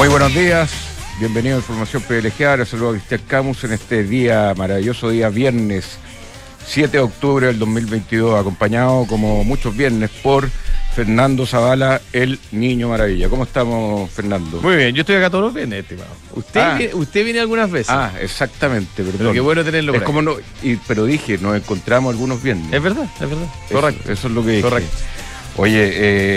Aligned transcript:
Muy 0.00 0.08
buenos 0.08 0.32
días, 0.34 0.70
bienvenido 1.18 1.56
a 1.56 1.58
Información 1.58 2.02
Privilegiada. 2.02 2.64
Saludos 2.64 2.94
a 2.94 2.98
Cristian 2.98 3.20
Camus 3.28 3.64
en 3.64 3.72
este 3.74 4.02
día, 4.02 4.54
maravilloso 4.56 5.10
día, 5.10 5.28
viernes 5.28 5.98
7 6.66 6.96
de 6.96 7.02
octubre 7.02 7.48
del 7.48 7.58
2022, 7.58 8.40
acompañado 8.40 9.04
como 9.06 9.44
muchos 9.44 9.76
viernes 9.76 10.08
por 10.22 10.48
Fernando 10.94 11.44
Zavala, 11.44 12.00
el 12.14 12.38
Niño 12.50 12.88
Maravilla. 12.88 13.28
¿Cómo 13.28 13.42
estamos, 13.44 14.10
Fernando? 14.10 14.62
Muy 14.62 14.76
bien, 14.76 14.94
yo 14.94 15.02
estoy 15.02 15.16
acá 15.16 15.28
todos 15.28 15.44
los 15.44 15.52
viernes, 15.54 15.80
estimado. 15.80 16.08
Usted, 16.34 16.60
Ah. 16.60 16.74
viene, 16.78 16.94
usted 16.94 17.22
viene 17.22 17.40
algunas 17.40 17.70
veces. 17.70 17.90
Ah, 17.90 18.10
exactamente, 18.22 19.02
perdón. 19.02 19.16
pero 19.18 19.32
qué 19.34 19.40
bueno 19.40 19.62
tenerlo 19.62 19.94
es 19.94 20.00
como 20.02 20.22
no, 20.22 20.36
y- 20.62 20.76
pero 20.88 21.04
dije, 21.04 21.36
nos 21.36 21.54
encontramos 21.56 22.10
algunos 22.14 22.42
viernes. 22.42 22.72
Es 22.72 22.82
verdad, 22.82 23.04
es 23.04 23.20
verdad. 23.28 23.44
Eso- 23.68 23.74
Correcto. 23.74 24.12
Eso, 24.12 24.28
es 24.28 24.32
lo 24.32 24.42
que 24.42 24.50
dije. 24.52 24.62
Correcto. 24.62 24.96
Oye, 25.56 25.90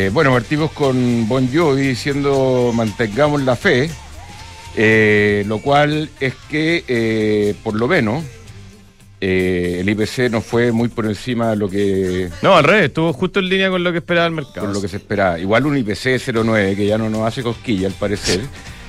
eh, 0.06 0.10
bueno, 0.10 0.32
partimos 0.32 0.72
con 0.72 1.28
Bon 1.28 1.48
Jovi 1.54 1.88
diciendo 1.88 2.72
mantengamos 2.74 3.42
la 3.44 3.56
fe, 3.56 3.90
eh, 4.76 5.44
lo 5.48 5.60
cual 5.60 6.10
es 6.20 6.34
que, 6.50 6.84
eh, 6.88 7.56
por 7.64 7.76
lo 7.76 7.88
menos, 7.88 8.24
el 9.22 9.88
IPC 9.88 10.30
no 10.30 10.42
fue 10.42 10.74
muy 10.74 10.90
por 10.90 11.06
encima 11.06 11.52
de 11.52 11.56
lo 11.56 11.70
que 11.70 12.30
No, 12.42 12.58
al 12.58 12.66
revés, 12.66 12.88
estuvo 12.88 13.14
justo 13.14 13.40
en 13.40 13.48
línea 13.48 13.70
con 13.70 13.82
lo 13.82 13.94
que 13.94 14.00
esperaba 14.00 14.28
el 14.28 14.34
mercado. 14.34 14.66
por 14.68 14.76
lo 14.76 14.82
que 14.82 14.90
se 14.90 14.98
esperaba. 14.98 15.40
Igual 15.40 15.66
un 15.66 15.78
IPC 15.78 16.20
09, 16.34 16.76
que 16.76 16.86
ya 16.86 16.98
no 16.98 17.10
nos 17.10 17.22
hace 17.22 17.42
cosquilla 17.42 17.88
al 17.88 17.94
parecer. 17.94 18.42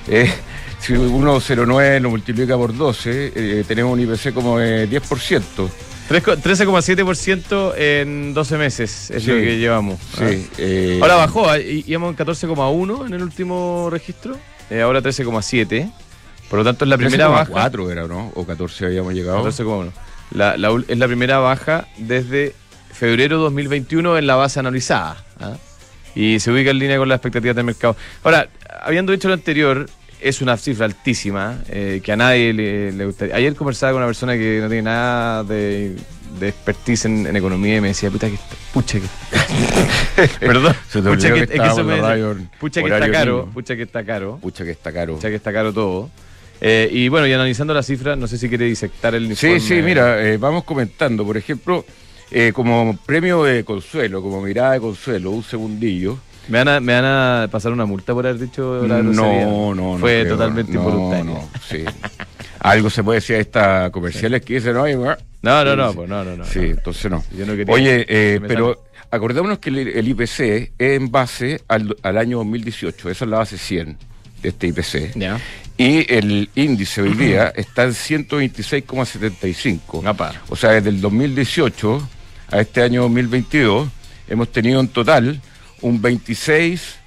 si 0.79 0.93
uno 0.93 1.39
09 1.39 1.99
lo 1.99 2.09
multiplica 2.09 2.57
por 2.57 2.75
12, 2.75 3.31
eh, 3.33 3.63
tenemos 3.67 3.93
un 3.93 4.01
IPC 4.01 4.33
como 4.33 4.59
de 4.59 4.89
10%. 4.89 5.69
Tres 6.07 6.21
co- 6.23 6.37
13,7% 6.37 7.73
en 7.77 8.33
12 8.33 8.57
meses 8.57 9.09
es 9.11 9.23
Sí. 9.23 9.29
lo 9.31 9.35
que 9.37 9.57
llevamos. 9.57 9.99
Sí, 10.17 10.47
eh, 10.59 10.99
Ahora 11.01 11.15
bajó, 11.15 11.49
ah, 11.49 11.57
íbamos 11.59 12.11
en 12.11 12.15
14,1 12.15 13.05
en 13.07 13.13
el 13.13 13.23
último 13.23 13.89
registro, 13.91 14.37
eh, 14.69 14.81
ahora 14.81 15.01
13,7. 15.01 15.89
Por 16.49 16.59
lo 16.59 16.65
tanto, 16.65 16.85
es 16.85 16.89
la 16.89 16.97
primera 16.97 17.27
baja. 17.27 17.49
4 17.51 17.89
era, 17.91 18.07
¿no? 18.07 18.31
O 18.35 18.45
14 18.45 18.85
habíamos 18.85 19.13
llegado. 19.15 19.37
14,1. 19.43 19.91
La, 20.31 20.57
la 20.57 20.69
es 20.87 20.97
la 20.97 21.07
primera 21.07 21.39
baja 21.39 21.87
desde 21.97 22.53
febrero 22.93 23.39
2021 23.39 24.17
en 24.17 24.27
la 24.27 24.35
base 24.35 24.59
analizada. 24.59 25.23
¿ah? 25.39 25.53
Y 26.13 26.39
se 26.39 26.51
ubica 26.51 26.69
en 26.69 26.79
línea 26.79 26.97
con 26.97 27.09
las 27.09 27.17
expectativas 27.17 27.55
del 27.55 27.65
mercado. 27.65 27.95
Ahora, 28.23 28.47
habiendo 28.83 29.11
dicho 29.11 29.27
lo 29.27 29.33
anterior, 29.33 29.87
es 30.27 30.41
una 30.41 30.57
cifra 30.57 30.85
altísima 30.85 31.59
eh, 31.69 32.01
que 32.03 32.11
a 32.11 32.15
nadie 32.15 32.51
le, 32.53 32.91
le 32.91 33.05
gustaría. 33.05 33.35
Ayer 33.35 33.53
conversaba 33.55 33.91
con 33.93 33.97
una 34.01 34.07
persona 34.07 34.33
que 34.33 34.59
no 34.61 34.67
tiene 34.67 34.81
nada 34.83 35.43
de, 35.43 35.95
de 36.39 36.47
expertise 36.49 37.05
en, 37.05 37.27
en 37.27 37.35
economía 37.35 37.77
y 37.77 37.81
me 37.81 37.89
decía, 37.89 38.09
puta 38.09 38.27
que 38.27 38.33
está, 38.35 38.55
pucha 38.73 38.99
que. 38.99 39.07
Perdón. 40.39 40.75
Se 40.89 41.01
te 41.01 41.09
pucha 41.09 41.27
que, 41.33 41.47
que 41.47 41.53
es 41.55 41.61
que 41.61 41.67
eso 41.67 41.83
me- 41.83 41.97
radio 42.01 42.35
pucha 42.59 42.81
que 42.81 42.89
está 42.93 43.11
caro. 43.11 43.49
Pucha 43.53 43.75
que 43.75 43.81
está 43.83 44.03
caro. 44.03 44.39
Pucha 44.41 44.63
que 44.65 44.71
está 44.71 44.91
caro. 44.91 45.15
Pucha 45.15 45.29
que 45.29 45.35
está 45.35 45.53
caro 45.53 45.73
todo. 45.73 46.09
Eh, 46.61 46.89
y 46.91 47.09
bueno, 47.09 47.27
y 47.27 47.33
analizando 47.33 47.73
la 47.73 47.83
cifra, 47.83 48.15
no 48.15 48.27
sé 48.27 48.37
si 48.37 48.47
quiere 48.49 48.65
disectar 48.65 49.13
el 49.13 49.25
informe. 49.25 49.59
Sí, 49.59 49.67
sí, 49.67 49.81
mira, 49.81 50.21
eh, 50.25 50.37
vamos 50.37 50.63
comentando. 50.63 51.25
Por 51.25 51.35
ejemplo, 51.37 51.85
eh, 52.31 52.51
como 52.53 52.97
premio 53.05 53.43
de 53.43 53.63
consuelo, 53.63 54.21
como 54.21 54.41
mirada 54.41 54.71
de 54.73 54.79
consuelo, 54.79 55.31
un 55.31 55.43
segundillo. 55.43 56.17
¿Me 56.47 56.59
van, 56.59 56.67
a, 56.67 56.79
¿Me 56.79 56.93
van 56.93 57.05
a 57.05 57.47
pasar 57.49 57.71
una 57.71 57.85
multa 57.85 58.13
por 58.13 58.25
haber 58.25 58.39
dicho 58.39 58.85
la 58.87 58.99
grosería? 58.99 59.45
No, 59.45 59.73
no, 59.73 59.93
no. 59.93 59.99
Fue 59.99 60.21
creo. 60.21 60.33
totalmente 60.33 60.71
no, 60.73 60.79
involuntario. 60.79 61.25
No, 61.25 61.49
sí. 61.67 61.83
Algo 62.59 62.89
se 62.89 63.03
puede 63.03 63.19
decir 63.19 63.35
a 63.35 63.39
estas 63.39 63.89
comerciales 63.91 64.41
que 64.43 64.55
dicen, 64.55 64.75
oye, 64.77 64.95
bueno". 64.95 65.17
No, 65.41 65.63
no, 65.63 65.75
no, 65.75 65.89
Sí, 65.91 65.95
pues 65.97 66.09
no, 66.09 66.23
no, 66.23 66.37
no. 66.37 66.45
Sí, 66.45 66.59
no. 66.59 66.65
entonces 66.65 67.11
no. 67.11 67.23
Yo 67.37 67.45
no 67.45 67.55
quería 67.55 67.73
Oye, 67.73 68.05
eh, 68.07 68.39
pero 68.47 68.85
acordémonos 69.11 69.59
que 69.59 69.69
el, 69.69 69.77
el 69.89 70.07
IPC 70.07 70.39
es 70.39 70.69
en 70.77 71.11
base 71.11 71.61
al, 71.67 71.95
al 72.01 72.17
año 72.17 72.37
2018. 72.39 73.09
Esa 73.09 73.25
es 73.25 73.31
la 73.31 73.37
base 73.37 73.57
100 73.57 73.97
de 74.41 74.49
este 74.49 74.67
IPC. 74.67 75.13
Ya. 75.15 75.39
Y 75.77 76.11
el 76.13 76.49
índice 76.55 77.01
hoy 77.01 77.13
día 77.13 77.49
está 77.55 77.83
en 77.83 77.91
126,75. 77.91 80.05
Apa. 80.05 80.33
O 80.49 80.55
sea, 80.55 80.71
desde 80.71 80.89
el 80.89 81.01
2018 81.01 82.09
a 82.51 82.61
este 82.61 82.81
año 82.81 83.03
2022 83.03 83.87
hemos 84.27 84.51
tenido 84.51 84.79
en 84.79 84.87
total 84.87 85.39
un 85.85 86.01
26%, 86.01 86.97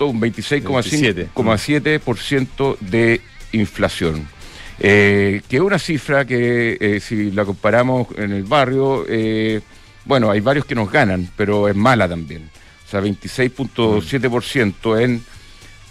un 0.00 0.20
26,7% 0.20 2.78
de 2.78 3.22
inflación. 3.52 4.28
Eh, 4.78 5.40
que 5.48 5.56
es 5.56 5.62
una 5.62 5.78
cifra 5.78 6.26
que 6.26 6.76
eh, 6.78 7.00
si 7.00 7.30
la 7.30 7.46
comparamos 7.46 8.08
en 8.18 8.32
el 8.32 8.42
barrio, 8.42 9.06
eh, 9.08 9.62
bueno, 10.04 10.30
hay 10.30 10.40
varios 10.40 10.66
que 10.66 10.74
nos 10.74 10.92
ganan, 10.92 11.30
pero 11.34 11.68
es 11.68 11.76
mala 11.76 12.06
también. 12.06 12.50
O 12.86 12.90
sea, 12.90 13.00
26.7% 13.00 15.00
en 15.00 15.24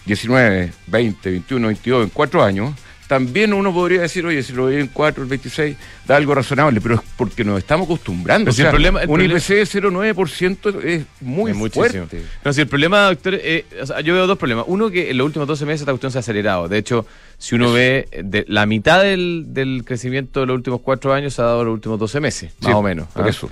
19, 0.06 0.74
20, 0.86 1.30
21, 1.32 1.68
22, 1.68 2.04
en 2.04 2.10
cuatro 2.12 2.44
años, 2.44 2.76
también 3.12 3.52
uno 3.54 3.74
podría 3.74 4.00
decir, 4.00 4.26
oye, 4.26 4.42
si 4.42 4.54
lo 4.54 4.64
doy 4.64 4.78
en 4.78 4.88
4, 4.88 5.24
el 5.24 5.30
26, 5.30 5.76
da 6.08 6.16
algo 6.16 6.34
razonable, 6.34 6.80
pero 6.80 6.96
es 6.96 7.02
porque 7.18 7.44
nos 7.44 7.58
estamos 7.60 7.84
acostumbrando. 7.84 8.52
O 8.52 8.54
el 8.58 8.68
problema- 8.70 9.02
el 9.04 9.10
un 9.10 9.16
problema- 9.18 9.34
IPC 9.38 9.50
de 9.56 9.66
0,9% 9.66 10.80
es 10.82 11.04
muy 11.20 11.52
Es 11.52 11.74
fuerte. 11.74 12.24
No, 12.46 12.54
si 12.54 12.62
el 12.62 12.68
problema, 12.68 13.04
doctor, 13.08 13.36
eh, 13.36 13.66
o 13.82 13.86
sea, 13.86 14.00
yo 14.00 14.14
veo 14.14 14.28
dos 14.28 14.38
problemas. 14.38 14.64
Uno, 14.70 14.90
que 14.90 15.12
en 15.12 15.18
los 15.18 15.26
últimos 15.26 15.46
12 15.46 15.66
meses 15.66 15.82
esta 15.82 15.92
cuestión 15.92 16.10
se 16.14 16.20
ha 16.20 16.22
acelerado. 16.22 16.70
De 16.70 16.78
hecho, 16.78 17.06
si 17.38 17.56
uno 17.56 17.74
ve 17.74 18.08
eh, 18.14 18.22
de, 18.24 18.46
la 18.48 18.66
mitad 18.66 19.02
del, 19.04 19.48
del 19.50 19.84
crecimiento 19.86 20.40
de 20.40 20.46
los 20.46 20.56
últimos 20.56 20.80
cuatro 20.80 21.12
años 21.14 21.34
se 21.34 21.42
ha 21.42 21.46
dado 21.46 21.62
en 21.64 21.66
los 21.68 21.74
últimos 21.74 22.00
12 22.00 22.22
meses, 22.22 22.54
más 22.62 22.72
Sí, 22.72 22.74
o 22.74 22.82
menos. 22.82 23.10
Por 23.10 23.26
¿ah? 23.26 23.30
eso. 23.30 23.50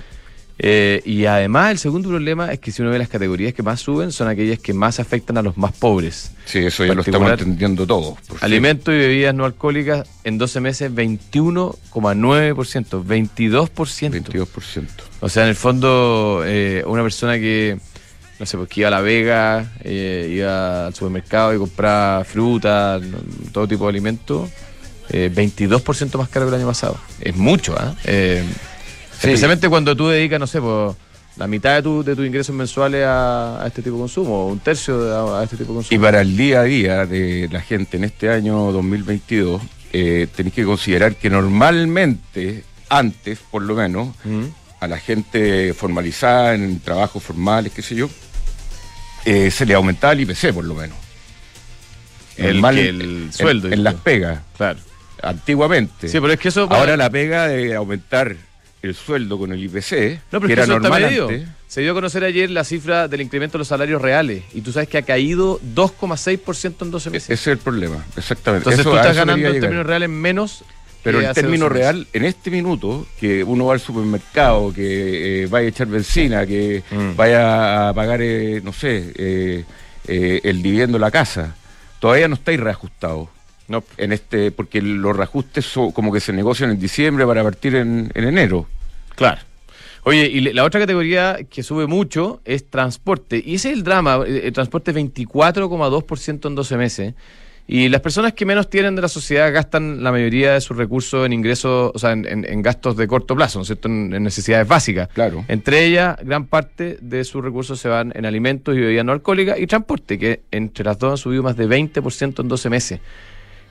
Eh, 0.62 1.00
y 1.06 1.24
además, 1.24 1.70
el 1.70 1.78
segundo 1.78 2.10
problema 2.10 2.52
es 2.52 2.58
que 2.58 2.70
si 2.70 2.82
uno 2.82 2.90
ve 2.90 2.98
las 2.98 3.08
categorías 3.08 3.54
que 3.54 3.62
más 3.62 3.80
suben, 3.80 4.12
son 4.12 4.28
aquellas 4.28 4.58
que 4.58 4.74
más 4.74 5.00
afectan 5.00 5.38
a 5.38 5.42
los 5.42 5.56
más 5.56 5.72
pobres. 5.72 6.32
Sí, 6.44 6.58
eso 6.58 6.84
ya 6.84 6.92
lo 6.92 7.00
estamos 7.00 7.30
entendiendo 7.30 7.86
todos. 7.86 8.18
Alimentos 8.42 8.92
y 8.92 8.98
bebidas 8.98 9.34
no 9.34 9.46
alcohólicas 9.46 10.06
en 10.22 10.36
12 10.36 10.60
meses 10.60 10.92
21,9%, 10.92 13.02
22%. 13.02 14.10
22%. 14.10 14.86
O 15.20 15.30
sea, 15.30 15.44
en 15.44 15.48
el 15.48 15.54
fondo, 15.54 16.42
eh, 16.44 16.84
una 16.86 17.02
persona 17.02 17.38
que, 17.38 17.78
no 18.38 18.44
sé, 18.44 18.58
pues 18.58 18.68
que 18.68 18.80
iba 18.80 18.88
a 18.88 18.90
La 18.90 19.00
Vega, 19.00 19.72
eh, 19.82 20.30
iba 20.30 20.88
al 20.88 20.94
supermercado 20.94 21.54
y 21.54 21.58
compraba 21.58 22.22
fruta, 22.24 23.00
todo 23.50 23.66
tipo 23.66 23.84
de 23.84 23.88
alimentos, 23.88 24.50
eh, 25.08 25.30
22% 25.34 26.18
más 26.18 26.28
caro 26.28 26.44
que 26.44 26.50
el 26.50 26.56
año 26.60 26.68
pasado. 26.68 26.98
Es 27.18 27.34
mucho, 27.34 27.74
¿ah? 27.78 27.94
Eh, 28.04 28.44
Sí. 29.20 29.26
Especialmente 29.28 29.68
cuando 29.68 29.94
tú 29.94 30.08
dedicas, 30.08 30.40
no 30.40 30.46
sé, 30.46 30.60
pues, 30.60 30.96
la 31.36 31.46
mitad 31.46 31.74
de, 31.76 31.82
tu, 31.82 32.02
de 32.02 32.16
tus 32.16 32.26
ingresos 32.26 32.54
mensuales 32.54 33.04
a, 33.06 33.62
a 33.62 33.66
este 33.66 33.82
tipo 33.82 33.96
de 33.96 34.00
consumo, 34.02 34.44
o 34.44 34.48
un 34.48 34.58
tercio 34.60 34.98
de- 35.02 35.14
a, 35.14 35.40
a 35.40 35.44
este 35.44 35.56
tipo 35.56 35.72
de 35.72 35.78
Y 35.80 35.82
consumo. 35.82 36.00
para 36.02 36.20
el 36.22 36.36
día 36.36 36.60
a 36.60 36.64
día 36.64 37.06
de 37.06 37.48
la 37.52 37.60
gente 37.60 37.96
en 37.98 38.04
este 38.04 38.30
año 38.30 38.72
2022, 38.72 39.60
eh, 39.92 40.26
tenéis 40.34 40.54
que 40.54 40.64
considerar 40.64 41.16
que 41.16 41.28
normalmente, 41.30 42.64
antes 42.88 43.38
por 43.50 43.62
lo 43.62 43.74
menos, 43.74 44.08
Mm. 44.24 44.44
a 44.80 44.86
la 44.88 44.98
gente 44.98 45.74
formalizada 45.74 46.54
en 46.54 46.80
trabajos 46.80 47.22
formales, 47.22 47.72
qué 47.72 47.82
sé 47.82 47.94
yo, 47.94 48.08
eh, 49.26 49.50
se 49.50 49.66
le 49.66 49.74
aumentaba 49.74 50.14
el 50.14 50.20
IPC 50.22 50.52
por 50.54 50.64
lo 50.64 50.74
menos. 50.74 50.96
El 52.36 52.54
Normal- 52.60 52.74
que 52.76 52.88
el 52.88 53.28
sueldo, 53.32 53.68
En, 53.70 53.84
las 53.84 53.94
pegas, 53.96 54.40
Claro. 54.56 54.78
antiguamente. 55.22 56.08
Sí, 56.08 56.18
pero 56.20 56.32
es 56.32 56.40
que 56.40 56.48
eso... 56.48 56.66
Ahora 56.70 56.96
la 56.96 57.10
pega 57.10 57.46
de 57.48 57.74
aumentar 57.74 58.34
el 58.82 58.94
sueldo 58.94 59.38
con 59.38 59.52
el 59.52 59.62
IPC, 59.64 60.20
No, 60.32 60.40
pero 60.40 60.46
que 60.46 60.46
es 60.46 60.46
que 60.46 60.52
era 60.52 60.62
eso 60.64 60.72
normal 60.78 61.04
antes. 61.04 61.48
Se 61.68 61.82
dio 61.82 61.90
a 61.92 61.94
conocer 61.94 62.24
ayer 62.24 62.50
la 62.50 62.64
cifra 62.64 63.08
del 63.08 63.20
incremento 63.20 63.58
de 63.58 63.58
los 63.60 63.68
salarios 63.68 64.00
reales 64.02 64.42
y 64.54 64.60
tú 64.62 64.72
sabes 64.72 64.88
que 64.88 64.98
ha 64.98 65.02
caído 65.02 65.60
2,6% 65.74 66.82
en 66.82 66.90
12 66.90 67.08
Ese 67.08 67.10
meses. 67.10 67.30
es 67.40 67.46
el 67.46 67.58
problema, 67.58 68.04
exactamente. 68.16 68.62
Entonces 68.70 68.80
Eso- 68.80 68.90
tú 68.90 68.96
estás 68.96 69.16
ganando 69.16 69.46
en 69.48 69.60
términos 69.60 69.86
reales 69.86 70.08
menos. 70.08 70.64
Pero 71.02 71.22
12 71.22 71.42
meses. 71.44 71.68
real, 71.70 72.06
en 72.12 72.24
este 72.26 72.50
minuto, 72.50 73.06
que 73.18 73.42
uno 73.42 73.64
va 73.66 73.72
al 73.72 73.80
supermercado, 73.80 74.70
que 74.74 75.44
eh, 75.44 75.46
vaya 75.46 75.64
a 75.64 75.68
echar 75.70 75.86
benzina, 75.86 76.44
que 76.46 76.82
Mm. 76.90 77.16
vaya 77.16 77.88
a 77.88 77.94
pagar, 77.94 78.20
eh, 78.20 78.60
no 78.62 78.70
sé, 78.74 79.10
eh, 79.16 79.64
eh, 80.06 80.40
el 80.44 80.60
dividendo 80.62 80.98
de 80.98 81.00
la 81.00 81.10
casa, 81.10 81.54
todavía 82.00 82.28
no 82.28 82.34
estáis 82.34 82.60
reajustados. 82.60 83.28
No. 83.70 83.82
En 83.96 84.12
este, 84.12 84.50
porque 84.50 84.82
los 84.82 85.16
reajustes 85.16 85.64
son 85.64 85.92
como 85.92 86.12
que 86.12 86.20
se 86.20 86.32
negocian 86.32 86.70
en 86.70 86.78
diciembre 86.80 87.24
para 87.24 87.42
partir 87.42 87.76
en, 87.76 88.10
en 88.14 88.24
enero. 88.24 88.66
Claro. 89.14 89.40
Oye, 90.02 90.26
y 90.28 90.40
la 90.40 90.64
otra 90.64 90.80
categoría 90.80 91.38
que 91.48 91.62
sube 91.62 91.86
mucho 91.86 92.40
es 92.44 92.68
transporte. 92.68 93.42
Y 93.44 93.54
ese 93.54 93.68
es 93.70 93.76
el 93.76 93.82
drama. 93.84 94.24
El, 94.26 94.36
el 94.38 94.52
transporte 94.52 94.90
es 94.90 94.96
24,2% 94.96 96.46
en 96.48 96.54
12 96.54 96.76
meses. 96.76 97.14
Y 97.68 97.88
las 97.88 98.00
personas 98.00 98.32
que 98.32 98.44
menos 98.44 98.68
tienen 98.68 98.96
de 98.96 99.02
la 99.02 99.08
sociedad 99.08 99.52
gastan 99.52 100.02
la 100.02 100.10
mayoría 100.10 100.54
de 100.54 100.60
sus 100.60 100.76
recursos 100.76 101.24
en 101.24 101.32
ingresos, 101.32 101.92
o 101.94 101.98
sea, 102.00 102.10
en, 102.10 102.26
en- 102.26 102.44
en 102.44 102.62
gastos 102.62 102.96
de 102.96 103.06
corto 103.06 103.36
plazo, 103.36 103.60
¿no 103.60 103.62
es 103.62 103.68
cierto? 103.68 103.86
En, 103.86 104.12
en 104.12 104.24
necesidades 104.24 104.66
básicas. 104.66 105.08
Claro. 105.10 105.44
Entre 105.46 105.84
ellas, 105.86 106.16
gran 106.24 106.46
parte 106.46 106.98
de 107.00 107.22
sus 107.22 107.44
recursos 107.44 107.78
se 107.78 107.88
van 107.88 108.12
en 108.16 108.26
alimentos 108.26 108.74
y 108.74 108.80
bebidas 108.80 109.04
no 109.04 109.12
alcohólicas 109.12 109.60
y 109.60 109.68
transporte, 109.68 110.18
que 110.18 110.40
entre 110.50 110.84
las 110.84 110.98
dos 110.98 111.12
han 111.12 111.18
subido 111.18 111.44
más 111.44 111.56
de 111.56 111.68
20% 111.68 112.40
en 112.40 112.48
12 112.48 112.70
meses. 112.70 113.00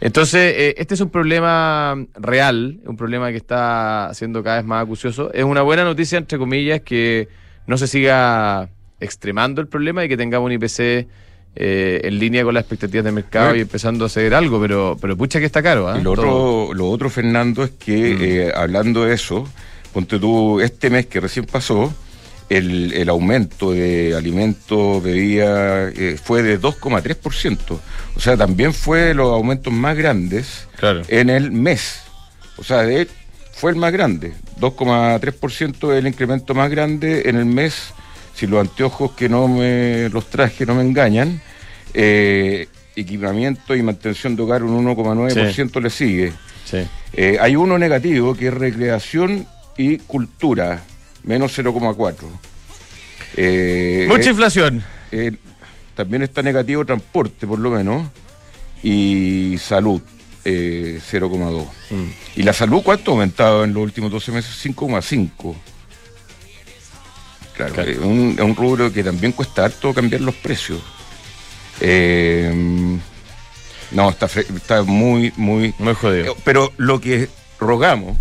Entonces, 0.02 0.54
eh, 0.56 0.76
este 0.78 0.94
es 0.94 1.02
un 1.02 1.10
problema 1.10 1.96
real, 2.16 2.80
un 2.86 2.96
problema 2.96 3.32
que 3.32 3.38
está 3.38 4.10
siendo 4.14 4.42
cada 4.44 4.58
vez 4.58 4.66
más 4.66 4.84
acucioso. 4.84 5.32
Es 5.34 5.44
una 5.44 5.62
buena 5.62 5.84
noticia, 5.84 6.18
entre 6.18 6.38
comillas, 6.38 6.82
que 6.82 7.28
no 7.68 7.78
se 7.78 7.88
siga 7.88 8.70
extremando 9.02 9.62
el 9.62 9.68
problema 9.68 10.04
y 10.06 10.10
que 10.10 10.16
tengamos 10.18 10.46
un 10.48 10.54
IPC 10.54 11.08
eh, 11.56 12.02
en 12.04 12.20
línea 12.20 12.44
con 12.44 12.54
las 12.54 12.62
expectativas 12.64 13.04
de 13.04 13.12
mercado 13.12 13.46
Bueno. 13.48 13.58
y 13.60 13.62
empezando 13.62 14.06
a 14.06 14.08
hacer 14.08 14.34
algo, 14.34 14.62
pero, 14.62 14.98
pero 15.02 15.18
pucha 15.18 15.40
que 15.40 15.46
está 15.46 15.62
caro. 15.62 15.90
¿ah? 15.90 15.98
Y 16.00 16.04
lo 16.04 16.14
Todo. 16.16 16.64
otro, 16.66 16.74
lo 16.76 16.90
otro, 16.90 17.10
Fernando, 17.10 17.64
es 17.64 17.72
que 17.72 17.98
Mm. 18.16 18.18
eh, 18.22 18.52
hablando 18.56 19.04
de 19.06 19.14
eso, 19.14 19.50
ponte 19.94 20.18
tú, 20.20 20.62
este 20.62 20.90
mes 20.90 21.08
que 21.08 21.20
recién 21.20 21.46
pasó, 21.46 21.94
el, 22.50 22.94
el 22.94 23.10
aumento 23.10 23.72
de 23.72 24.16
alimentos, 24.16 25.04
bebida, 25.04 25.90
eh, 25.90 26.18
fue 26.22 26.42
de 26.42 26.60
2,3%. 26.60 27.80
O 28.16 28.20
sea, 28.20 28.36
también 28.38 28.74
fue 28.74 29.00
de 29.02 29.14
los 29.14 29.32
aumentos 29.32 29.72
más 29.72 29.96
grandes 29.96 30.68
Claro. 30.78 31.02
en 31.08 31.30
el 31.30 31.52
mes. 31.52 32.02
O 32.58 32.64
sea, 32.64 32.82
de, 32.84 33.08
fue 33.54 33.72
el 33.72 33.78
más 33.78 33.92
grande. 33.92 34.34
2,3% 34.60 35.94
es 35.94 36.00
el 36.00 36.08
incremento 36.08 36.54
más 36.54 36.70
grande 36.70 37.24
en 37.30 37.36
el 37.36 37.46
mes. 37.46 37.94
Si 38.34 38.48
los 38.48 38.62
anteojos 38.62 39.12
que 39.12 39.30
no 39.30 39.48
me 39.48 40.10
los 40.10 40.30
traje 40.30 40.66
no 40.66 40.76
me 40.76 40.82
engañan, 40.82 41.42
eh, 41.94 42.68
equipamiento 42.96 43.76
y 43.76 43.84
mantención 43.84 44.36
de 44.36 44.44
hogar 44.44 44.64
un 44.64 44.86
1,9% 44.86 45.82
le 45.82 45.90
sigue. 45.90 46.34
Sí. 46.66 46.78
Eh, 47.14 47.38
hay 47.40 47.56
uno 47.56 47.78
negativo 47.78 48.36
que 48.36 48.48
es 48.48 48.54
recreación 48.54 49.46
y 49.78 49.98
cultura, 50.00 50.82
menos 51.30 51.56
0,4. 51.58 52.16
Eh, 53.38 54.06
Mucha 54.10 54.30
eh, 54.30 54.32
inflación. 54.32 54.84
eh, 55.12 55.32
también 55.96 56.24
está 56.24 56.42
negativo 56.42 56.84
transporte, 56.86 57.46
por 57.46 57.60
lo 57.60 57.70
menos, 57.70 58.08
y 58.82 59.56
salud, 59.60 60.02
eh, 60.44 61.00
0,2. 61.12 61.66
Mm. 61.92 62.04
¿Y 62.38 62.44
la 62.44 62.54
salud 62.54 62.82
cuánto 62.84 63.12
ha 63.12 63.14
aumentado 63.14 63.64
en 63.64 63.74
los 63.74 63.84
últimos 63.84 64.10
12 64.12 64.32
meses? 64.32 64.52
5,5. 64.66 65.56
Claro, 67.56 67.74
Claro. 67.76 67.92
es 67.92 67.98
un, 68.00 68.36
es 68.38 68.44
un 68.44 68.56
rubro 68.56 68.92
que 68.92 69.04
también 69.04 69.34
cuesta 69.34 69.66
harto 69.66 69.94
cambiar 69.94 70.22
los 70.22 70.34
precios. 70.36 70.82
Eh, 71.82 72.52
no, 73.92 74.10
está, 74.10 74.26
está 74.28 74.82
muy, 74.84 75.32
muy... 75.36 75.74
Muy 75.78 75.94
jodido. 75.94 76.36
Pero 76.46 76.72
lo 76.78 77.00
que 77.02 77.28
rogamos 77.60 78.18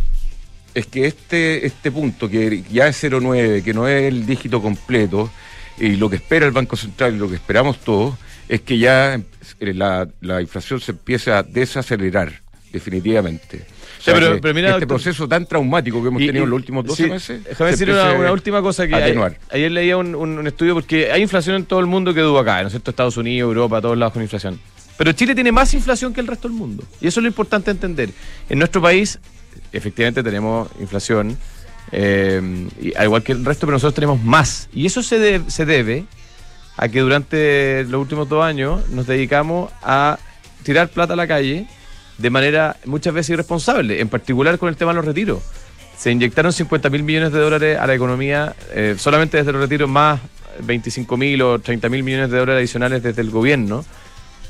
es 0.78 0.86
que 0.86 1.06
este, 1.06 1.66
este 1.66 1.90
punto, 1.90 2.28
que 2.28 2.62
ya 2.70 2.88
es 2.88 3.02
0,9, 3.02 3.62
que 3.62 3.74
no 3.74 3.86
es 3.88 4.04
el 4.04 4.24
dígito 4.26 4.62
completo, 4.62 5.30
y 5.78 5.96
lo 5.96 6.08
que 6.10 6.16
espera 6.16 6.46
el 6.46 6.52
Banco 6.52 6.76
Central 6.76 7.14
y 7.14 7.18
lo 7.18 7.28
que 7.28 7.34
esperamos 7.36 7.78
todos, 7.80 8.14
es 8.48 8.62
que 8.62 8.78
ya 8.78 9.14
eh, 9.14 9.74
la, 9.74 10.08
la 10.20 10.40
inflación 10.40 10.80
se 10.80 10.92
empiece 10.92 11.30
a 11.30 11.42
desacelerar, 11.42 12.32
definitivamente. 12.72 13.64
O 13.98 14.02
sea, 14.02 14.14
pero- 14.14 14.30
mira, 14.54 14.68
este 14.70 14.80
doctor- 14.80 14.88
proceso 14.88 15.28
tan 15.28 15.44
traumático 15.46 16.00
que 16.00 16.08
hemos 16.08 16.22
Y- 16.22 16.26
tenido 16.26 16.44
en 16.44 16.50
los 16.50 16.56
últimos 16.58 16.84
12 16.86 17.04
sí, 17.04 17.10
meses. 17.10 17.44
Déjame 17.44 17.70
decir 17.72 17.90
una, 17.90 18.32
última 18.32 18.62
cosa 18.62 18.86
que 18.86 18.94
atenuar. 18.94 19.36
ayer 19.50 19.70
leía 19.70 19.96
un, 19.96 20.14
un- 20.14 20.38
un 20.38 20.46
estudio 20.46 20.74
porque 20.74 21.10
hay 21.10 21.20
inflación 21.22 21.56
en 21.56 21.64
todo 21.64 21.80
el 21.80 21.86
mundo 21.86 22.14
que 22.14 22.20
duda 22.20 22.40
acá, 22.40 22.60
¿no 22.62 22.68
es 22.68 22.72
cierto? 22.72 22.90
Estados 22.90 23.16
Unidos, 23.16 23.48
Europa, 23.48 23.80
todos 23.80 23.98
lados 23.98 24.12
con 24.12 24.22
inflación. 24.22 24.58
Pero 24.96 25.12
Chile 25.12 25.34
tiene 25.34 25.52
más 25.52 25.74
inflación 25.74 26.12
que 26.14 26.20
el 26.20 26.26
resto 26.26 26.48
del 26.48 26.56
mundo. 26.56 26.82
Y 27.00 27.06
eso 27.08 27.20
es 27.20 27.22
lo 27.22 27.28
importante 27.28 27.70
entender. 27.70 28.10
En 28.48 28.58
nuestro 28.58 28.80
país, 28.82 29.18
efectivamente 29.72 30.22
tenemos 30.22 30.68
inflación, 30.80 31.36
eh, 31.92 32.68
y, 32.80 32.94
al 32.96 33.04
igual 33.04 33.22
que 33.22 33.32
el 33.32 33.44
resto, 33.44 33.66
pero 33.66 33.76
nosotros 33.76 33.94
tenemos 33.94 34.22
más. 34.22 34.68
Y 34.72 34.86
eso 34.86 35.02
se, 35.02 35.18
de- 35.18 35.50
se 35.50 35.64
debe 35.64 36.04
a 36.76 36.88
que 36.88 37.00
durante 37.00 37.84
los 37.84 38.00
últimos 38.00 38.28
dos 38.28 38.44
años 38.44 38.88
nos 38.90 39.06
dedicamos 39.06 39.70
a 39.82 40.18
tirar 40.62 40.88
plata 40.88 41.14
a 41.14 41.16
la 41.16 41.26
calle 41.26 41.66
de 42.18 42.30
manera 42.30 42.76
muchas 42.84 43.14
veces 43.14 43.30
irresponsable, 43.30 44.00
en 44.00 44.08
particular 44.08 44.58
con 44.58 44.68
el 44.68 44.76
tema 44.76 44.92
de 44.92 44.96
los 44.96 45.04
retiros. 45.04 45.42
Se 45.96 46.10
inyectaron 46.12 46.52
50 46.52 46.90
mil 46.90 47.02
millones 47.02 47.32
de 47.32 47.40
dólares 47.40 47.78
a 47.78 47.86
la 47.86 47.94
economía 47.94 48.54
eh, 48.72 48.94
solamente 48.98 49.36
desde 49.38 49.52
los 49.52 49.60
retiros, 49.62 49.88
más 49.88 50.20
25 50.62 51.16
mil 51.16 51.42
o 51.42 51.58
30 51.58 51.88
mil 51.88 52.02
millones 52.02 52.30
de 52.30 52.38
dólares 52.38 52.60
adicionales 52.60 53.02
desde 53.02 53.22
el 53.22 53.30
gobierno. 53.30 53.84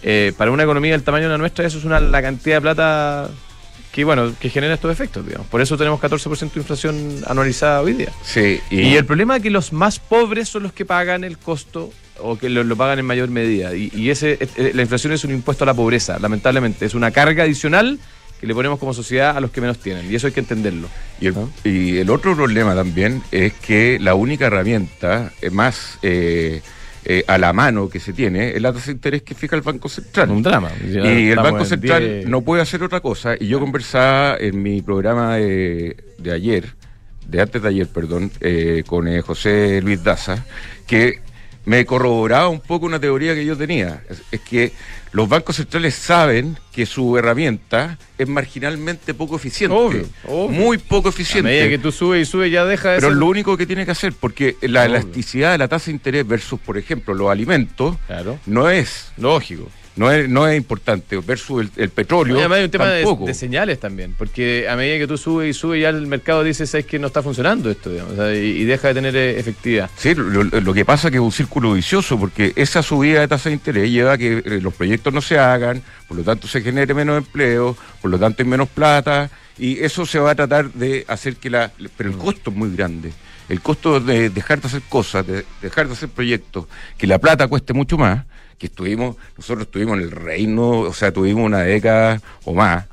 Eh, 0.03 0.33
para 0.37 0.51
una 0.51 0.63
economía 0.65 0.93
del 0.93 1.03
tamaño 1.03 1.25
de 1.25 1.31
la 1.31 1.39
nuestra, 1.39 1.67
eso 1.67 1.79
es 1.79 1.85
una, 1.85 2.01
la 2.01 2.21
cantidad 2.23 2.57
de 2.57 2.61
plata 2.61 3.31
que, 3.99 4.05
bueno, 4.05 4.33
que 4.39 4.49
genera 4.49 4.75
estos 4.75 4.93
efectos, 4.93 5.27
digamos. 5.27 5.49
Por 5.49 5.61
eso 5.61 5.77
tenemos 5.77 6.01
14% 6.01 6.53
de 6.53 6.61
inflación 6.61 7.21
anualizada 7.27 7.81
hoy 7.81 7.95
día. 7.95 8.13
Sí, 8.23 8.61
Y 8.71 8.95
el 8.95 9.05
problema 9.05 9.39
es 9.39 9.43
que 9.43 9.51
los 9.51 9.73
más 9.73 9.99
pobres 9.99 10.49
son 10.49 10.63
los 10.63 10.73
que 10.73 10.85
pagan 10.85 11.25
el 11.25 11.37
costo 11.37 11.91
o 12.21 12.39
que 12.39 12.49
lo, 12.49 12.63
lo 12.63 12.77
pagan 12.77 13.01
en 13.01 13.07
mayor 13.07 13.29
medida. 13.29 13.75
Y, 13.75 13.91
y 13.93 14.11
ese, 14.11 14.39
eh, 14.41 14.71
la 14.73 14.83
inflación 14.83 15.13
es 15.15 15.25
un 15.25 15.33
impuesto 15.33 15.65
a 15.65 15.67
la 15.67 15.75
pobreza, 15.75 16.17
lamentablemente. 16.21 16.87
Es 16.87 16.95
una 16.95 17.11
carga 17.11 17.43
adicional 17.43 17.99
que 18.41 18.47
le 18.47 18.55
ponemos 18.55 18.79
como 18.79 18.95
sociedad 18.95 19.37
a 19.37 19.41
los 19.41 19.51
que 19.51 19.61
menos 19.61 19.79
tienen. 19.79 20.09
Y 20.09 20.15
eso 20.15 20.29
hay 20.29 20.33
que 20.33 20.39
entenderlo. 20.39 20.89
Y 21.21 21.27
el, 21.27 21.35
¿no? 21.35 21.51
y 21.65 21.99
el 21.99 22.09
otro 22.11 22.37
problema 22.37 22.77
también 22.77 23.21
es 23.33 23.53
que 23.55 23.99
la 24.01 24.15
única 24.15 24.47
herramienta 24.47 25.33
eh, 25.43 25.51
más 25.51 25.99
eh, 26.03 26.63
eh, 27.11 27.25
a 27.27 27.39
la 27.39 27.55
mano 27.55 27.89
que 27.89 28.01
se 28.01 28.13
tiene 28.13 28.51
es 28.51 28.61
la 28.61 28.71
tasa 28.71 28.87
de 28.87 28.93
interés 28.93 29.23
que 29.23 29.35
fija 29.35 29.57
el 29.57 29.63
Banco 29.63 29.89
Central. 29.89 30.31
Un 30.31 30.43
drama. 30.43 30.71
Ya 30.87 31.11
Y 31.11 31.31
el 31.31 31.37
Banco 31.37 31.61
en 31.61 31.67
Central 31.67 32.03
10. 32.03 32.29
no 32.29 32.43
puede 32.43 32.61
hacer 32.61 32.83
otra 32.83 33.01
cosa. 33.01 33.35
Y 33.41 33.47
yo 33.47 33.59
conversaba 33.61 34.37
en 34.39 34.63
mi 34.63 34.83
programa 34.83 35.37
de, 35.37 35.97
de 36.19 36.33
ayer, 36.33 36.75
de 37.27 37.41
antes 37.41 37.63
de 37.63 37.69
ayer, 37.69 37.87
perdón, 37.87 38.31
eh, 38.41 38.85
con 38.87 39.09
eh, 39.09 39.23
José 39.23 39.81
Luis 39.81 40.05
Daza, 40.05 40.45
que 40.87 41.21
me 41.69 41.85
corroboraba 41.85 42.49
un 42.49 42.61
poco 42.61 42.87
una 42.87 42.99
teoría 42.99 43.35
que 43.35 43.45
yo 43.45 43.55
tenía. 43.57 44.03
Es, 44.09 44.23
es 44.33 44.41
que 44.41 44.73
los 45.13 45.29
bancos 45.29 45.57
centrales 45.57 45.95
saben 45.95 46.57
que 46.73 46.87
su 46.87 47.19
herramienta 47.19 47.99
es 48.17 48.27
marginalmente 48.27 49.13
poco 49.13 49.37
eficiente. 49.37 49.77
Obvio, 49.77 50.07
obvio. 50.27 50.49
Muy 50.49 50.79
poco 50.79 51.09
A 51.09 51.11
eficiente. 51.11 51.43
medida 51.51 51.69
que 51.69 51.79
tú 51.79 51.93
subes 51.93 52.27
y 52.27 52.31
subes, 52.31 52.51
ya 52.51 52.65
deja 52.65 52.91
de 52.91 52.97
Pero 52.97 53.09
ser- 53.09 53.13
es 53.13 53.19
lo 53.19 53.27
único 53.27 53.57
que 53.59 53.67
tiene 53.67 53.85
que 53.85 53.91
hacer, 53.91 54.15
porque 54.19 54.57
la 54.63 54.85
Obvio. 54.85 54.97
elasticidad 54.97 55.53
de 55.53 55.59
la 55.59 55.69
tasa 55.69 55.87
de 55.87 55.93
interés 55.93 56.27
versus, 56.27 56.59
por 56.59 56.79
ejemplo, 56.79 57.13
los 57.15 57.31
alimentos, 57.31 57.97
Claro. 58.07 58.39
no 58.47 58.71
es 58.71 59.13
Lógico. 59.19 59.69
No 59.99 60.11
es, 60.11 60.29
no 60.29 60.49
es 60.49 60.57
importante, 60.57 61.19
versus 61.19 61.63
el, 61.63 61.71
el 61.77 61.91
petróleo. 61.91 62.35
Oye, 62.35 62.43
además 62.43 62.59
hay 62.59 62.65
un 62.65 62.71
tema 62.71 62.87
de, 62.91 63.17
de 63.27 63.35
señales 63.35 63.81
también, 63.81 64.15
porque 64.17 64.67
a 64.69 64.77
medida 64.77 64.99
que 64.99 65.07
tú 65.07 65.19
subes 65.19 65.51
y 65.51 65.53
subes, 65.53 65.83
ya 65.83 65.91
el 65.91 66.07
mercado 66.07 66.43
dice, 66.43 66.65
es 66.65 66.87
que 66.87 66.99
no 66.99 67.09
está 67.09 67.23
funcionando 67.23 67.71
esto, 67.71 67.91
digamos, 67.91 68.13
o 68.13 68.17
sea, 68.17 68.35
y, 68.35 68.47
y 68.47 68.65
deja 68.65 68.89
de 68.89 68.95
tener 68.95 69.17
eh, 69.17 69.39
efectividad. 69.39 69.91
Sí, 69.97 70.15
lo, 70.15 70.45
lo 70.45 70.75
que 70.75 70.85
pasa 70.85 71.09
es 71.09 71.13
que 71.13 71.19
es 71.19 71.23
un 71.23 71.33
círculo 71.33 71.73
vicioso, 71.73 72.19
porque 72.19 72.53
esa 72.57 72.83
subida 72.83 73.21
de 73.21 73.29
tasa 73.29 73.49
de 73.49 73.55
interés 73.57 73.91
lleva 73.91 74.13
a 74.13 74.19
que 74.19 74.39
eh, 74.45 74.61
los 74.63 74.73
proyectos 74.75 75.13
no 75.13 75.21
se 75.21 75.39
hagan, 75.39 75.83
por 76.07 76.17
lo 76.17 76.23
tanto 76.23 76.49
se 76.49 76.61
genere 76.63 76.95
menos 76.95 77.19
empleo, 77.19 77.77
por 78.01 78.11
lo 78.11 78.19
tanto 78.19 78.43
hay 78.43 78.49
menos 78.49 78.69
plata, 78.69 79.31
y 79.59 79.79
eso 79.83 80.07
se 80.07 80.19
va 80.19 80.31
a 80.33 80.35
tratar 80.35 80.73
de 80.73 81.05
hacer 81.09 81.37
que 81.37 81.51
la... 81.51 81.71
Pero 81.97 82.11
el 82.11 82.17
Mm. 82.17 82.19
costo 82.21 82.51
es 82.51 82.57
muy 82.57 82.75
grande. 82.77 83.13
El 83.49 83.61
costo 83.61 83.99
de 84.01 84.31
dejar 84.31 84.61
de 84.61 84.69
hacer 84.69 84.83
cosas, 84.89 85.27
de 85.27 85.45
dejar 85.63 85.87
de 85.89 85.95
hacer 85.95 86.09
proyectos, 86.11 86.67
que 86.97 87.07
la 87.07 87.19
plata 87.19 87.49
cueste 87.49 87.73
mucho 87.73 87.97
más, 87.97 88.25
que 88.59 88.67
estuvimos, 88.67 89.17
nosotros 89.37 89.67
estuvimos 89.67 89.97
en 89.99 90.05
el 90.05 90.11
reino, 90.11 90.69
o 90.71 90.93
sea, 90.93 91.13
tuvimos 91.13 91.45
una 91.47 91.61
década 91.61 92.21
o 92.45 92.53
más 92.55 92.85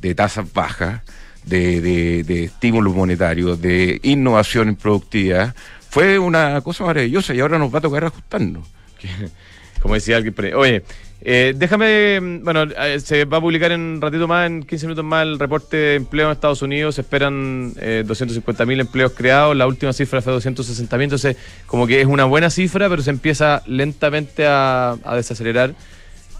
de 0.00 0.14
tasas 0.14 0.52
bajas, 0.52 1.00
de, 1.44 1.80
de, 1.80 2.24
de 2.24 2.44
estímulos 2.44 2.94
monetarios, 2.94 3.60
de 3.60 4.00
innovación 4.02 4.68
en 4.68 4.76
productividad, 4.76 5.54
fue 5.90 6.18
una 6.18 6.60
cosa 6.60 6.84
maravillosa 6.84 7.34
y 7.34 7.40
ahora 7.40 7.58
nos 7.58 7.72
va 7.74 7.78
a 7.78 7.82
tocar 7.82 8.04
ajustarnos. 8.04 8.66
Como 9.80 9.94
decía 9.94 10.16
alguien. 10.18 10.34
Oye, 10.54 10.84
eh, 11.24 11.54
déjame, 11.56 12.20
mm, 12.20 12.44
bueno, 12.44 12.62
eh, 12.64 12.98
se 13.00 13.24
va 13.24 13.36
a 13.38 13.40
publicar 13.40 13.70
en 13.72 13.80
un 13.80 14.00
ratito 14.00 14.26
más, 14.26 14.46
en 14.48 14.62
15 14.64 14.86
minutos 14.86 15.04
más, 15.04 15.22
el 15.24 15.38
reporte 15.38 15.76
de 15.76 15.94
empleo 15.96 16.26
en 16.26 16.32
Estados 16.32 16.62
Unidos. 16.62 16.96
Se 16.96 17.02
esperan 17.02 17.72
eh, 17.80 18.02
250 18.06 18.66
mil 18.66 18.80
empleos 18.80 19.12
creados. 19.12 19.56
La 19.56 19.66
última 19.66 19.92
cifra 19.92 20.20
fue 20.20 20.32
260 20.32 20.96
mil. 20.96 21.04
Entonces, 21.04 21.36
como 21.66 21.86
que 21.86 22.00
es 22.00 22.06
una 22.06 22.24
buena 22.24 22.50
cifra, 22.50 22.88
pero 22.88 23.02
se 23.02 23.10
empieza 23.10 23.62
lentamente 23.66 24.46
a, 24.46 24.96
a 25.04 25.16
desacelerar. 25.16 25.74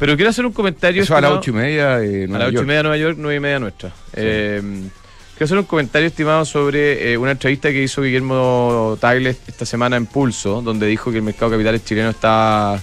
Pero 0.00 0.16
quiero 0.16 0.30
hacer 0.30 0.44
un 0.44 0.52
comentario. 0.52 1.02
Eso 1.02 1.14
a 1.16 1.20
las 1.20 1.30
estimado- 1.30 1.38
ocho 1.40 1.50
y 1.50 1.54
media 1.54 1.98
de 1.98 2.24
a 2.24 2.26
Nueva 2.26 2.38
las 2.40 2.48
ocho 2.48 2.52
y 2.52 2.56
York. 2.56 2.66
media 2.66 2.76
de 2.78 2.82
Nueva 2.82 2.96
York, 2.96 3.16
nueve 3.20 3.36
y 3.36 3.40
media 3.40 3.58
nuestra. 3.60 3.92
Eh, 4.14 4.60
quiero 5.34 5.44
hacer 5.44 5.58
un 5.58 5.64
comentario, 5.64 6.08
estimado, 6.08 6.44
sobre 6.44 7.12
eh, 7.12 7.16
una 7.16 7.30
entrevista 7.30 7.70
que 7.70 7.84
hizo 7.84 8.02
Guillermo 8.02 8.98
Tagle 9.00 9.30
esta 9.30 9.64
semana 9.64 9.96
en 9.96 10.06
Pulso, 10.06 10.60
donde 10.60 10.88
dijo 10.88 11.12
que 11.12 11.18
el 11.18 11.22
mercado 11.22 11.52
de 11.52 11.56
capitales 11.58 11.84
chileno 11.84 12.10
está 12.10 12.80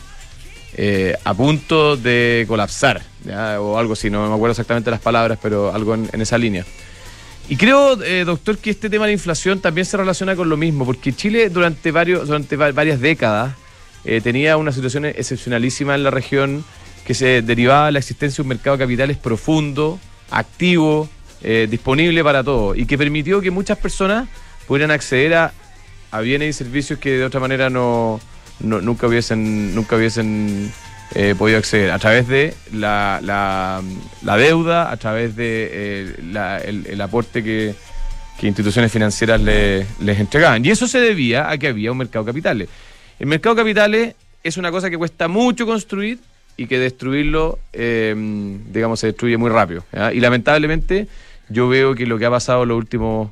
eh, 0.82 1.14
a 1.26 1.34
punto 1.34 1.98
de 1.98 2.46
colapsar, 2.48 3.02
o 3.60 3.78
algo 3.78 3.92
así, 3.92 4.10
no 4.10 4.30
me 4.30 4.34
acuerdo 4.34 4.52
exactamente 4.52 4.90
las 4.90 5.02
palabras, 5.02 5.38
pero 5.42 5.74
algo 5.74 5.94
en, 5.94 6.22
esa 6.22 6.38
línea. 6.38 6.66
Y 7.50 7.58
creo, 7.58 8.02
eh, 8.02 8.24
doctor, 8.24 8.58
que 8.60 8.70
este 8.70 8.90
tema 8.90 9.04
de 9.04 9.10
la 9.10 9.14
inflación 9.14 9.60
también 9.60 9.84
se 9.84 9.98
relaciona 9.98 10.38
con 10.38 10.48
lo 10.48 10.56
mismo, 10.56 10.86
porque 10.86 11.12
Chile 11.12 11.50
durante, 11.50 11.92
varios, 11.92 12.28
durante 12.28 12.56
va- 12.56 12.72
varias 12.72 13.02
décadas 13.02 13.56
eh, 14.06 14.22
tenía 14.22 14.56
una 14.56 14.72
situación 14.72 15.04
excepcionalísima 15.04 15.96
en 15.96 16.04
la 16.04 16.12
región 16.12 16.64
que 17.06 17.14
se 17.14 17.42
derivaba 17.42 17.88
de 17.88 17.92
la 17.92 18.00
existencia 18.00 18.38
de 18.38 18.44
un 18.44 18.48
mercado 18.48 18.78
de 18.78 18.84
capitales 18.86 19.18
profundo, 19.18 20.00
activo, 20.32 21.10
disponible 21.70 22.24
para 22.24 22.42
todos, 22.42 22.78
y 22.78 22.86
que 22.86 22.98
permitió 22.98 23.42
que 23.42 23.52
muchas 23.52 23.78
personas 23.78 24.30
pudieran 24.66 24.92
acceder 24.92 25.34
a 25.34 26.20
bienes 26.22 26.50
y 26.50 26.54
servicios 26.54 27.00
que 27.00 27.12
de 27.18 27.26
otra 27.26 27.40
manera 27.40 27.70
no, 27.70 28.20
no- 28.62 28.82
nunca 28.82 29.08
hubiesen, 29.08 29.74
nunca 29.76 29.96
hubiesen 29.96 30.72
eh, 31.16 31.34
podido 31.38 31.58
acceder, 31.58 31.92
a 31.92 32.00
través 32.00 32.28
de 32.28 32.54
la, 32.74 33.20
la- 33.24 33.82
deuda, 34.38 34.92
a 34.92 34.98
través 34.98 35.36
de 35.36 35.70
eh, 35.72 36.16
la- 36.32 36.60
el, 36.60 36.86
el 36.86 37.02
aporte 37.02 37.44
que, 37.44 37.74
que 38.40 38.48
instituciones 38.48 38.92
financieras 38.92 39.42
le- 39.42 39.86
les 40.00 40.20
entregaban. 40.20 40.64
Y 40.64 40.70
eso 40.70 40.88
se 40.88 41.00
debía 41.00 41.50
a 41.50 41.58
que 41.58 41.68
había 41.68 41.92
un 41.92 41.98
mercado 41.98 42.26
de 42.26 42.30
capitales. 42.32 42.70
El 43.20 43.28
mercado 43.28 43.56
de 43.56 43.62
capitales 43.62 44.16
es 44.44 44.58
una 44.58 44.72
cosa 44.72 44.90
que 44.90 44.98
cuesta 44.98 45.28
mucho 45.28 45.66
construir 45.66 46.20
y 46.56 46.68
que 46.68 46.78
destruirlo, 46.78 47.58
eh, 47.74 48.14
digamos, 48.72 49.00
se 49.00 49.08
destruye 49.08 49.38
muy 49.38 49.50
rápido. 49.50 49.84
Y 50.14 50.20
lamentablemente 50.20 51.08
yo 51.50 51.68
veo 51.70 51.96
que 51.96 52.06
lo 52.06 52.18
que 52.20 52.26
ha 52.26 52.30
pasado 52.30 52.64
en 52.64 52.70
los 52.70 52.78
últimos, 52.78 53.32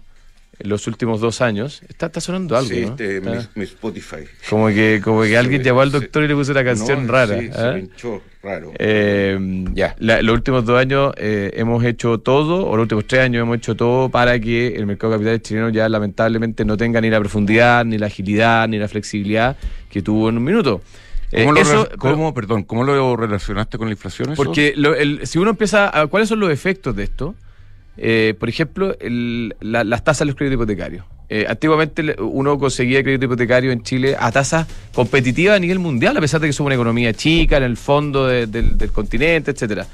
los 0.60 0.88
últimos 0.88 1.22
dos 1.22 1.42
años, 1.42 1.82
está, 1.88 2.08
está 2.08 2.20
sonando 2.20 2.58
algo, 2.58 2.70
Sí, 2.70 2.82
¿no? 2.82 2.88
este, 2.90 3.22
mi, 3.22 3.32
mi 3.56 3.64
Spotify. 3.66 4.24
como 4.50 4.68
que, 4.70 5.02
como 5.04 5.22
que 5.22 5.38
alguien 5.38 5.62
llamó 5.64 5.82
al 5.82 5.92
sí. 5.92 6.00
doctor 6.00 6.24
y 6.24 6.28
le 6.28 6.36
puso 6.36 6.52
una 6.52 6.64
canción 6.64 7.06
No, 7.06 7.14
rara. 7.14 7.40
Sí, 7.40 7.50
¿ah? 7.54 7.74
se 7.74 7.80
pinchó 7.80 8.22
raro. 8.42 8.72
Eh, 8.80 9.66
Ya. 9.74 9.96
la- 10.00 10.22
los 10.22 10.34
últimos 10.34 10.66
dos 10.66 10.80
años 10.80 11.14
eh, 11.18 11.52
hemos 11.56 11.84
hecho 11.84 12.18
todo, 12.20 12.66
o 12.68 12.76
los 12.76 12.84
últimos 12.86 13.06
tres 13.06 13.22
años 13.22 13.42
hemos 13.44 13.58
hecho 13.58 13.76
todo 13.76 14.10
para 14.10 14.40
que 14.40 14.76
el 14.76 14.86
mercado 14.88 15.14
de 15.14 15.18
capitales 15.20 15.42
chileno 15.44 15.70
ya 15.70 15.88
lamentablemente 15.90 16.66
no 16.66 16.76
tenga 16.76 17.02
ni 17.02 17.10
la 17.10 17.20
profundidad, 17.20 17.86
ni 17.86 17.98
la 17.98 18.08
agilidad, 18.08 18.68
ni 18.68 18.78
la 18.80 18.88
flexibilidad 18.88 19.56
que 19.92 20.02
tuvo 20.02 20.30
en 20.30 20.38
un 20.38 20.44
minuto. 20.44 20.82
Eh, 21.32 21.42
¿Cómo, 21.42 21.52
lo, 21.54 21.60
eso- 21.60 21.90
cómo, 21.98 22.34
perdón, 22.34 22.64
¿Cómo 22.64 22.84
lo 22.86 23.16
relacionaste 23.18 23.78
con 23.78 23.88
la 23.90 23.94
inflación? 23.94 24.32
eso? 24.32 24.42
porque 24.42 24.74
lo- 24.78 24.96
el- 24.96 25.28
si 25.28 25.38
uno 25.40 25.50
empieza 25.52 25.92
a. 26.02 26.08
¿Cuáles 26.08 26.30
son 26.30 26.40
los 26.40 26.50
efectos 26.50 26.96
de 26.96 27.04
esto? 27.04 27.36
Eh, 27.98 28.36
por 28.39 28.48
ejemplo, 28.50 28.96
el- 29.00 29.56
la- 29.60 29.84
las 29.84 30.04
tasas 30.04 30.20
de 30.20 30.25
los 30.27 30.36
créditos 30.36 30.56
hipotecarios. 30.56 31.06
Eh, 31.30 31.46
antiguamente 31.50 32.16
uno 32.22 32.58
conseguía 32.58 33.04
crédito 33.04 33.25
hipotecario 33.25 33.72
en 33.72 33.84
Chile 33.84 34.16
a 34.18 34.32
tasas 34.32 34.66
competitivas 34.94 35.58
a 35.58 35.60
nivel 35.60 35.80
mundial, 35.80 36.16
a 36.16 36.22
pesar 36.22 36.39
de 36.39 36.48
que 36.48 36.54
somos 36.54 36.68
una 36.68 36.75
economía 36.75 37.12
chica 37.13 37.58
en 37.58 37.63
el 37.63 37.75
fondo 37.75 38.27
de- 38.27 38.48
del, 38.48 38.77
del 38.77 38.92
continente, 38.92 39.51
etcétera. 39.51 39.86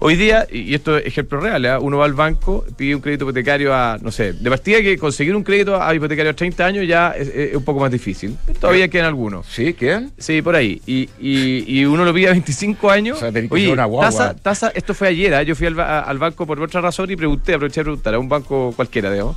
Hoy 0.00 0.16
día, 0.16 0.46
y 0.50 0.74
esto 0.74 0.98
es 0.98 1.06
ejemplo 1.06 1.40
real, 1.40 1.64
¿eh? 1.64 1.78
uno 1.78 1.98
va 1.98 2.04
al 2.04 2.12
banco, 2.12 2.64
pide 2.76 2.94
un 2.94 3.00
crédito 3.00 3.24
hipotecario 3.24 3.72
a, 3.72 3.96
no 4.02 4.10
sé, 4.10 4.34
de 4.34 4.50
partida 4.50 4.82
que 4.82 4.98
conseguir 4.98 5.34
un 5.34 5.42
crédito 5.42 5.80
a 5.80 5.94
hipotecario 5.94 6.32
a 6.32 6.34
30 6.34 6.66
años 6.66 6.86
ya 6.86 7.12
es, 7.16 7.28
es 7.28 7.54
un 7.56 7.64
poco 7.64 7.80
más 7.80 7.90
difícil. 7.90 8.36
Pero 8.44 8.58
todavía 8.58 8.88
quedan 8.88 9.06
algunos. 9.06 9.46
¿Sí? 9.46 9.72
¿Quedan? 9.72 10.12
Sí, 10.18 10.42
por 10.42 10.56
ahí. 10.56 10.82
Y, 10.84 11.08
y, 11.18 11.64
y 11.66 11.84
uno 11.86 12.04
lo 12.04 12.12
pide 12.12 12.28
a 12.28 12.32
25 12.32 12.90
años. 12.90 13.16
O 13.16 13.20
sea, 13.20 13.32
tenés 13.32 13.48
que 13.48 13.54
Oye, 13.54 13.64
ser 13.64 13.72
una 13.72 13.84
guagua. 13.86 14.10
tasa, 14.10 14.34
tasa, 14.34 14.72
esto 14.74 14.92
fue 14.94 15.08
ayer, 15.08 15.32
¿ah? 15.34 15.42
yo 15.42 15.54
fui 15.54 15.68
al, 15.68 15.78
al 15.80 16.18
banco 16.18 16.46
por 16.46 16.60
otra 16.60 16.80
razón 16.82 17.10
y 17.10 17.16
pregunté, 17.16 17.54
aproveché 17.54 17.80
de 17.80 17.84
preguntar 17.84 18.14
a 18.14 18.18
un 18.18 18.28
banco 18.28 18.72
cualquiera, 18.76 19.10
digamos. 19.10 19.36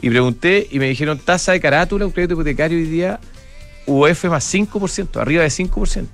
Y 0.00 0.08
pregunté 0.08 0.68
y 0.70 0.78
me 0.78 0.88
dijeron 0.88 1.18
tasa 1.18 1.52
de 1.52 1.60
carátula, 1.60 2.06
un 2.06 2.12
crédito 2.12 2.34
hipotecario 2.34 2.78
hoy 2.78 2.84
día, 2.84 3.18
UF 3.84 4.24
más 4.26 4.54
5%, 4.54 5.20
arriba 5.20 5.42
de 5.42 5.48
5%. 5.48 6.06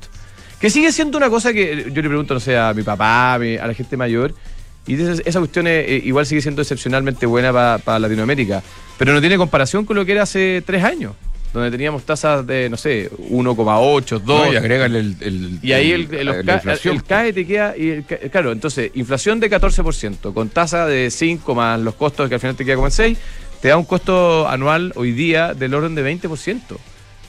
Que 0.64 0.70
sigue 0.70 0.90
siendo 0.92 1.18
una 1.18 1.28
cosa 1.28 1.52
que 1.52 1.90
yo 1.92 2.00
le 2.00 2.08
pregunto, 2.08 2.32
no 2.32 2.40
sé, 2.40 2.56
a 2.56 2.72
mi 2.72 2.82
papá, 2.82 3.34
a, 3.34 3.38
mi- 3.38 3.56
a 3.58 3.66
la 3.66 3.74
gente 3.74 3.98
mayor, 3.98 4.34
y 4.86 4.94
esa, 4.94 5.38
cuestión 5.38 5.66
es, 5.66 5.86
eh, 5.86 6.00
igual 6.04 6.24
sigue 6.24 6.40
siendo 6.40 6.62
excepcionalmente 6.62 7.26
buena 7.26 7.52
para 7.52 7.98
Latinoamérica, 7.98 8.62
pero 8.96 9.12
no 9.12 9.20
tiene 9.20 9.36
comparación 9.36 9.84
con 9.84 9.94
lo 9.96 10.06
que 10.06 10.12
era 10.12 10.22
hace 10.22 10.62
tres 10.64 10.82
años, 10.82 11.12
donde 11.52 11.70
teníamos 11.70 12.04
tasas 12.04 12.46
de, 12.46 12.70
no 12.70 12.78
sé, 12.78 13.10
1,8, 13.30 14.20
2. 14.20 14.46
No, 14.46 14.52
y 14.52 14.56
agrégale 14.56 15.00
el, 15.00 15.16
el- 15.20 15.58
Y 15.62 15.72
ahí 15.72 15.92
el, 15.92 16.08
el- 16.14 16.28
el- 16.28 16.46
el 16.92 17.02
CAE 17.04 17.32
te 17.34 17.46
queda. 17.46 17.76
Y 17.76 18.02
claro, 18.30 18.50
entonces, 18.50 18.90
inflación 18.94 19.40
de 19.40 19.50
14%, 19.50 20.32
con 20.32 20.48
tasa 20.48 20.86
de 20.86 21.10
5 21.10 21.54
más 21.54 21.78
los 21.78 21.94
costos 21.94 22.26
que 22.30 22.36
al 22.36 22.40
final 22.40 22.56
te 22.56 22.64
queda 22.64 22.76
como 22.76 22.86
en 22.86 22.92
6, 22.92 23.18
te 23.60 23.68
da 23.68 23.76
un 23.76 23.84
costo 23.84 24.48
anual 24.48 24.92
hoy 24.96 25.12
día 25.12 25.52
del 25.52 25.74
orden 25.74 25.94
de 25.94 26.02
20%. 26.02 26.78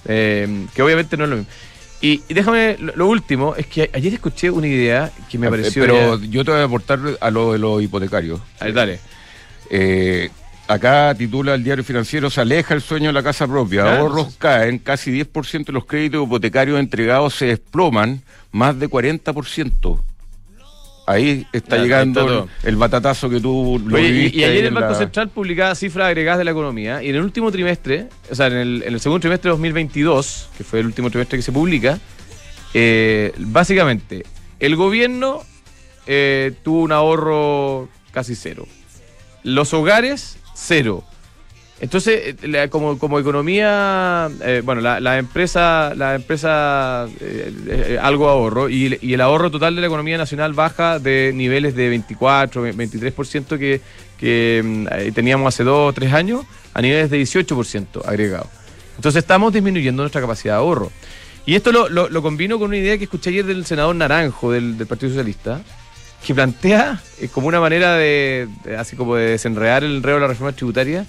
eh, 0.08 0.66
que 0.74 0.82
obviamente 0.82 1.18
no 1.18 1.26
es 1.26 1.30
lo 1.30 1.36
mismo. 1.38 1.52
Y, 2.06 2.22
y 2.30 2.34
déjame, 2.36 2.76
lo, 2.80 2.96
lo 2.96 3.08
último, 3.08 3.56
es 3.56 3.66
que 3.66 3.90
ayer 3.94 4.14
escuché 4.14 4.52
una 4.52 4.68
idea 4.68 5.12
que 5.30 5.38
me 5.40 5.48
Eh, 5.48 5.50
pareció. 5.50 5.82
Pero 5.84 6.20
ya- 6.20 6.26
yo 6.30 6.46
te 6.46 6.52
voy 6.52 6.60
a 6.62 6.64
aportar 6.66 7.00
a 7.20 7.32
lo 7.32 7.54
de 7.54 7.60
los 7.60 7.82
hipotecarios. 7.82 8.40
A 8.60 8.66
ver, 8.66 8.74
dale. 8.74 9.00
Eh, 9.72 10.30
acá 10.68 11.16
titula 11.18 11.56
el 11.56 11.64
diario 11.64 11.84
financiero, 11.84 12.30
se 12.30 12.42
aleja 12.42 12.74
el 12.76 12.82
sueño 12.82 13.08
de 13.08 13.14
la 13.14 13.24
casa 13.24 13.48
propia. 13.48 13.82
Claro, 13.82 14.02
Ahorros 14.04 14.36
caen, 14.38 14.78
casi 14.80 15.12
10% 15.12 15.66
de 15.66 15.74
los 15.74 15.86
créditos 15.86 16.24
hipotecarios 16.26 16.80
entregados 16.80 17.34
se 17.34 17.46
desploman, 17.48 18.22
más 18.52 18.78
de 18.80 18.88
40%. 18.88 20.04
Ahí 21.08 21.46
está 21.54 21.76
Ya, 21.76 21.82
ahí 21.82 21.88
llegando 21.88 22.46
está 22.46 22.68
el, 22.68 22.76
batatazo 22.78 23.30
que 23.30 23.40
tú 23.40 23.80
lo 23.86 23.96
Oye, 23.96 24.12
viviste 24.12 24.40
y, 24.40 24.44
ayer 24.44 24.66
el 24.66 24.74
Banco 24.74 24.94
la- 24.94 24.98
Central 24.98 25.30
publicaba 25.30 25.76
cifras 25.76 26.08
agregadas 26.08 26.40
de 26.40 26.46
la 26.46 26.52
economía 26.52 27.04
y 27.04 27.10
en 27.10 27.16
el 27.16 27.22
último 27.22 27.52
trimestre, 27.52 28.08
o 28.32 28.34
sea, 28.36 28.48
en 28.48 28.54
el, 28.54 28.84
en 28.88 28.94
el 28.94 29.00
segundo 29.00 29.20
trimestre 29.22 29.50
de 29.50 29.52
2022, 29.52 30.50
que 30.58 30.64
fue 30.64 30.80
el 30.80 30.88
último 30.88 31.10
trimestre 31.12 31.38
que 31.38 31.44
se 31.44 31.52
publica, 31.52 32.00
eh, 32.74 33.34
básicamente 33.38 34.26
el 34.60 34.76
gobierno 34.76 35.44
eh, 36.08 36.54
tuvo 36.64 36.82
un 36.82 36.92
ahorro 36.92 37.88
casi 38.12 38.36
cero. 38.36 38.66
Los 39.44 39.74
hogares, 39.74 40.38
cero. 40.56 41.04
Entonces, 41.82 42.36
eh, 42.42 42.68
como, 42.70 42.98
como 42.98 43.20
economía, 43.20 44.30
eh, 44.42 44.62
bueno, 44.64 44.80
la, 44.80 45.18
empresa, 45.18 45.94
la 45.96 46.16
empresa 46.16 47.08
eh, 47.20 48.00
algo 48.02 48.30
ahorro 48.30 48.70
y, 48.70 48.98
el 49.02 49.22
ahorro 49.22 49.52
total 49.52 49.76
de 49.76 49.82
la 49.82 49.88
economía 49.88 50.18
nacional 50.18 50.54
baja 50.54 51.00
de 51.00 51.32
niveles 51.36 51.76
de 51.76 51.90
24, 51.90 52.66
23% 52.68 53.60
que, 53.60 53.82
que 54.18 54.62
mm, 54.64 55.14
teníamos 55.14 55.54
hace 55.54 55.66
dos 55.66 55.90
o 55.90 55.94
tres 55.94 56.14
años 56.14 56.46
a 56.74 56.82
niveles 56.82 57.10
de 57.10 57.22
18% 57.22 58.06
agregado. 58.06 58.48
Entonces 58.96 59.20
estamos 59.24 59.52
disminuyendo 59.52 60.02
nuestra 60.04 60.22
capacidad 60.22 60.54
de 60.54 60.60
ahorro. 60.60 60.92
Y 61.46 61.56
esto 61.56 61.74
lo, 61.74 61.90
lo, 61.90 62.22
combino 62.22 62.58
con 62.58 62.70
una 62.70 62.78
idea 62.78 62.98
que 62.98 63.04
escuché 63.04 63.30
ayer 63.30 63.46
del 63.46 63.66
senador 63.66 63.96
Naranjo 63.96 64.52
del, 64.52 64.78
del 64.78 64.88
Partido 64.88 65.10
Socialista, 65.10 65.62
que 66.26 66.34
plantea 66.34 67.02
como 67.34 67.48
una 67.48 67.60
manera 67.60 67.96
de, 67.96 68.48
así 68.80 68.96
como 68.96 69.16
de 69.16 69.32
desenredar 69.32 69.84
el 69.84 69.98
enredo 69.98 70.16
de 70.16 70.22
la 70.22 70.28
reforma 70.28 70.54
tributaria, 70.54 71.06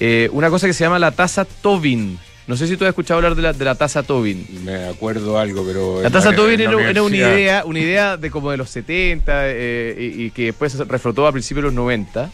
eh, 0.00 0.28
una 0.32 0.50
cosa 0.50 0.66
que 0.66 0.72
se 0.72 0.84
llama 0.84 0.98
la 0.98 1.12
tasa 1.12 1.44
Tobin. 1.44 2.18
No 2.46 2.56
sé 2.56 2.66
si 2.66 2.76
tú 2.76 2.84
has 2.84 2.88
escuchado 2.88 3.18
hablar 3.18 3.36
de 3.36 3.42
la, 3.42 3.52
de 3.52 3.64
la 3.64 3.74
tasa 3.74 4.02
Tobin. 4.02 4.46
Me 4.64 4.88
acuerdo 4.88 5.38
algo, 5.38 5.64
pero... 5.64 6.02
La 6.02 6.10
tasa 6.10 6.34
Tobin 6.34 6.60
era, 6.60 6.90
era 6.90 7.02
una 7.02 7.16
idea, 7.16 7.64
una 7.64 7.78
idea 7.78 8.16
de 8.16 8.30
como 8.30 8.50
de 8.50 8.56
los 8.56 8.68
70 8.70 9.48
eh, 9.48 9.96
y, 9.98 10.24
y 10.24 10.30
que 10.30 10.46
después 10.46 10.72
se 10.72 10.84
reflotó 10.84 11.26
a 11.26 11.32
principios 11.32 11.62
de 11.62 11.66
los 11.66 11.74
90, 11.74 12.30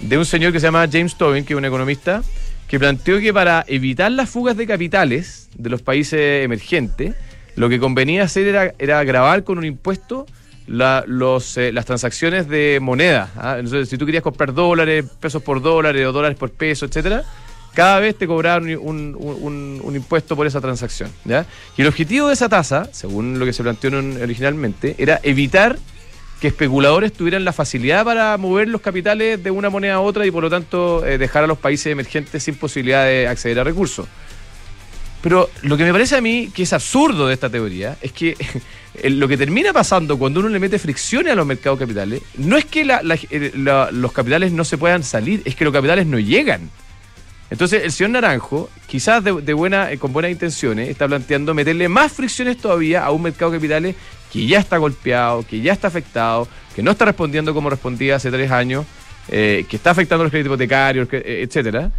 de 0.00 0.18
un 0.18 0.24
señor 0.24 0.52
que 0.52 0.60
se 0.60 0.66
llama 0.66 0.86
James 0.90 1.16
Tobin, 1.16 1.44
que 1.44 1.54
es 1.54 1.58
un 1.58 1.64
economista, 1.64 2.22
que 2.68 2.78
planteó 2.78 3.20
que 3.20 3.32
para 3.32 3.64
evitar 3.68 4.10
las 4.10 4.28
fugas 4.28 4.56
de 4.56 4.66
capitales 4.66 5.48
de 5.56 5.70
los 5.70 5.82
países 5.82 6.44
emergentes, 6.44 7.14
lo 7.54 7.68
que 7.68 7.78
convenía 7.78 8.24
hacer 8.24 8.46
era, 8.46 8.74
era 8.78 9.02
grabar 9.04 9.44
con 9.44 9.58
un 9.58 9.64
impuesto 9.64 10.26
la- 10.66 11.04
los, 11.06 11.56
eh, 11.56 11.72
las 11.72 11.84
transacciones 11.86 12.48
de 12.48 12.78
moneda. 12.80 13.30
¿ah? 13.36 13.56
Entonces, 13.58 13.88
si 13.88 13.96
tú 13.98 14.06
querías 14.06 14.22
comprar 14.22 14.52
dólares, 14.52 15.04
pesos 15.20 15.42
por 15.42 15.62
dólares 15.62 16.06
o 16.06 16.12
dólares 16.12 16.36
por 16.38 16.50
peso, 16.50 16.86
etcétera, 16.86 17.22
cada 17.74 18.00
vez 18.00 18.16
te 18.16 18.26
cobraban 18.26 18.64
un, 18.78 19.92
impuesto 19.94 20.34
por 20.34 20.46
esa 20.46 20.60
transacción. 20.60 21.10
¿ya? 21.24 21.46
Y 21.76 21.82
el 21.82 21.88
objetivo 21.88 22.28
de 22.28 22.34
esa 22.34 22.48
tasa, 22.48 22.88
según 22.92 23.38
lo 23.38 23.44
que 23.44 23.52
se 23.52 23.62
planteó 23.62 23.90
en- 23.98 24.20
originalmente, 24.22 24.94
era 24.98 25.20
evitar 25.22 25.78
que 26.40 26.48
especuladores 26.48 27.12
tuvieran 27.14 27.44
la 27.46 27.52
facilidad 27.52 28.04
para 28.04 28.36
mover 28.36 28.68
los 28.68 28.82
capitales 28.82 29.42
de 29.42 29.50
una 29.50 29.70
moneda 29.70 29.94
a 29.94 30.00
otra 30.00 30.26
y 30.26 30.30
por 30.30 30.42
lo 30.42 30.50
tanto 30.50 31.04
eh, 31.06 31.16
dejar 31.16 31.44
a 31.44 31.46
los 31.46 31.56
países 31.58 31.86
emergentes 31.86 32.42
sin 32.42 32.56
posibilidad 32.56 33.04
de 33.06 33.26
acceder 33.26 33.58
a 33.60 33.64
recursos. 33.64 34.06
Pero 35.22 35.50
lo 35.62 35.76
que 35.76 35.84
me 35.84 35.92
parece 35.92 36.16
a 36.16 36.20
mí 36.20 36.50
que 36.54 36.62
es 36.62 36.72
absurdo 36.72 37.26
de 37.26 37.34
esta 37.34 37.50
teoría 37.50 37.96
es 38.00 38.12
que 38.12 38.36
lo 39.04 39.28
que 39.28 39.36
termina 39.36 39.72
pasando 39.72 40.18
cuando 40.18 40.40
uno 40.40 40.48
le 40.48 40.58
mete 40.58 40.78
fricciones 40.78 41.32
a 41.32 41.36
los 41.36 41.46
mercados 41.46 41.78
capitales 41.78 42.22
no 42.38 42.56
es 42.56 42.64
que 42.64 42.82
eh, 42.82 43.52
los 43.54 44.12
capitales 44.12 44.52
no 44.52 44.64
se 44.64 44.78
puedan 44.78 45.02
salir, 45.02 45.42
es 45.44 45.54
que 45.54 45.64
los 45.64 45.72
capitales 45.72 46.06
no 46.06 46.18
llegan. 46.18 46.70
Entonces 47.48 47.84
el 47.84 47.92
señor 47.92 48.10
Naranjo, 48.10 48.68
quizás 48.86 49.22
de, 49.22 49.30
buena, 49.52 49.92
eh, 49.92 49.98
con 49.98 50.12
buenas 50.12 50.32
intenciones, 50.32 50.88
está 50.88 51.06
planteando 51.06 51.54
meterle 51.54 51.88
más 51.88 52.12
fricciones 52.12 52.58
todavía 52.58 53.04
a 53.04 53.12
un 53.12 53.22
mercado 53.22 53.52
de 53.52 53.58
capitales 53.58 53.96
que 54.32 54.46
ya 54.46 54.58
está 54.58 54.78
golpeado, 54.78 55.44
que 55.44 55.60
ya 55.60 55.72
está 55.72 55.88
afectado, 55.88 56.48
que 56.74 56.82
no 56.82 56.90
está 56.90 57.04
respondiendo 57.04 57.54
como 57.54 57.70
respondía 57.70 58.16
hace 58.16 58.30
tres 58.30 58.50
años, 58.50 58.84
eh, 59.28 59.64
que 59.68 59.76
está 59.76 59.90
afectando 59.90 60.24
los 60.24 60.30
créditos 60.30 60.50
hipotecarios, 60.50 61.08
etcétera. 61.12 61.92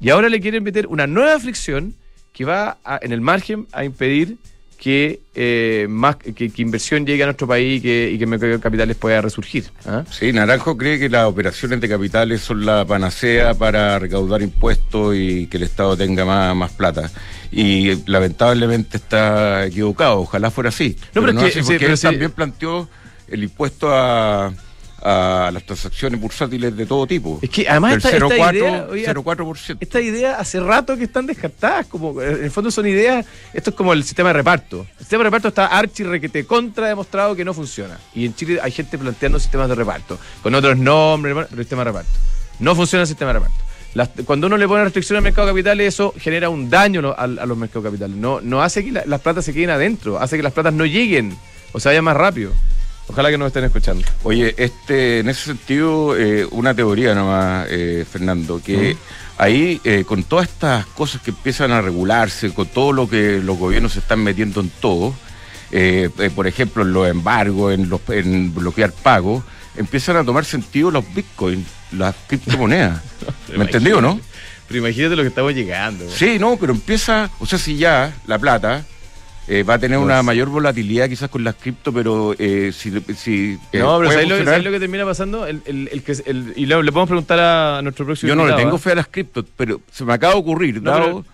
Y 0.00 0.08
ahora 0.08 0.28
le 0.28 0.40
quieren 0.40 0.64
meter 0.64 0.86
una 0.86 1.06
nueva 1.06 1.38
fricción 1.38 1.94
que 2.34 2.44
va 2.44 2.76
a- 2.84 2.98
en 3.00 3.12
el 3.12 3.22
margen 3.22 3.66
a 3.72 3.84
impedir 3.84 4.36
que 4.76 5.20
eh, 5.34 5.86
más 5.88 6.16
que, 6.16 6.34
que 6.34 6.60
inversión 6.60 7.06
llegue 7.06 7.22
a 7.22 7.26
nuestro 7.26 7.46
país 7.46 7.78
y 7.78 7.80
que, 7.80 8.10
y 8.12 8.18
que 8.18 8.24
el 8.24 8.28
mercado 8.28 8.52
de 8.52 8.60
capitales 8.60 8.96
pueda 8.96 9.22
resurgir. 9.22 9.64
¿ah? 9.86 10.04
Sí, 10.10 10.30
Naranjo 10.30 10.76
cree 10.76 10.98
que 10.98 11.08
las 11.08 11.24
operaciones 11.26 11.80
de 11.80 11.88
capitales 11.88 12.42
son 12.42 12.66
la 12.66 12.84
panacea 12.84 13.54
para 13.54 13.98
recaudar 13.98 14.42
impuestos 14.42 15.14
y 15.16 15.46
que 15.46 15.56
el 15.56 15.62
Estado 15.62 15.96
tenga 15.96 16.26
más, 16.26 16.54
más 16.54 16.72
plata. 16.72 17.10
Y 17.50 17.94
lamentablemente 18.10 18.98
está 18.98 19.64
equivocado, 19.64 20.20
ojalá 20.20 20.50
fuera 20.50 20.68
así. 20.68 20.96
No, 21.14 21.22
pero 21.22 21.28
es 21.32 21.38
que- 21.38 21.44
así, 21.46 21.52
sí, 21.60 21.64
porque 21.64 21.78
pero 21.78 21.90
él 21.92 21.96
sí. 21.98 22.02
también 22.06 22.30
planteó 22.32 22.88
el 23.28 23.42
impuesto 23.44 23.88
a, 23.90 24.52
a 25.04 25.50
las 25.52 25.62
transacciones 25.64 26.18
bursátiles 26.18 26.74
de 26.74 26.86
todo 26.86 27.06
tipo. 27.06 27.38
Es 27.42 27.50
que 27.50 27.68
además 27.68 27.96
esta, 27.96 28.10
esta 28.10 28.26
0,4, 28.26 28.54
idea, 28.54 28.86
oye, 28.90 29.06
0,4%. 29.06 29.76
Estas 29.80 30.02
ideas 30.02 30.40
hace 30.40 30.60
rato 30.60 30.96
que 30.96 31.04
están 31.04 31.26
descartadas, 31.26 31.86
como 31.86 32.20
eh, 32.22 32.32
en 32.38 32.44
el 32.44 32.50
fondo 32.50 32.70
son 32.70 32.86
ideas, 32.86 33.26
esto 33.52 33.70
es 33.70 33.76
como 33.76 33.92
el 33.92 34.02
sistema 34.02 34.30
de 34.30 34.32
reparto. 34.32 34.86
El 34.94 34.98
sistema 35.00 35.20
de 35.22 35.24
reparto 35.24 35.48
está 35.48 35.66
archi 35.66 36.04
requete 36.04 36.46
contra 36.46 36.88
demostrado 36.88 37.36
que 37.36 37.44
no 37.44 37.52
funciona. 37.52 37.98
Y 38.14 38.24
en 38.24 38.34
Chile 38.34 38.58
hay 38.62 38.72
gente 38.72 38.96
planteando 38.96 39.38
sistemas 39.38 39.68
de 39.68 39.74
reparto, 39.74 40.18
con 40.42 40.54
otros 40.54 40.76
nombres, 40.78 41.34
pero 41.34 41.48
el 41.50 41.58
sistema 41.58 41.82
de 41.82 41.90
reparto. 41.90 42.10
No 42.60 42.74
funciona 42.74 43.02
el 43.02 43.08
sistema 43.08 43.32
de 43.34 43.40
reparto. 43.40 43.56
Las- 43.92 44.08
cuando 44.24 44.46
uno 44.46 44.56
le 44.56 44.66
pone 44.66 44.84
restricción 44.84 45.18
al 45.18 45.22
mercado 45.22 45.46
de 45.46 45.52
capitales, 45.52 45.88
eso 45.94 46.14
genera 46.18 46.48
un 46.48 46.70
daño 46.70 47.14
a, 47.16 47.26
los 47.26 47.56
mercados 47.58 47.84
de 47.84 47.90
capitales. 47.90 48.16
No, 48.16 48.40
no 48.40 48.62
hace 48.62 48.84
que 48.84 48.90
la- 48.90 49.04
las 49.06 49.20
platas 49.20 49.44
se 49.44 49.52
queden 49.52 49.70
adentro, 49.70 50.18
hace 50.18 50.36
que 50.36 50.42
las 50.42 50.52
platas 50.52 50.72
no 50.72 50.86
lleguen 50.86 51.36
o 51.72 51.78
se 51.78 51.90
vayan 51.90 52.04
más 52.04 52.16
rápido. 52.16 52.52
Ojalá 53.08 53.30
que 53.30 53.38
nos 53.38 53.48
estén 53.48 53.64
escuchando. 53.64 54.04
Oye, 54.22 54.54
este, 54.56 55.20
en 55.20 55.28
ese 55.28 55.44
sentido, 55.44 56.16
eh, 56.16 56.46
una 56.50 56.74
teoría 56.74 57.14
nomás, 57.14 57.66
eh, 57.70 58.04
Fernando, 58.10 58.60
que 58.64 58.96
ahí 59.36 59.80
eh, 59.84 60.04
con 60.06 60.22
todas 60.24 60.48
estas 60.48 60.86
cosas 60.86 61.20
que 61.20 61.30
empiezan 61.30 61.72
a 61.72 61.80
regularse, 61.80 62.52
con 62.52 62.66
todo 62.66 62.92
lo 62.92 63.08
que 63.08 63.40
los 63.42 63.58
gobiernos 63.58 63.92
se 63.92 63.98
están 63.98 64.22
metiendo 64.22 64.60
en 64.60 64.70
todo, 64.80 65.14
eh, 65.70 66.10
eh, 66.18 66.30
por 66.30 66.46
ejemplo, 66.46 66.82
en 66.82 66.92
los 66.92 67.08
embargos, 67.08 67.74
en, 67.74 67.88
los, 67.88 68.00
en 68.08 68.54
bloquear 68.54 68.92
pagos, 68.92 69.42
empiezan 69.76 70.16
a 70.16 70.24
tomar 70.24 70.44
sentido 70.44 70.90
los 70.90 71.04
bitcoins, 71.14 71.66
las 71.92 72.14
criptomonedas. 72.26 73.00
¿Me 73.56 73.64
entendió, 73.64 74.00
no? 74.00 74.20
Pero 74.68 74.78
imagínate 74.78 75.16
lo 75.16 75.22
que 75.22 75.28
estamos 75.28 75.54
llegando. 75.54 76.08
Sí, 76.10 76.38
no, 76.38 76.56
pero 76.56 76.72
empieza, 76.72 77.30
o 77.38 77.46
sea, 77.46 77.58
si 77.58 77.76
ya 77.76 78.14
la 78.26 78.38
plata 78.38 78.84
eh, 79.48 79.62
va 79.62 79.74
a 79.74 79.78
tener 79.78 79.98
una 79.98 80.14
Pues- 80.16 80.24
mayor 80.24 80.48
volatilidad 80.48 81.08
quizás 81.08 81.28
con 81.30 81.44
las 81.44 81.54
cripto, 81.54 81.92
pero 81.92 82.34
eh, 82.38 82.70
si, 82.72 82.90
si 83.14 83.58
eh, 83.72 83.78
No, 83.78 83.98
pero 83.98 84.10
¿sabes 84.10 84.28
lo, 84.28 84.36
que- 84.36 84.42
funcionar- 84.42 84.44
sabes 84.46 84.64
lo 84.64 84.70
que 84.70 84.80
termina 84.80 85.04
pasando? 85.04 85.46
El, 85.46 85.60
el- 85.66 85.88
el 85.92 86.02
que, 86.02 86.12
el- 86.26 86.52
y 86.56 86.66
le, 86.66 86.82
le 86.82 86.92
podemos 86.92 87.08
preguntar 87.08 87.38
a 87.40 87.82
nuestro 87.82 88.06
próximo 88.06 88.28
Yo 88.28 88.34
no 88.36 88.42
le 88.44 88.50
invitado, 88.50 88.66
tengo 88.66 88.76
¿ah? 88.76 88.80
fe 88.80 88.92
a 88.92 88.94
las 88.94 89.08
criptos, 89.08 89.44
pero 89.56 89.80
se 89.92 90.04
me 90.04 90.12
acaba 90.14 90.34
de 90.34 90.40
ocurrir, 90.40 90.82
No, 90.82 91.24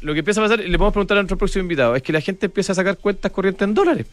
lo 0.00 0.12
que 0.12 0.20
empieza 0.20 0.40
a 0.40 0.44
pasar, 0.44 0.60
le 0.60 0.78
podemos 0.78 0.92
preguntar 0.92 1.18
a 1.18 1.20
nuestro 1.22 1.36
próximo 1.36 1.62
invitado, 1.62 1.96
es 1.96 2.02
que 2.02 2.12
la 2.12 2.20
gente 2.20 2.46
empieza 2.46 2.72
a 2.72 2.74
sacar 2.76 2.96
cuentas 2.98 3.32
corrientes 3.32 3.66
en 3.66 3.74
dólares. 3.74 4.06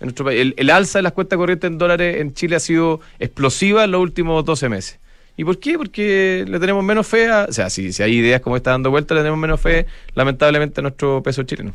En 0.00 0.06
nuestro 0.06 0.24
país. 0.24 0.40
El, 0.40 0.54
el 0.56 0.70
alza 0.70 0.98
de 0.98 1.02
las 1.04 1.12
cuentas 1.12 1.36
corrientes 1.36 1.68
en 1.70 1.78
dólares 1.78 2.20
en 2.20 2.34
Chile 2.34 2.56
ha 2.56 2.60
sido 2.60 3.00
explosiva 3.18 3.84
en 3.84 3.90
los 3.92 4.00
últimos 4.00 4.44
12 4.44 4.68
meses. 4.68 4.98
¿Y 5.36 5.44
por 5.44 5.58
qué? 5.58 5.76
Porque 5.76 6.44
le 6.46 6.60
tenemos 6.60 6.84
menos 6.84 7.06
fe 7.06 7.28
a... 7.28 7.46
O 7.48 7.52
sea, 7.52 7.68
si, 7.68 7.92
si 7.92 8.02
hay 8.04 8.14
ideas 8.18 8.40
como 8.40 8.56
esta 8.56 8.70
dando 8.70 8.90
vuelta, 8.90 9.14
le 9.14 9.20
tenemos 9.20 9.38
menos 9.38 9.60
fe, 9.60 9.86
lamentablemente, 10.14 10.80
a 10.80 10.82
nuestro 10.82 11.22
peso 11.22 11.42
chileno. 11.42 11.74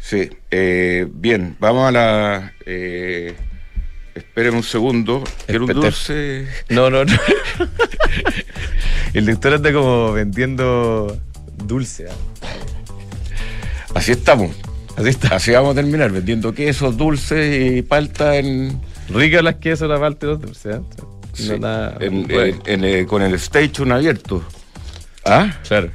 Sí, 0.00 0.30
eh, 0.50 1.06
bien, 1.12 1.56
vamos 1.60 1.88
a 1.88 1.92
la... 1.92 2.52
Eh, 2.66 3.34
espérenme 4.14 4.58
un 4.58 4.64
segundo, 4.64 5.22
quiero 5.46 5.66
un 5.66 5.72
dulce... 5.74 6.46
No, 6.68 6.90
no, 6.90 7.04
no. 7.04 7.12
el 9.14 9.26
doctor 9.26 9.54
anda 9.54 9.72
como 9.72 10.12
vendiendo 10.12 11.16
dulce. 11.64 12.06
¿ah? 12.08 12.14
Así 13.94 14.12
estamos, 14.12 14.54
Así 14.96 15.08
está. 15.10 15.36
así 15.36 15.50
vamos 15.52 15.72
a 15.72 15.74
terminar, 15.74 16.10
vendiendo 16.10 16.54
quesos, 16.54 16.96
dulces 16.96 17.76
y 17.76 17.82
palta 17.82 18.36
en... 18.36 18.80
Ricas 19.10 19.42
las 19.42 19.56
quesos, 19.56 19.88
la 19.88 19.98
parte 19.98 20.26
de 20.26 20.32
los 20.32 20.40
dulces. 20.40 20.76
¿ah? 20.76 20.82
sí, 21.34 21.48
No, 21.50 21.58
nada- 21.58 21.96
en- 22.00 22.26
bueno. 22.26 22.62
en- 22.66 22.84
en, 22.84 22.84
eh, 22.84 23.06
con 23.06 23.22
el 23.22 23.34
station 23.34 23.92
abierto. 23.92 24.42
¿Ah? 25.24 25.52
Claro. 25.68 25.90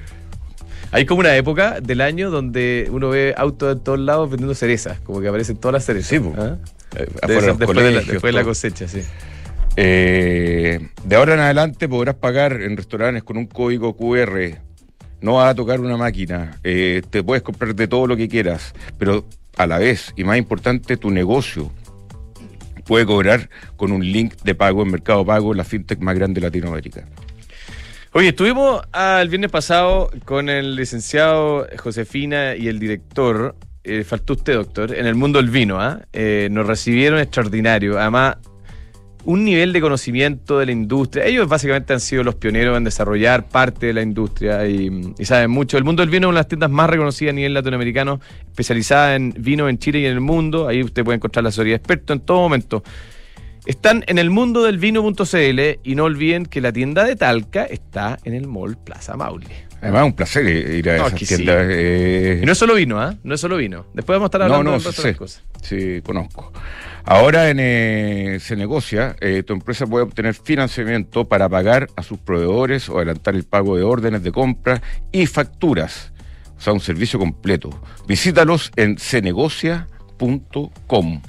Hay 0.96 1.06
como 1.06 1.20
una 1.20 1.36
época 1.36 1.82
del 1.82 2.00
año 2.00 2.32
donde 2.32 2.88
uno 2.90 3.10
ve 3.10 3.34
autos 3.36 3.76
en 3.76 3.84
todos 3.84 4.00
lados 4.00 4.30
vendiendo 4.30 4.56
cerezas, 4.56 4.98
como 5.02 5.20
que 5.20 5.28
aparecen 5.28 5.58
todas 5.58 5.74
las 5.74 5.86
cerezas. 5.86 6.08
Sí. 6.08 6.22
¿Ah? 6.38 6.56
Eh, 6.96 7.08
de 7.28 7.34
después, 7.34 7.76
de 7.76 7.92
la, 7.92 8.02
después 8.02 8.34
de 8.34 8.44
cosecha, 8.46 8.88
sí. 8.88 9.02
Eh, 9.76 10.88
de 11.04 11.16
ahora 11.18 11.34
en 11.34 11.42
adelante 11.42 11.90
podrás 11.90 12.16
pagar 12.16 12.62
en 12.62 12.78
restaurantes 12.78 13.24
con 13.24 13.36
un 13.36 13.46
código 13.46 13.98
QR. 13.98 14.58
No 15.20 15.34
vas 15.34 15.52
a 15.52 15.56
tocar 15.56 15.82
una 15.82 15.98
máquina. 15.98 16.62
Eh, 16.64 17.02
te 17.10 17.22
puedes 17.22 17.44
comprar 17.44 17.76
de 17.76 17.90
todo 17.90 18.08
lo 18.08 18.16
que 18.16 18.30
quieras. 18.30 18.74
Pero 18.98 19.26
a 19.58 19.68
la 19.68 19.80
vez, 19.80 20.14
y 20.16 20.24
más 20.24 20.38
importante, 20.38 20.96
tu 20.96 21.12
negocio 21.12 21.74
puede 22.86 23.06
cobrar 23.06 23.50
con 23.76 23.92
un 23.92 24.10
link 24.10 24.36
de 24.46 24.56
pago 24.56 24.84
en 24.84 24.92
Mercado 24.92 25.26
Pago, 25.26 25.54
la 25.54 25.66
fintech 25.66 26.00
más 26.00 26.16
grande 26.16 26.40
de 26.40 26.48
Latinoamérica. 26.48 27.06
Oye, 28.18 28.30
estuvimos 28.30 28.82
el 28.94 29.28
viernes 29.28 29.52
pasado 29.52 30.10
con 30.24 30.48
el 30.48 30.78
licenciado 30.78 31.68
Josefina 31.78 32.56
y 32.56 32.70
el 32.70 32.80
director, 32.80 33.58
eh, 33.84 34.06
faltó 34.06 34.36
usted, 34.36 34.54
doctor, 34.54 34.96
en 34.96 35.06
el 35.06 35.16
mundo 35.16 35.38
del 35.38 35.50
vino. 35.50 35.82
¿ah? 35.82 36.00
Eh, 36.14 36.48
nos 36.50 36.66
recibieron 36.66 37.20
extraordinario. 37.20 38.00
Además, 38.00 38.38
un 39.26 39.44
nivel 39.44 39.74
de 39.74 39.82
conocimiento 39.82 40.60
de 40.60 40.68
la 40.68 40.72
industria. 40.72 41.26
Ellos 41.26 41.50
básicamente 41.50 41.92
han 41.92 42.00
sido 42.00 42.24
los 42.24 42.36
pioneros 42.36 42.78
en 42.78 42.86
desarrollar 42.86 43.50
parte 43.50 43.88
de 43.88 43.94
la 43.94 44.02
industria 44.02 44.66
y, 44.66 45.14
y 45.20 45.26
saben 45.26 45.52
mucho. 45.52 45.78
El 45.78 45.84
mundo 45.84 46.02
del 46.02 46.10
vino 46.10 46.28
es 46.28 46.30
una 46.30 46.38
de 46.38 46.44
las 46.44 46.48
tiendas 46.48 46.72
más 46.72 46.90
reconocidas 46.90 47.34
a 47.34 47.36
nivel 47.36 47.54
latinoamericano, 47.54 48.22
especializada 48.46 49.16
en 49.18 49.34
vino 49.38 49.68
en 49.68 49.78
Chile 49.78 50.00
y 50.00 50.06
en 50.06 50.14
el 50.14 50.22
mundo. 50.22 50.70
Ahí 50.70 50.82
usted 50.82 51.04
puede 51.04 51.18
encontrar 51.18 51.44
la 51.44 51.50
asesoría 51.50 51.76
experto 51.76 52.14
en 52.14 52.22
todo 52.22 52.38
momento. 52.38 52.82
Están 53.66 54.04
en 54.08 54.20
el 54.20 54.30
mundo 54.30 54.64
del 54.64 54.78
vino.cl 54.78 55.60
y 55.84 55.96
no 55.96 56.04
olviden 56.04 56.46
que 56.46 56.62
la 56.62 56.72
tienda 56.72 57.04
de 57.04 57.16
Talca 57.16 57.64
está 57.66 58.20
en 58.24 58.36
el 58.36 58.48
Mall 58.48 58.78
Plaza 58.78 59.18
Maule. 59.18 59.48
Además, 59.82 60.02
es 60.02 60.06
un 60.08 60.14
placer 60.14 60.46
ir 60.48 60.90
a 60.90 60.98
No, 60.98 61.08
esas 61.08 61.20
que 61.20 61.26
sí. 61.26 61.36
tiendas. 61.36 61.68
eh, 61.70 62.40
Y 62.42 62.46
no 62.46 62.52
es 62.52 62.58
solo 62.58 62.76
vino, 62.76 63.00
¿ah? 63.00 63.16
No 63.24 63.36
es 63.36 63.42
solo 63.42 63.58
vino. 63.58 63.86
Después 63.94 64.16
vamos 64.16 64.26
a 64.26 64.28
estar 64.28 64.40
No, 64.42 64.46
hablando 64.56 64.72
no, 64.72 64.78
resto 64.78 64.90
de 65.02 65.12
sé. 65.12 65.16
cosas. 65.18 65.44
Sí, 65.62 66.02
conozco. 66.04 66.52
Ahora 67.06 67.50
en, 67.50 67.58
eh, 67.60 68.38
se 68.40 68.56
negocia, 68.56 69.16
eh, 69.20 69.44
tu 69.44 69.54
empresa 69.54 69.86
puede 69.86 70.06
obtener 70.06 70.34
financiamiento 70.36 71.28
para 71.28 71.50
pagar 71.50 71.88
a 71.96 72.04
sus 72.04 72.18
proveedores 72.20 72.90
o 72.90 72.98
adelantar 72.98 73.36
el 73.36 73.44
pago 73.44 73.76
de 73.78 73.84
órdenes 73.84 74.24
de 74.24 74.32
compra 74.32 74.82
y 75.12 75.26
facturas. 75.28 76.12
O 76.58 76.62
sea, 76.62 76.74
un 76.74 76.80
servicio 76.80 77.20
completo. 77.20 77.70
Visítalos 78.08 78.72
en 78.76 78.98
cenegocia.com. 78.98 81.22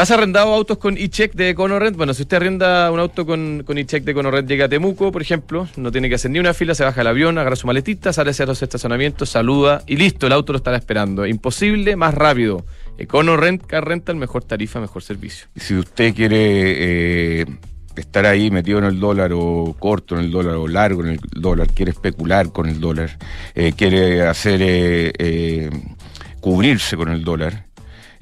¿Has 0.00 0.10
arrendado 0.10 0.54
autos 0.54 0.78
con 0.78 0.96
e-check 0.96 1.34
de 1.34 1.50
EconoRent? 1.50 1.94
Bueno, 1.94 2.14
si 2.14 2.22
usted 2.22 2.38
arrenda 2.38 2.90
un 2.90 2.98
auto 3.00 3.26
con, 3.26 3.64
con 3.66 3.76
e-check 3.76 4.02
de 4.02 4.12
EconoRent, 4.12 4.48
llega 4.48 4.64
a 4.64 4.68
Temuco, 4.70 5.12
por 5.12 5.20
ejemplo, 5.20 5.68
no 5.76 5.92
tiene 5.92 6.08
que 6.08 6.14
hacer 6.14 6.30
ni 6.30 6.38
una 6.38 6.54
fila, 6.54 6.74
se 6.74 6.84
baja 6.84 7.02
el 7.02 7.06
avión, 7.06 7.36
agarra 7.36 7.54
su 7.54 7.66
maletita, 7.66 8.10
sale 8.10 8.30
hacia 8.30 8.46
los 8.46 8.62
estacionamientos, 8.62 9.28
saluda 9.28 9.82
y 9.86 9.96
listo, 9.96 10.26
el 10.26 10.32
auto 10.32 10.54
lo 10.54 10.56
estará 10.56 10.78
esperando. 10.78 11.26
Imposible, 11.26 11.96
más 11.96 12.14
rápido. 12.14 12.64
EconoRent, 12.96 13.66
Car 13.66 13.86
Rental, 13.86 14.16
mejor 14.16 14.42
tarifa, 14.42 14.80
mejor 14.80 15.02
servicio. 15.02 15.48
Si 15.56 15.76
usted 15.76 16.14
quiere 16.14 17.42
eh, 17.42 17.46
estar 17.94 18.24
ahí 18.24 18.50
metido 18.50 18.78
en 18.78 18.84
el 18.84 18.98
dólar 18.98 19.32
o 19.34 19.76
corto 19.78 20.14
en 20.14 20.22
el 20.22 20.30
dólar 20.30 20.54
o 20.54 20.66
largo 20.66 21.04
en 21.04 21.10
el 21.10 21.20
dólar, 21.30 21.68
quiere 21.68 21.90
especular 21.90 22.52
con 22.52 22.70
el 22.70 22.80
dólar, 22.80 23.18
eh, 23.54 23.74
quiere 23.76 24.22
hacer 24.22 24.62
eh, 24.62 25.12
eh, 25.18 25.70
cubrirse 26.40 26.96
con 26.96 27.10
el 27.10 27.22
dólar, 27.22 27.66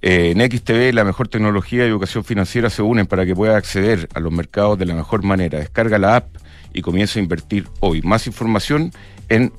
eh, 0.00 0.32
en 0.34 0.40
XTV 0.40 0.92
la 0.92 1.04
mejor 1.04 1.28
tecnología 1.28 1.84
y 1.84 1.88
educación 1.88 2.24
financiera 2.24 2.70
se 2.70 2.80
unen 2.82 3.06
para 3.06 3.26
que 3.26 3.34
pueda 3.34 3.56
acceder 3.56 4.08
a 4.14 4.20
los 4.20 4.32
mercados 4.32 4.78
de 4.78 4.87
la 4.87 4.94
mejor 4.94 5.24
manera. 5.24 5.58
Descarga 5.58 5.98
la 5.98 6.16
app 6.16 6.28
y 6.72 6.80
comienza 6.82 7.18
a 7.18 7.22
invertir 7.22 7.68
hoy. 7.80 8.00
Más 8.02 8.26
información 8.26 8.92
en 9.28 9.52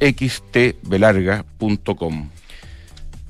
xtbelarga.com. 0.00 2.30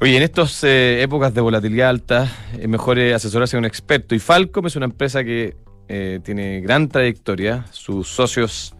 Oye, 0.00 0.16
en 0.16 0.22
estas 0.22 0.62
eh, 0.62 1.02
épocas 1.02 1.34
de 1.34 1.40
volatilidad 1.40 1.88
alta, 1.88 2.30
es 2.56 2.68
mejor 2.68 3.00
eh, 3.00 3.14
asesorarse 3.14 3.56
a 3.56 3.58
un 3.58 3.64
experto. 3.64 4.14
Y 4.14 4.20
Falcom 4.20 4.64
es 4.66 4.76
una 4.76 4.84
empresa 4.84 5.24
que 5.24 5.56
eh, 5.88 6.20
tiene 6.22 6.60
gran 6.60 6.88
trayectoria. 6.88 7.66
Sus 7.72 8.08
socios 8.08 8.76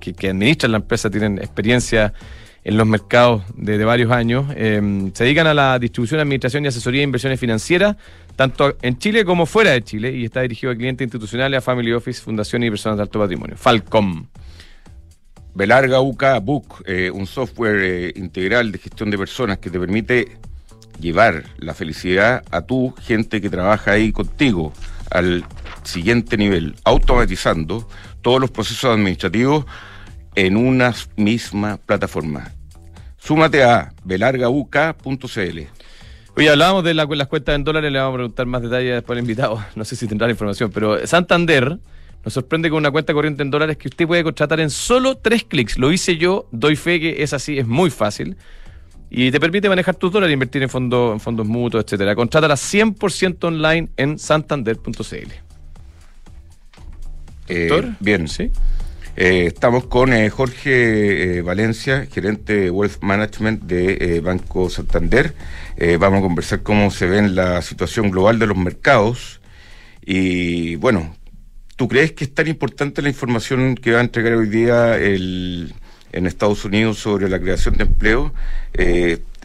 que 0.00 0.28
administran 0.28 0.72
la 0.72 0.78
empresa 0.78 1.10
tienen 1.10 1.38
experiencia 1.38 2.14
en 2.64 2.76
los 2.76 2.86
mercados 2.86 3.42
de, 3.56 3.78
de 3.78 3.84
varios 3.84 4.10
años. 4.12 4.46
Eh, 4.54 5.10
se 5.14 5.24
dedican 5.24 5.46
a 5.46 5.54
la 5.54 5.78
distribución, 5.78 6.20
administración 6.20 6.64
y 6.64 6.68
asesoría 6.68 7.00
de 7.00 7.04
inversiones 7.04 7.40
financieras, 7.40 7.96
tanto 8.36 8.76
en 8.82 8.98
Chile 8.98 9.24
como 9.24 9.46
fuera 9.46 9.72
de 9.72 9.82
Chile, 9.82 10.12
y 10.12 10.24
está 10.24 10.42
dirigido 10.42 10.72
a 10.72 10.76
clientes 10.76 11.04
institucionales, 11.04 11.58
a 11.58 11.60
family 11.60 11.92
office, 11.92 12.22
fundaciones 12.22 12.68
y 12.68 12.70
personas 12.70 12.98
de 12.98 13.02
alto 13.02 13.18
patrimonio. 13.18 13.56
Falcom. 13.56 14.26
Belarga 15.54 16.00
UK 16.00 16.24
Book, 16.42 16.82
eh, 16.86 17.10
un 17.12 17.26
software 17.26 17.82
eh, 17.82 18.12
integral 18.16 18.72
de 18.72 18.78
gestión 18.78 19.10
de 19.10 19.18
personas 19.18 19.58
que 19.58 19.68
te 19.68 19.78
permite 19.78 20.38
llevar 20.98 21.44
la 21.58 21.74
felicidad 21.74 22.42
a 22.50 22.62
tu 22.62 22.94
gente 23.02 23.40
que 23.40 23.50
trabaja 23.50 23.92
ahí 23.92 24.12
contigo 24.12 24.72
al 25.10 25.44
siguiente 25.82 26.38
nivel, 26.38 26.74
automatizando 26.84 27.86
todos 28.22 28.40
los 28.40 28.50
procesos 28.50 28.94
administrativos 28.94 29.66
en 30.34 30.56
una 30.56 30.94
misma 31.16 31.78
plataforma. 31.78 32.50
Súmate 33.18 33.62
a 33.62 33.92
belargauk.cl. 34.04 35.60
Oye, 36.34 36.48
hablábamos 36.48 36.82
de 36.84 36.94
la- 36.94 37.04
las 37.04 37.28
cuentas 37.28 37.54
en 37.54 37.64
dólares, 37.64 37.92
le 37.92 37.98
vamos 37.98 38.14
a 38.14 38.16
preguntar 38.16 38.46
más 38.46 38.62
detalles 38.62 38.94
después 38.94 39.16
al 39.16 39.20
invitado. 39.22 39.62
No 39.76 39.84
sé 39.84 39.96
si 39.96 40.06
tendrá 40.06 40.26
la 40.26 40.32
información, 40.32 40.70
pero 40.72 41.06
Santander 41.06 41.78
nos 42.24 42.32
sorprende 42.34 42.70
con 42.70 42.78
una 42.78 42.90
cuenta 42.90 43.12
corriente 43.12 43.42
en 43.42 43.50
dólares 43.50 43.76
que 43.76 43.88
usted 43.88 44.06
puede 44.06 44.22
contratar 44.24 44.60
en 44.60 44.70
solo 44.70 45.16
tres 45.16 45.44
clics. 45.44 45.76
Lo 45.78 45.92
hice 45.92 46.16
yo, 46.16 46.46
doy 46.52 46.76
fe 46.76 47.00
que 47.00 47.22
es 47.22 47.32
así, 47.32 47.58
es 47.58 47.66
muy 47.66 47.90
fácil. 47.90 48.36
Y 49.10 49.30
te 49.30 49.38
permite 49.38 49.68
manejar 49.68 49.94
tus 49.96 50.10
dólares, 50.10 50.32
invertir 50.32 50.62
en, 50.62 50.70
fondos 50.70 51.12
en 51.12 51.20
fondos 51.20 51.46
mutuos, 51.46 51.84
etcétera. 51.84 52.14
Contrátala 52.14 52.54
100% 52.54 53.44
online 53.44 53.90
en 53.98 54.18
santander.cl. 54.18 55.32
Eh, 57.48 57.92
bien, 58.00 58.28
¿Sí? 58.28 58.50
Eh, 59.14 59.44
estamos 59.46 59.84
con 59.86 60.14
eh, 60.14 60.30
Jorge 60.30 61.38
eh, 61.38 61.42
Valencia, 61.42 62.06
gerente 62.10 62.56
de 62.56 62.70
Wealth 62.70 63.02
Management 63.02 63.64
de 63.64 64.16
eh, 64.16 64.20
Banco 64.20 64.70
Santander. 64.70 65.34
Vamos 65.98 66.20
a 66.20 66.22
conversar 66.22 66.62
cómo 66.62 66.90
se 66.90 67.06
ve 67.06 67.28
la 67.28 67.60
situación 67.60 68.10
global 68.10 68.38
de 68.38 68.46
los 68.46 68.56
mercados. 68.56 69.40
Y 70.04 70.76
bueno, 70.76 71.16
¿tú 71.76 71.88
crees 71.88 72.12
que 72.12 72.24
es 72.24 72.32
tan 72.32 72.46
importante 72.46 73.02
la 73.02 73.08
información 73.08 73.74
que 73.74 73.92
va 73.92 73.98
a 73.98 74.02
entregar 74.02 74.34
hoy 74.34 74.48
día 74.48 74.96
el, 74.96 75.74
en 76.12 76.26
Estados 76.26 76.64
Unidos 76.64 76.98
sobre 76.98 77.28
la 77.28 77.40
creación 77.40 77.76
de 77.76 77.84
empleo? 77.84 78.32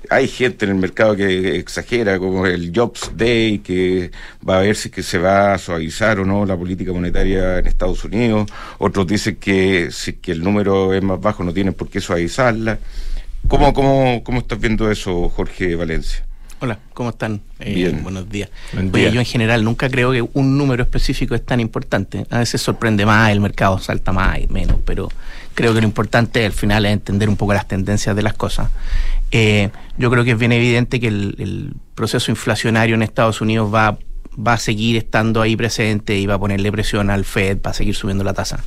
Hay 0.10 0.28
gente 0.28 0.66
en 0.66 0.72
el 0.72 0.78
mercado 0.78 1.16
que 1.16 1.58
exagera, 1.58 2.18
como 2.20 2.46
el 2.46 2.72
Jobs 2.74 3.12
Day, 3.16 3.60
que 3.60 4.12
va 4.48 4.60
a 4.60 4.62
ver 4.62 4.76
si 4.76 4.90
que 4.90 5.04
se 5.04 5.18
va 5.18 5.54
a 5.54 5.58
suavizar 5.58 6.20
o 6.20 6.26
no 6.26 6.46
la 6.46 6.56
política 6.56 6.94
monetaria 6.94 7.60
en 7.60 7.68
Estados 7.68 8.04
Unidos. 8.04 8.50
Otros 8.78 9.08
dicen 9.08 9.36
que 9.38 9.90
si 9.92 10.14
que 10.14 10.32
el 10.32 10.44
número 10.44 10.94
es 10.94 11.04
más 11.04 11.20
bajo 11.20 11.44
no 11.44 11.54
tienen 11.54 11.74
por 11.74 11.90
qué 11.90 12.00
suavizarla. 12.00 12.80
¿Cómo, 13.48 13.74
cómo, 13.74 14.24
cómo 14.24 14.40
estás 14.40 14.60
viendo 14.60 14.92
eso, 14.92 15.30
Jorge 15.30 15.76
Valencia? 15.76 16.27
Hola, 16.60 16.80
¿cómo 16.94 17.12
están? 17.12 17.42
Eh, 17.60 17.74
Bien. 17.76 18.02
Buenos 18.02 18.30
días. 18.30 18.50
Buen 18.74 18.90
Oye, 18.94 19.04
día. 19.04 19.12
yo 19.12 19.20
en 19.20 19.26
general 19.28 19.64
nunca 19.64 19.90
creo 19.90 20.12
que 20.12 20.28
un 20.34 20.58
número 20.58 20.82
específico 20.82 21.36
es 21.36 21.46
tan 21.46 21.60
importante. 21.60 22.26
A 22.32 22.40
veces 22.40 22.62
sorprende 22.62 23.06
más, 23.06 23.30
el 23.32 23.40
mercado 23.42 23.78
salta 23.78 24.12
más 24.12 24.40
y 24.40 24.48
menos, 24.48 24.78
pero 24.84 25.10
creo 25.54 25.74
que 25.76 25.82
lo 25.82 25.86
importante 25.88 26.44
al 26.46 26.52
final 26.54 26.86
es 26.88 26.94
entender 26.94 27.30
un 27.30 27.36
poco 27.38 27.54
las 27.54 27.68
tendencias 27.68 28.16
de 28.16 28.24
las 28.24 28.34
cosas. 28.34 28.72
Eh, 29.32 29.70
yo 30.00 30.10
creo 30.10 30.24
que 30.24 30.32
es 30.32 30.38
bien 30.40 30.52
evidente 30.52 31.00
que 31.00 31.10
el, 31.10 31.36
el 31.38 31.74
proceso 31.94 32.32
inflacionario 32.32 32.96
en 32.96 33.04
Estados 33.04 33.40
Unidos 33.40 33.72
va, 33.72 34.00
va 34.36 34.54
a 34.54 34.58
seguir 34.58 34.98
estando 34.98 35.44
ahí 35.44 35.56
presente 35.56 36.18
y 36.18 36.26
va 36.26 36.36
a 36.36 36.40
ponerle 36.40 36.72
presión 36.72 37.12
al 37.12 37.24
Fed 37.24 37.60
para 37.60 37.76
seguir 37.76 37.94
subiendo 37.94 38.24
la 38.24 38.34
tasa. 38.34 38.64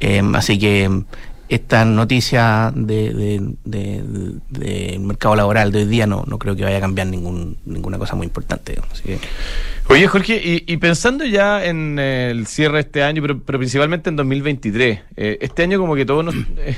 Eh, 0.00 0.20
así 0.34 0.58
que 0.58 1.04
esta 1.48 1.84
noticia 1.84 2.72
del 2.74 3.56
de, 3.64 4.98
mercado 5.00 5.36
laboral 5.36 5.72
de 5.72 5.80
hoy 5.80 5.84
día 5.86 6.06
no, 6.06 6.24
no 6.26 6.38
creo 6.38 6.56
que 6.56 6.64
vaya 6.64 6.78
a 6.78 6.80
cambiar 6.80 7.06
ningún, 7.08 7.56
ninguna 7.64 7.98
cosa 7.98 8.14
muy 8.16 8.26
importante. 8.26 8.74
que, 9.04 9.18
Oye, 9.88 10.06
Jorge, 10.06 10.40
y, 10.42 10.72
y 10.72 10.76
pensando 10.78 11.24
ya 11.24 11.64
en 11.64 11.98
eh, 11.98 12.30
el 12.30 12.46
cierre 12.46 12.74
de 12.74 12.80
este 12.80 13.02
año, 13.02 13.20
pero, 13.20 13.38
pero 13.40 13.58
principalmente 13.58 14.08
en 14.08 14.16
2023, 14.16 15.00
eh, 15.16 15.38
este 15.40 15.62
año 15.62 15.78
como 15.78 15.94
que 15.94 16.06
todo 16.06 16.22
nos, 16.22 16.34
eh, 16.34 16.74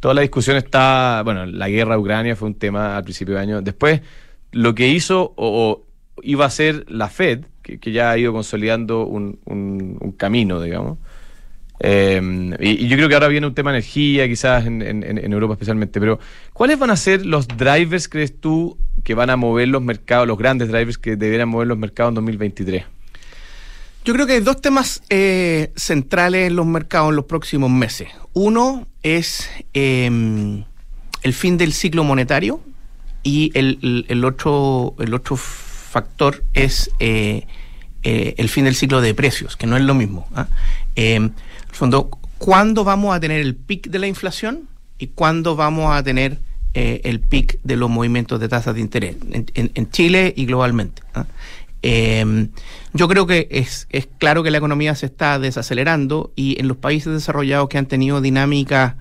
toda 0.00 0.14
la 0.14 0.22
discusión 0.22 0.56
está, 0.56 1.20
bueno, 1.24 1.44
la 1.44 1.68
guerra 1.68 1.94
de 1.96 2.00
Ucrania 2.00 2.36
fue 2.36 2.48
un 2.48 2.54
tema 2.54 2.96
al 2.96 3.04
principio 3.04 3.34
de 3.34 3.40
año. 3.40 3.60
Después, 3.62 4.00
lo 4.52 4.74
que 4.74 4.88
hizo 4.88 5.34
o, 5.36 5.82
iba 6.22 6.46
a 6.46 6.50
ser 6.50 6.86
la 6.88 7.08
Fed, 7.08 7.40
que, 7.62 7.92
ya 7.92 8.10
ha 8.10 8.16
ido 8.18 8.32
consolidando 8.32 9.04
un- 9.04 9.38
un 9.44 10.12
camino, 10.12 10.60
digamos. 10.62 10.96
Eh, 11.80 12.56
y, 12.60 12.88
yo 12.88 12.96
creo 12.96 13.08
que 13.08 13.14
ahora 13.14 13.28
viene 13.28 13.46
un 13.46 13.54
tema 13.54 13.72
de 13.72 13.78
energía, 13.78 14.26
quizás 14.28 14.66
en, 14.66 15.32
Europa 15.32 15.54
especialmente, 15.54 16.00
pero 16.00 16.18
¿cuáles 16.52 16.78
van 16.78 16.90
a 16.90 16.96
ser 16.96 17.24
los 17.24 17.46
drivers, 17.48 18.08
crees 18.08 18.40
tú, 18.40 18.76
que 19.04 19.14
van 19.14 19.30
a 19.30 19.36
mover 19.36 19.68
los 19.68 19.82
mercados, 19.82 20.26
los 20.26 20.38
grandes 20.38 20.68
drivers 20.68 20.98
que 20.98 21.16
deberían 21.16 21.48
mover 21.48 21.68
los 21.68 21.78
mercados 21.78 22.10
en 22.10 22.14
2023? 22.16 22.84
Yo 24.04 24.14
creo 24.14 24.26
que 24.26 24.34
hay 24.34 24.40
dos 24.40 24.60
temas 24.60 25.02
eh, 25.10 25.70
centrales 25.76 26.48
en 26.48 26.56
los 26.56 26.66
mercados 26.66 27.10
en 27.10 27.16
los 27.16 27.26
próximos 27.26 27.70
meses. 27.70 28.08
Uno 28.32 28.86
es 29.02 29.50
eh, 29.74 30.64
el 31.22 31.32
fin 31.34 31.58
del 31.58 31.72
ciclo 31.72 32.04
monetario 32.04 32.60
y 33.22 33.50
el, 33.54 34.06
el- 34.08 34.24
otro, 34.24 34.94
el 34.98 35.12
otro 35.12 35.36
factor 35.36 36.42
es 36.54 36.90
eh, 37.00 37.46
eh, 38.02 38.34
el 38.38 38.48
fin 38.48 38.64
del 38.64 38.74
ciclo 38.74 39.00
de 39.00 39.12
precios, 39.14 39.56
que 39.56 39.66
no 39.66 39.76
es 39.76 39.82
lo 39.82 39.94
mismo. 39.94 40.26
¿ah? 40.34 40.46
El 40.94 41.32
fondo, 41.78 42.10
¿cuándo 42.38 42.84
vamos 42.84 43.14
a 43.14 43.20
tener 43.20 43.40
el 43.40 43.54
pic 43.54 43.88
de 43.88 43.98
la 43.98 44.06
inflación 44.06 44.68
y 44.98 45.08
cuándo 45.08 45.56
vamos 45.56 45.94
a 45.94 46.02
tener 46.02 46.38
eh, 46.74 47.00
el 47.04 47.20
pic 47.20 47.58
de 47.62 47.76
los 47.76 47.88
movimientos 47.88 48.40
de 48.40 48.48
tasas 48.48 48.74
de 48.74 48.80
interés 48.80 49.16
en, 49.32 49.46
en- 49.74 49.90
Chile 49.90 50.32
y 50.36 50.46
globalmente? 50.46 51.02
¿ah? 51.14 51.26
Eh, 51.82 52.48
yo 52.92 53.06
creo 53.06 53.26
que 53.26 53.46
es, 53.50 53.86
es 53.90 54.08
claro 54.18 54.42
que 54.42 54.50
la 54.50 54.58
economía 54.58 54.94
se 54.96 55.06
está 55.06 55.38
desacelerando 55.38 56.32
y 56.34 56.58
en 56.60 56.66
los 56.66 56.76
países 56.76 57.12
desarrollados 57.12 57.68
que 57.68 57.78
han 57.78 57.86
tenido 57.86 58.20
dinámicas 58.20 58.94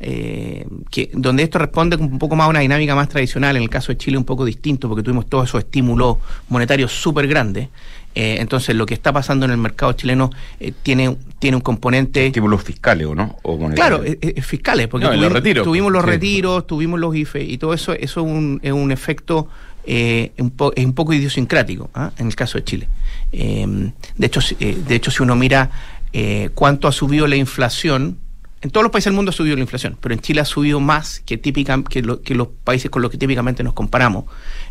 eh, 0.00 0.66
que 0.90 1.10
donde 1.14 1.42
esto 1.44 1.58
responde 1.58 1.96
un 1.96 2.18
poco 2.18 2.34
más 2.34 2.46
a 2.46 2.48
una 2.48 2.60
dinámica 2.60 2.94
más 2.94 3.08
tradicional, 3.08 3.56
en 3.56 3.62
el 3.62 3.68
caso 3.70 3.92
de 3.92 3.98
Chile 3.98 4.16
un 4.18 4.24
poco 4.24 4.44
distinto 4.44 4.88
porque 4.88 5.02
tuvimos 5.04 5.28
todos 5.28 5.48
esos 5.48 5.60
estímulos 5.62 6.16
monetarios 6.48 6.90
súper 6.90 7.28
grandes. 7.28 7.68
Eh, 8.14 8.36
entonces 8.40 8.76
lo 8.76 8.84
que 8.84 8.92
está 8.94 9.12
pasando 9.12 9.46
en 9.46 9.52
el 9.52 9.56
mercado 9.56 9.92
chileno 9.94 10.30
eh, 10.60 10.72
tiene, 10.82 11.16
tiene 11.38 11.56
un 11.56 11.62
componente... 11.62 12.26
Estímulos 12.26 12.62
fiscales, 12.62 13.06
¿o 13.06 13.14
no? 13.14 13.36
O. 13.42 13.58
Claro, 13.70 14.04
eh, 14.04 14.18
eh, 14.20 14.42
fiscales, 14.42 14.88
porque 14.88 15.06
No, 15.06 15.14
y 15.14 15.16
los 15.16 15.24
tuvimos, 15.28 15.32
retiros, 15.42 15.64
tuvimos 15.64 15.92
los 15.92 16.04
sí. 16.04 16.10
retiros, 16.10 16.66
tuvimos 16.66 17.00
los 17.00 17.16
IFE 17.16 17.42
y 17.44 17.56
todo 17.58 17.72
eso, 17.72 17.92
eso 17.94 18.20
es 18.20 18.26
un, 18.26 18.60
es 18.62 18.72
un 18.72 18.92
efecto 18.92 19.48
eh, 19.86 20.30
un, 20.38 20.50
po- 20.50 20.72
es 20.76 20.84
un 20.84 20.92
poco 20.92 21.12
idiosincrático 21.12 21.90
¿ah? 21.94 22.12
en 22.18 22.26
el 22.28 22.36
caso 22.36 22.58
de 22.58 22.64
Chile. 22.64 22.88
Eh, 23.32 23.90
de, 24.16 24.26
hecho, 24.26 24.40
si- 24.42 24.54
de 24.56 24.94
hecho, 24.94 25.10
si 25.10 25.22
uno 25.22 25.34
mira 25.34 25.70
eh, 26.12 26.50
cuánto 26.54 26.88
ha 26.88 26.92
subido 26.92 27.26
la 27.26 27.36
inflación, 27.36 28.18
en 28.62 28.70
todos 28.70 28.84
los 28.84 28.92
países 28.92 29.06
del 29.06 29.14
mundo 29.16 29.30
ha 29.30 29.32
subido 29.32 29.56
la 29.56 29.62
inflación, 29.62 29.98
pero 30.00 30.14
en 30.14 30.20
Chile 30.20 30.40
ha 30.40 30.44
subido 30.44 30.78
más 30.78 31.20
que, 31.26 31.36
típica, 31.36 31.82
que, 31.82 32.00
lo- 32.00 32.22
que 32.22 32.34
los 32.36 32.46
países 32.62 32.90
con 32.90 33.02
los 33.02 33.10
que 33.10 33.18
típicamente 33.18 33.64
nos 33.64 33.72
comparamos. 33.74 34.24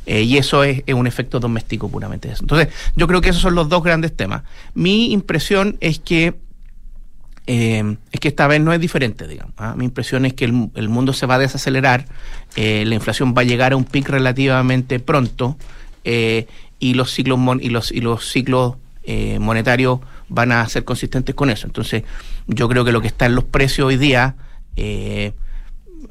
Eh, 0.06 0.22
y 0.24 0.38
eso 0.38 0.64
es, 0.64 0.82
un 0.94 1.08
efecto 1.08 1.40
doméstico 1.42 1.90
puramente. 1.90 2.32
eso. 2.32 2.44
Entonces, 2.44 2.70
yo 2.96 3.06
creo 3.08 3.20
que 3.20 3.30
esos 3.30 3.42
son 3.42 3.54
los 3.54 3.68
dos 3.68 3.84
grandes 3.84 4.16
temas. 4.16 4.44
Mi 4.74 5.12
impresión 5.12 5.76
es 5.82 6.00
que 6.00 6.36
eh, 7.48 7.98
es 8.12 8.20
que 8.20 8.28
esta 8.30 8.48
vez 8.48 8.62
no 8.62 8.72
es 8.72 8.80
diferente, 8.80 9.28
digamos. 9.28 9.54
¿ah? 9.58 9.74
Mi 9.76 9.84
impresión 9.86 10.26
es 10.26 10.34
que 10.36 10.46
el, 10.46 10.54
mundo 10.90 11.12
se 11.12 11.26
va 11.26 11.36
a 11.36 11.40
desacelerar, 11.40 12.06
eh, 12.56 12.86
la 12.86 12.96
inflación 12.96 13.34
va 13.38 13.42
a 13.42 13.46
llegar 13.46 13.74
a 13.74 13.76
un 13.76 13.84
pic 13.84 14.08
relativamente 14.08 15.00
pronto 15.00 15.58
y 16.04 16.94
los 16.94 17.12
ciclos 17.12 17.38
mon- 17.38 17.60
y 17.62 17.70
los 17.70 17.92
y 17.92 18.00
los 18.00 18.26
ciclos 18.32 18.76
monetarios 19.40 20.00
van 20.32 20.52
a 20.52 20.68
ser 20.70 20.86
consistentes 20.86 21.36
con 21.36 21.50
eso. 21.50 21.68
Entonces, 21.68 22.04
yo 22.48 22.70
creo 22.70 22.86
que 22.86 22.92
lo 22.92 23.02
que 23.02 23.08
está 23.08 23.26
en 23.26 23.36
los 23.36 23.44
precios 23.44 23.88
hoy 23.88 23.98
día 23.98 24.36
eh, 24.78 25.34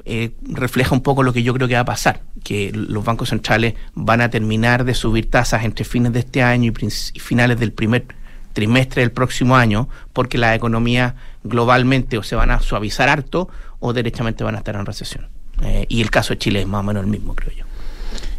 eh, 0.05 0.31
refleja 0.43 0.93
un 0.93 1.01
poco 1.01 1.23
lo 1.23 1.33
que 1.33 1.43
yo 1.43 1.53
creo 1.53 1.67
que 1.67 1.73
va 1.73 1.81
a 1.81 1.85
pasar, 1.85 2.21
que 2.43 2.71
los 2.73 3.03
bancos 3.03 3.29
centrales 3.29 3.73
van 3.95 4.21
a 4.21 4.29
terminar 4.29 4.85
de 4.85 4.93
subir 4.93 5.29
tasas 5.29 5.65
entre 5.65 5.83
fines 5.85 6.13
de 6.13 6.19
este 6.19 6.43
año 6.43 6.71
y, 6.71 6.85
y 6.85 7.19
finales 7.19 7.59
del 7.59 7.73
primer 7.73 8.05
trimestre 8.53 9.01
del 9.01 9.11
próximo 9.11 9.55
año, 9.55 9.89
porque 10.13 10.37
las 10.37 10.55
economías 10.55 11.15
globalmente 11.43 12.17
o 12.17 12.23
se 12.23 12.35
van 12.35 12.51
a 12.51 12.59
suavizar 12.59 13.09
harto 13.09 13.49
o 13.79 13.93
derechamente 13.93 14.43
van 14.43 14.55
a 14.55 14.59
estar 14.59 14.75
en 14.75 14.85
recesión. 14.85 15.27
Eh, 15.63 15.85
y 15.89 16.01
el 16.01 16.11
caso 16.11 16.33
de 16.33 16.39
Chile 16.39 16.61
es 16.61 16.67
más 16.67 16.81
o 16.81 16.83
menos 16.83 17.03
el 17.03 17.09
mismo, 17.09 17.35
creo 17.35 17.51
yo. 17.55 17.65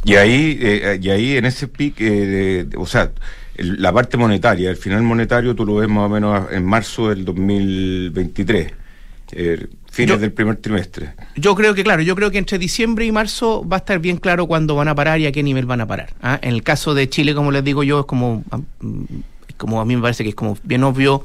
Y 0.04 0.14
ahí, 0.16 0.58
eh, 0.60 0.98
y 1.00 1.10
ahí 1.10 1.36
en 1.36 1.44
ese 1.44 1.68
pic, 1.68 1.96
eh, 1.98 2.66
o 2.76 2.86
sea, 2.86 3.12
el- 3.56 3.80
la 3.82 3.92
parte 3.92 4.16
monetaria, 4.16 4.70
el 4.70 4.76
final 4.76 5.02
monetario 5.02 5.54
tú 5.54 5.64
lo 5.66 5.74
ves 5.76 5.88
más 5.88 6.04
o 6.04 6.08
menos 6.08 6.50
en 6.52 6.64
marzo 6.64 7.08
del 7.10 7.24
2023, 7.24 8.72
eh, 9.32 9.66
fines 9.90 10.14
Yo- 10.16 10.18
del 10.18 10.32
primer 10.32 10.56
trimestre. 10.56 11.12
Yo 11.36 11.54
creo 11.54 11.74
que, 11.74 11.84
claro, 11.84 12.02
yo 12.02 12.14
creo 12.14 12.30
que 12.30 12.38
entre 12.38 12.58
diciembre 12.58 13.04
y 13.04 13.12
marzo 13.12 13.66
va 13.68 13.76
a 13.76 13.80
estar 13.80 13.98
bien 13.98 14.16
claro 14.16 14.46
cuándo 14.46 14.74
van 14.74 14.88
a 14.88 14.94
parar 14.94 15.20
y 15.20 15.26
a 15.26 15.32
qué 15.32 15.42
nivel 15.42 15.66
van 15.66 15.80
a 15.82 15.86
parar. 15.86 16.10
¿ah? 16.22 16.38
En 16.42 16.54
el 16.54 16.62
caso 16.62 16.94
de 16.94 17.08
Chile, 17.08 17.34
como 17.34 17.50
les 17.50 17.62
digo 17.64 17.82
yo, 17.82 18.00
es 18.00 18.06
como, 18.06 18.42
ah, 18.50 18.60
mm, 18.80 19.04
como 19.58 19.80
a 19.80 19.84
mí 19.84 19.94
me 19.96 20.02
parece 20.02 20.22
que 20.24 20.30
es 20.30 20.34
como 20.34 20.56
bien 20.64 20.82
obvio 20.84 21.24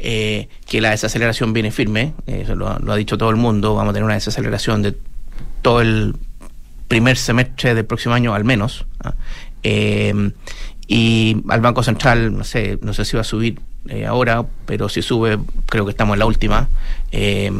eh, 0.00 0.48
que 0.64 0.80
la 0.80 0.90
desaceleración 0.90 1.52
viene 1.52 1.72
firme, 1.72 2.14
eh, 2.28 2.42
eso 2.44 2.54
lo, 2.54 2.68
ha- 2.68 2.78
lo 2.78 2.92
ha 2.92 2.96
dicho 2.96 3.18
todo 3.18 3.30
el 3.30 3.36
mundo, 3.36 3.74
vamos 3.74 3.90
a 3.90 3.94
tener 3.94 4.04
una 4.04 4.14
desaceleración 4.14 4.80
de 4.82 4.94
todo 5.60 5.80
el 5.80 6.14
primer 6.86 7.16
semestre 7.16 7.74
del 7.74 7.84
próximo 7.84 8.14
año 8.14 8.32
al 8.32 8.44
menos. 8.44 8.86
¿ah? 9.02 9.14
Y 10.90 11.36
al 11.50 11.60
Banco 11.60 11.82
Central, 11.82 12.36
no 12.36 12.42
sé, 12.44 12.78
no 12.82 12.92
sé 12.94 13.04
si 13.04 13.14
va 13.14 13.20
a 13.20 13.24
subir 13.24 13.60
eh, 13.88 14.06
ahora, 14.06 14.44
pero 14.66 14.88
si 14.88 15.02
sube, 15.02 15.38
creo 15.66 15.84
que 15.84 15.90
estamos 15.90 16.14
en 16.14 16.18
la 16.20 16.26
última. 16.26 16.68
Eh, 17.12 17.52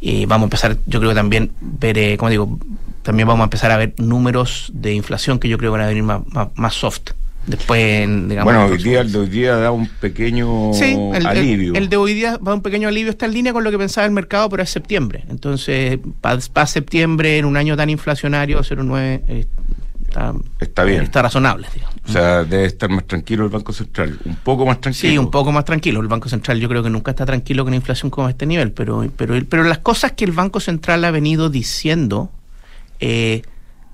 y 0.00 0.24
vamos 0.26 0.44
a 0.44 0.46
empezar, 0.46 0.76
yo 0.86 1.00
creo 1.00 1.10
que 1.10 1.16
también 1.16 1.50
ver, 1.60 1.98
eh, 1.98 2.16
como 2.16 2.30
digo, 2.30 2.58
también 3.02 3.26
vamos 3.28 3.42
a 3.42 3.44
empezar 3.44 3.70
a 3.72 3.76
ver 3.76 3.94
números 3.98 4.70
de 4.72 4.94
inflación 4.94 5.38
que 5.38 5.48
yo 5.48 5.58
creo 5.58 5.72
que 5.72 5.78
van 5.78 5.86
a 5.86 5.88
venir 5.88 6.04
más, 6.04 6.20
más, 6.28 6.48
más 6.54 6.74
soft. 6.74 7.10
Después, 7.46 8.06
digamos, 8.28 8.44
bueno, 8.44 8.66
hoy 8.66 8.76
día, 8.82 9.00
el 9.00 9.10
de 9.10 9.18
hoy 9.18 9.28
día 9.28 9.56
da 9.56 9.70
un 9.72 9.88
pequeño 9.88 10.72
Sí, 10.74 10.92
el, 11.14 11.16
el- 11.16 11.26
alivio. 11.26 11.74
El, 11.74 11.88
de 11.88 11.96
hoy 11.96 12.14
día 12.14 12.36
va 12.36 12.54
un 12.54 12.60
pequeño 12.62 12.86
alivio, 12.88 13.10
está 13.10 13.26
en 13.26 13.32
línea 13.32 13.52
con 13.52 13.64
lo 13.64 13.70
que 13.70 13.78
pensaba 13.78 14.06
el 14.06 14.12
mercado, 14.12 14.48
pero 14.50 14.62
es 14.62 14.70
septiembre. 14.70 15.24
Entonces, 15.28 15.98
para 16.20 16.66
septiembre, 16.66 17.38
en 17.38 17.46
un 17.46 17.56
año 17.56 17.76
tan 17.76 17.88
inflacionario, 17.90 18.60
0,9 18.60 19.22
eh, 19.26 19.46
está, 20.10 20.34
Está 20.58 20.84
bien. 20.84 21.02
Está 21.02 21.22
razonable, 21.22 21.68
digamos. 21.72 21.96
O 22.06 22.12
sea, 22.12 22.44
debe 22.44 22.64
estar 22.64 22.90
más 22.90 23.06
tranquilo 23.06 23.44
el 23.44 23.50
Banco 23.50 23.72
Central, 23.72 24.18
un 24.24 24.36
poco 24.36 24.66
más 24.66 24.80
tranquilo. 24.80 25.12
Sí, 25.12 25.18
un 25.18 25.30
poco 25.30 25.52
más 25.52 25.64
tranquilo. 25.64 26.00
El 26.00 26.08
Banco 26.08 26.28
Central 26.28 26.58
yo 26.58 26.68
creo 26.68 26.82
que 26.82 26.90
nunca 26.90 27.12
está 27.12 27.24
tranquilo 27.24 27.64
con 27.64 27.74
inflación 27.74 28.10
como 28.10 28.26
a 28.26 28.30
este 28.30 28.46
nivel, 28.46 28.72
pero, 28.72 29.04
pero, 29.16 29.34
pero 29.48 29.64
las 29.64 29.78
cosas 29.78 30.12
que 30.12 30.24
el 30.24 30.32
Banco 30.32 30.60
Central 30.60 31.04
ha 31.04 31.10
venido 31.10 31.50
diciendo 31.50 32.30
eh, 32.98 33.42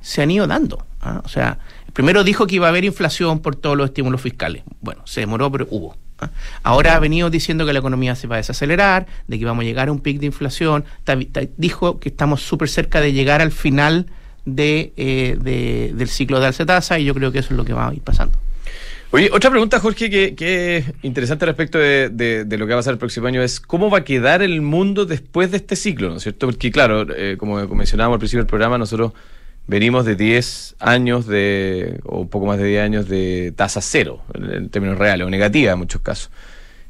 se 0.00 0.22
han 0.22 0.30
ido 0.30 0.46
dando. 0.46 0.86
¿ah? 1.00 1.20
O 1.24 1.28
sea, 1.28 1.58
primero 1.92 2.24
dijo 2.24 2.46
que 2.46 2.56
iba 2.56 2.66
a 2.66 2.70
haber 2.70 2.84
inflación 2.84 3.40
por 3.40 3.56
todos 3.56 3.76
los 3.76 3.86
estímulos 3.86 4.20
fiscales. 4.20 4.62
Bueno, 4.80 5.02
se 5.06 5.20
demoró, 5.20 5.50
pero 5.50 5.66
hubo. 5.70 5.96
¿ah? 6.20 6.30
Ahora 6.62 6.94
ha 6.94 6.98
venido 6.98 7.30
diciendo 7.30 7.66
que 7.66 7.72
la 7.72 7.80
economía 7.80 8.14
se 8.14 8.26
va 8.26 8.36
a 8.36 8.38
desacelerar, 8.38 9.06
de 9.26 9.38
que 9.38 9.44
vamos 9.44 9.62
a 9.62 9.66
llegar 9.66 9.88
a 9.88 9.92
un 9.92 10.00
pic 10.00 10.18
de 10.18 10.26
inflación. 10.26 10.84
Dijo 11.56 12.00
que 12.00 12.08
estamos 12.08 12.42
súper 12.42 12.68
cerca 12.68 13.00
de 13.00 13.12
llegar 13.12 13.42
al 13.42 13.52
final 13.52 14.06
de, 14.46 14.92
eh, 14.96 15.36
de- 15.38 15.92
del 15.94 16.08
ciclo 16.08 16.40
de 16.40 16.46
alza 16.46 16.62
de 16.62 16.68
tasa 16.68 16.98
y 16.98 17.04
yo 17.04 17.14
creo 17.14 17.30
que 17.30 17.40
eso 17.40 17.48
es 17.50 17.56
lo 17.58 17.64
que 17.64 17.74
va 17.74 17.88
a 17.88 17.94
ir 17.94 18.00
pasando. 18.00 18.38
Oye, 19.12 19.30
otra 19.32 19.50
pregunta, 19.50 19.78
Jorge, 19.78 20.10
que, 20.10 20.76
es 20.76 20.84
interesante 21.02 21.46
respecto 21.46 21.78
de, 21.78 22.44
lo 22.50 22.66
que 22.66 22.72
va 22.72 22.74
a 22.74 22.78
pasar 22.78 22.92
el 22.92 22.98
próximo 22.98 23.28
año 23.28 23.40
es 23.40 23.60
cómo 23.60 23.88
va 23.88 23.98
a 23.98 24.04
quedar 24.04 24.42
el 24.42 24.60
mundo 24.62 25.06
después 25.06 25.52
de 25.52 25.58
este 25.58 25.76
ciclo, 25.76 26.10
¿no 26.10 26.16
es 26.16 26.24
cierto? 26.24 26.46
Porque, 26.46 26.72
claro, 26.72 27.06
eh, 27.14 27.36
como 27.38 27.56
mencionábamos 27.68 28.16
al 28.16 28.18
principio 28.18 28.40
del 28.42 28.48
programa, 28.48 28.78
nosotros 28.78 29.12
venimos 29.68 30.04
de 30.04 30.16
10 30.16 30.74
años 30.80 31.26
de, 31.26 32.00
o 32.04 32.20
un 32.20 32.28
poco 32.28 32.46
más 32.46 32.58
de 32.58 32.64
10 32.64 32.82
años 32.82 33.08
de 33.08 33.52
tasa 33.54 33.80
cero, 33.80 34.22
en, 34.34 34.68
términos 34.70 34.98
reales, 34.98 35.26
o 35.26 35.30
negativa 35.30 35.72
en 35.72 35.78
muchos 35.78 36.00
casos. 36.00 36.30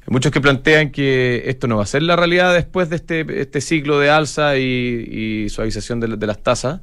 Hay 0.00 0.12
muchos 0.12 0.32
que 0.32 0.40
plantean 0.40 0.92
que 0.92 1.44
esto 1.46 1.68
no 1.68 1.76
va 1.76 1.82
a 1.82 1.86
ser 1.86 2.02
la 2.02 2.16
realidad 2.16 2.54
después 2.54 2.88
de 2.88 2.96
este, 2.96 3.40
este 3.42 3.60
ciclo 3.60 3.98
de 3.98 4.08
alza 4.08 4.56
y, 4.56 5.48
suavización 5.50 6.00
de 6.00 6.26
las 6.26 6.42
tasas. 6.42 6.80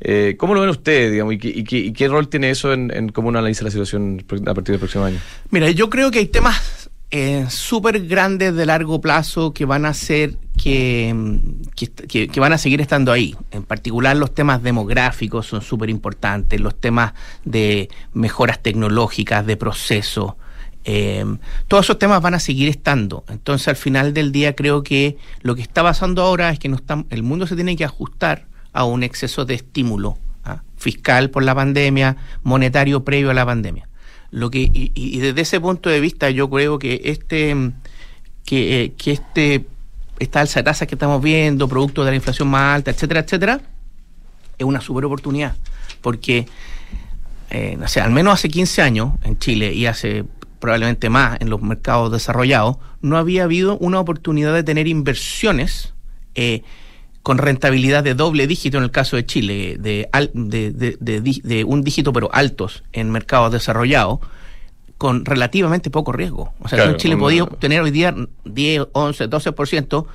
Eh, 0.00 0.36
¿Cómo 0.38 0.54
lo 0.54 0.62
ven 0.62 0.70
ustedes, 0.70 1.12
digamos, 1.12 1.34
y 1.34 1.92
qué, 1.92 2.08
rol 2.08 2.28
tiene 2.28 2.50
eso 2.50 2.72
en, 2.72 3.10
cómo 3.10 3.28
uno 3.28 3.38
analiza 3.38 3.64
la 3.64 3.70
situación 3.70 4.24
a 4.46 4.54
partir 4.54 4.72
del 4.72 4.78
próximo 4.78 5.04
año? 5.04 5.18
Mira, 5.50 5.70
yo 5.70 5.90
creo 5.90 6.10
que 6.10 6.20
hay 6.20 6.26
temas 6.26 6.90
eh, 7.10 7.46
súper 7.50 8.06
grandes 8.06 8.54
de 8.54 8.66
largo 8.66 9.00
plazo 9.00 9.52
que 9.52 9.64
van 9.66 9.84
a 9.84 9.92
ser 9.92 10.36
que, 10.56 11.14
que, 12.08 12.40
van 12.40 12.52
a 12.54 12.58
seguir 12.58 12.80
estando 12.80 13.12
ahí. 13.12 13.36
En 13.50 13.64
particular 13.64 14.16
los 14.16 14.34
temas 14.34 14.62
demográficos 14.62 15.46
son 15.46 15.60
súper 15.60 15.90
importantes, 15.90 16.60
los 16.60 16.80
temas 16.80 17.12
de 17.44 17.90
mejoras 18.14 18.62
tecnológicas, 18.62 19.44
de 19.44 19.56
proceso. 19.56 20.38
Eh, 20.84 21.26
todos 21.68 21.84
esos 21.86 21.98
temas 21.98 22.22
van 22.22 22.34
a 22.34 22.40
seguir 22.40 22.70
estando. 22.70 23.24
Entonces, 23.28 23.68
al 23.68 23.76
final 23.76 24.14
del 24.14 24.32
día, 24.32 24.54
creo 24.54 24.82
que 24.82 25.18
lo 25.42 25.54
que 25.54 25.62
está 25.62 25.82
pasando 25.82 26.22
ahora 26.22 26.50
es 26.50 26.58
que 26.58 26.70
no 26.70 26.76
está, 26.76 27.04
el 27.10 27.22
mundo 27.22 27.46
se 27.46 27.54
tiene 27.54 27.76
que 27.76 27.84
ajustar 27.84 28.49
a 28.72 28.84
un 28.84 29.02
exceso 29.02 29.44
de 29.44 29.54
estímulo 29.54 30.18
¿ah? 30.44 30.62
fiscal 30.76 31.30
por 31.30 31.42
la 31.42 31.54
pandemia, 31.54 32.16
monetario 32.42 33.04
previo 33.04 33.30
a 33.30 33.34
la 33.34 33.46
pandemia. 33.46 33.88
Lo 34.30 34.50
que, 34.50 34.70
y, 34.72 35.18
desde 35.18 35.40
ese 35.40 35.60
punto 35.60 35.90
de 35.90 36.00
vista 36.00 36.30
yo 36.30 36.48
creo 36.48 36.78
que 36.78 37.00
este 37.04 37.72
que, 38.44 38.84
eh, 38.84 38.92
que 38.96 39.12
este 39.12 39.66
esta 40.20 40.40
alza 40.40 40.60
de 40.60 40.64
tasas 40.64 40.86
que 40.86 40.94
estamos 40.94 41.20
viendo, 41.22 41.66
producto 41.66 42.04
de 42.04 42.10
la 42.10 42.16
inflación 42.16 42.48
más 42.48 42.76
alta, 42.76 42.90
etcétera, 42.90 43.20
etcétera, 43.20 43.60
es 44.58 44.66
una 44.66 44.80
super 44.80 45.06
oportunidad. 45.06 45.56
Porque, 46.02 46.46
eh, 47.48 47.78
al 48.00 48.10
menos 48.10 48.34
hace 48.34 48.50
15 48.50 48.82
años 48.82 49.14
en 49.24 49.38
Chile 49.38 49.72
y 49.72 49.86
hace 49.86 50.24
probablemente 50.60 51.08
más 51.08 51.40
en 51.40 51.48
los 51.48 51.62
mercados 51.62 52.12
desarrollados, 52.12 52.76
no 53.00 53.16
había 53.16 53.44
habido 53.44 53.78
una 53.78 53.98
oportunidad 53.98 54.52
de 54.52 54.62
tener 54.62 54.86
inversiones 54.86 55.94
eh, 56.34 56.62
con 57.30 57.38
rentabilidad 57.38 58.02
de 58.02 58.14
doble 58.14 58.48
dígito 58.48 58.78
en 58.78 58.82
el 58.82 58.90
caso 58.90 59.14
de 59.14 59.24
Chile, 59.24 59.76
de, 59.78 60.08
de, 60.34 61.64
un 61.64 61.84
dígito 61.84 62.12
pero 62.12 62.28
altos 62.32 62.82
en 62.92 63.08
mercados 63.12 63.52
desarrollados, 63.52 64.18
con 64.98 65.24
relativamente 65.24 65.90
poco 65.90 66.10
riesgo. 66.10 66.52
O 66.58 66.66
sea, 66.66 66.86
en 66.86 66.96
Chile 66.96 67.16
podía 67.16 67.44
obtener 67.44 67.82
hoy 67.82 67.92
día 67.92 68.12
10, 68.46 68.88
11, 68.90 69.30
12% 69.30 70.06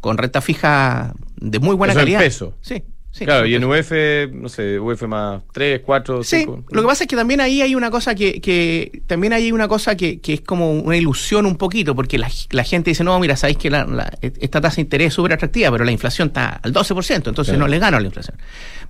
con 0.00 0.16
renta 0.16 0.40
fija 0.40 1.12
de 1.36 1.58
muy 1.58 1.76
buena 1.76 1.92
calidad. 1.92 2.20
peso. 2.20 2.54
Sí 2.62 2.82
claro, 3.18 3.46
y 3.46 3.54
en 3.54 3.64
UF, 3.64 3.92
no 4.32 4.48
sé, 4.48 4.78
UF 4.78 5.02
más 5.02 5.42
3, 5.52 5.82
4, 5.84 6.24
sí, 6.24 6.46
Lo 6.46 6.82
que 6.82 6.86
pasa 6.86 7.04
es 7.04 7.08
que 7.08 7.16
también 7.16 7.40
ahí 7.40 7.60
hay 7.60 7.74
una 7.74 7.90
cosa 7.90 8.14
que, 8.14 8.40
que 8.40 9.02
también 9.06 9.32
hay 9.32 9.52
una 9.52 9.68
cosa 9.68 9.96
que, 9.96 10.20
que, 10.20 10.34
es 10.34 10.40
como 10.40 10.72
una 10.72 10.96
ilusión 10.96 11.46
un 11.46 11.56
poquito, 11.56 11.94
porque 11.94 12.18
la, 12.18 12.30
la 12.50 12.64
gente 12.64 12.90
dice, 12.90 13.04
no, 13.04 13.18
mira, 13.20 13.36
sabéis 13.36 13.58
que 13.58 13.70
la, 13.70 14.10
esta 14.22 14.60
tasa 14.60 14.76
de 14.76 14.82
interés 14.82 15.08
es 15.08 15.14
súper 15.14 15.34
atractiva, 15.34 15.70
pero 15.70 15.84
la 15.84 15.92
inflación 15.92 16.28
está 16.28 16.60
al 16.62 16.72
12%, 16.72 17.28
entonces 17.28 17.58
no 17.58 17.68
le 17.68 17.78
gano 17.78 17.98
a 17.98 18.00
la 18.00 18.06
inflación. 18.06 18.36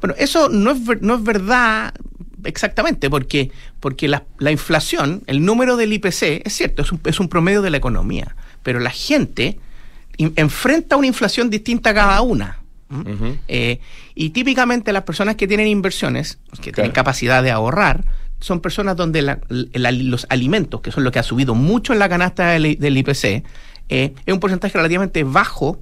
Bueno, 0.01 0.15
eso 0.19 0.49
no 0.49 0.71
es, 0.71 0.81
no 1.01 1.17
es 1.17 1.23
verdad 1.23 1.93
exactamente, 2.45 3.11
porque, 3.11 3.51
porque 3.81 4.09
la, 4.09 4.25
la 4.39 4.51
inflación, 4.51 5.23
el 5.27 5.45
número 5.45 5.77
del 5.77 5.93
IPC, 5.93 6.47
es 6.47 6.53
cierto, 6.53 6.83
es 6.83 6.93
un, 6.93 7.01
es 7.05 7.21
un 7.21 7.29
promedio 7.29 7.63
de 7.63 7.71
la 7.71 7.77
economía, 7.77 8.37
pero 8.63 8.79
la 8.81 8.91
gente 8.91 9.59
enfrenta 10.19 10.97
una 10.97 11.07
inflación 11.07 11.51
distinta 11.51 11.91
a 11.91 11.95
cada 11.95 12.23
una. 12.23 12.62
Eh, 13.49 13.81
y 14.15 14.31
típicamente 14.31 14.93
las 14.93 15.05
personas 15.05 15.37
que 15.37 15.49
tienen 15.49 15.67
inversiones, 15.67 16.39
que 16.61 16.73
tienen 16.73 16.93
capacidad 16.93 17.43
de 17.43 17.51
ahorrar, 17.51 18.05
son 18.41 18.61
personas 18.61 18.97
donde 18.97 19.39
los 19.49 20.27
alimentos, 20.29 20.81
que 20.81 20.91
son 20.91 21.05
lo 21.05 21.13
que 21.13 21.19
ha 21.19 21.23
subido 21.23 21.55
mucho 21.55 21.93
en 21.93 21.99
la 21.99 22.09
canasta 22.09 22.51
del, 22.51 22.97
IPC, 22.97 23.45
eh, 23.89 24.15
es 24.27 24.35
un 24.35 24.41
porcentaje 24.41 24.77
relativamente 24.77 25.23
bajo 25.23 25.81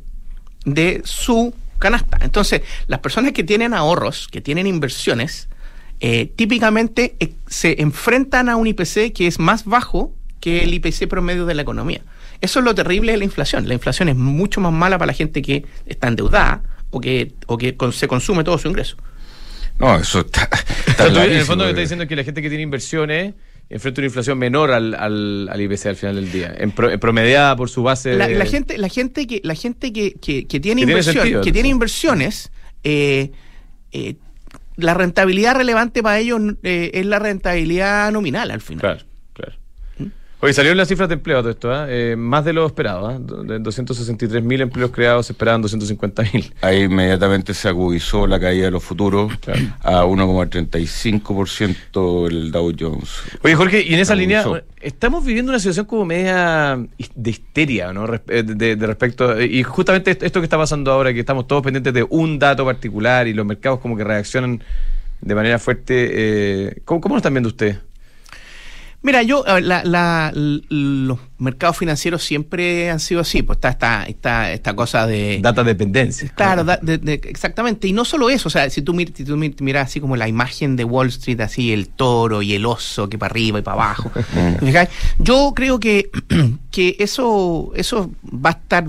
de 0.64 1.00
su 1.04 1.54
canasta. 1.78 2.18
Entonces, 2.20 2.62
las 2.86 3.00
personas 3.00 3.32
que 3.32 3.44
tienen 3.44 3.72
ahorros, 3.72 4.28
que 4.28 4.40
tienen 4.40 4.66
inversiones, 4.66 5.48
eh, 6.00 6.30
típicamente 6.36 7.16
se 7.46 7.80
enfrentan 7.80 8.48
a 8.48 8.56
un 8.56 8.66
IPC 8.66 9.12
que 9.12 9.26
es 9.26 9.38
más 9.38 9.64
bajo 9.64 10.12
que 10.40 10.62
el 10.62 10.74
IPC 10.74 11.08
promedio 11.08 11.46
de 11.46 11.54
la 11.54 11.62
economía. 11.62 12.02
Eso 12.40 12.60
es 12.60 12.64
lo 12.64 12.74
terrible 12.74 13.12
de 13.12 13.18
la 13.18 13.24
inflación. 13.24 13.68
La 13.68 13.74
inflación 13.74 14.08
es 14.08 14.16
mucho 14.16 14.60
más 14.60 14.72
mala 14.72 14.98
para 14.98 15.08
la 15.08 15.12
gente 15.12 15.42
que 15.42 15.66
está 15.86 16.08
endeudada 16.08 16.62
o 16.90 17.00
que, 17.00 17.32
o 17.46 17.56
que 17.56 17.76
se 17.92 18.08
consume 18.08 18.44
todo 18.44 18.58
su 18.58 18.68
ingreso. 18.68 18.96
No, 19.78 19.96
eso 19.96 20.20
está. 20.20 20.48
en 20.98 21.16
el 21.16 21.44
fondo 21.44 21.64
lo 21.64 21.68
que 21.68 21.70
está 21.70 21.80
diciendo 21.80 22.02
es 22.04 22.08
que 22.08 22.16
la 22.16 22.24
gente 22.24 22.42
que 22.42 22.48
tiene 22.48 22.62
inversiones 22.62 23.34
enfrenta 23.70 24.00
una 24.00 24.06
inflación 24.06 24.36
menor 24.36 24.72
al, 24.72 24.94
al, 24.94 25.48
al 25.48 25.60
IPC 25.60 25.86
al 25.86 25.96
final 25.96 26.16
del 26.16 26.32
día, 26.32 26.52
en, 26.58 26.72
promediada 26.72 27.54
por 27.56 27.70
su 27.70 27.82
base. 27.84 28.14
La, 28.14 28.28
la, 28.28 28.44
gente, 28.44 28.76
la 28.76 28.88
gente 28.88 29.26
que, 29.26 29.40
la 29.44 29.54
gente 29.54 29.92
que, 29.92 30.14
que, 30.14 30.60
tiene, 30.60 30.82
inversión, 30.82 31.40
que 31.40 31.52
tiene 31.52 31.68
inversiones, 31.68 32.50
eh, 32.82 33.30
eh, 33.92 34.16
la 34.76 34.94
rentabilidad 34.94 35.54
relevante 35.54 36.02
para 36.02 36.18
ellos 36.18 36.40
eh, 36.64 36.90
es 36.94 37.06
la 37.06 37.20
rentabilidad 37.20 38.10
nominal 38.10 38.50
al 38.50 38.60
final. 38.60 38.80
Claro. 38.80 39.09
Oye, 40.42 40.54
salieron 40.54 40.78
las 40.78 40.88
cifras 40.88 41.06
de 41.10 41.16
empleo 41.16 41.40
todo 41.40 41.50
esto, 41.50 41.70
¿eh? 41.86 42.16
más 42.16 42.46
de 42.46 42.54
lo 42.54 42.66
esperado. 42.66 43.10
¿eh? 43.10 43.18
De 43.18 43.58
263 43.58 44.42
mil 44.42 44.62
empleos 44.62 44.90
creados 44.90 45.26
se 45.26 45.34
esperaban 45.34 45.60
250 45.60 46.22
mil. 46.32 46.54
Ahí 46.62 46.84
inmediatamente 46.84 47.52
se 47.52 47.68
agudizó 47.68 48.26
la 48.26 48.40
caída 48.40 48.64
de 48.64 48.70
los 48.70 48.82
futuros 48.82 49.30
a 49.80 50.04
1,35% 50.04 52.30
el 52.30 52.50
Dow 52.50 52.72
Jones. 52.78 53.10
Oye, 53.42 53.54
Jorge, 53.54 53.82
y 53.82 53.92
en 53.92 54.00
esa 54.00 54.14
línea, 54.14 54.42
estamos 54.80 55.26
viviendo 55.26 55.52
una 55.52 55.58
situación 55.58 55.84
como 55.84 56.06
media 56.06 56.78
de 57.14 57.30
histeria, 57.30 57.92
¿no? 57.92 58.06
De, 58.06 58.76
de, 58.76 58.86
respecto. 58.86 59.38
Y 59.42 59.62
justamente 59.62 60.16
esto 60.22 60.40
que 60.40 60.44
está 60.44 60.56
pasando 60.56 60.90
ahora, 60.90 61.12
que 61.12 61.20
estamos 61.20 61.46
todos 61.46 61.62
pendientes 61.62 61.92
de 61.92 62.06
un 62.08 62.38
dato 62.38 62.64
particular 62.64 63.28
y 63.28 63.34
los 63.34 63.44
mercados 63.44 63.80
como 63.80 63.94
que 63.94 64.04
reaccionan 64.04 64.64
de 65.20 65.34
manera 65.34 65.58
fuerte. 65.58 66.08
Eh, 66.12 66.80
¿cómo, 66.86 67.02
¿Cómo 67.02 67.16
lo 67.16 67.18
están 67.18 67.34
viendo 67.34 67.50
ustedes? 67.50 67.89
Mira, 69.02 69.22
yo, 69.22 69.44
la, 69.60 70.30
los 70.34 71.18
mercados 71.38 71.78
financieros 71.78 72.22
siempre 72.22 72.90
han 72.90 73.00
sido 73.00 73.22
así, 73.22 73.42
pues 73.42 73.56
está 73.56 73.70
esta, 73.70 74.04
esta, 74.04 74.52
esta 74.52 74.76
cosa 74.76 75.06
de... 75.06 75.38
Data 75.40 75.64
dependencia. 75.64 76.28
Claro, 76.34 76.66
exactamente. 77.22 77.88
Y 77.88 77.94
no 77.94 78.04
solo 78.04 78.28
eso, 78.28 78.48
o 78.48 78.50
sea, 78.50 78.68
si 78.68 78.82
tú, 78.82 78.94
si 79.14 79.24
tú 79.24 79.38
miras 79.38 79.88
así 79.88 80.00
como 80.00 80.16
la 80.16 80.28
imagen 80.28 80.76
de 80.76 80.84
Wall 80.84 81.08
Street, 81.08 81.40
así 81.40 81.72
el 81.72 81.88
toro 81.88 82.42
y 82.42 82.52
el 82.52 82.66
oso 82.66 83.08
que 83.08 83.16
para 83.16 83.32
arriba 83.32 83.60
y 83.60 83.62
para 83.62 83.76
abajo, 83.76 84.10
yo 85.18 85.52
creo 85.56 85.80
que, 85.80 86.10
que 86.70 86.96
eso, 86.98 87.72
eso 87.74 88.10
va 88.24 88.50
a 88.50 88.52
estar 88.52 88.86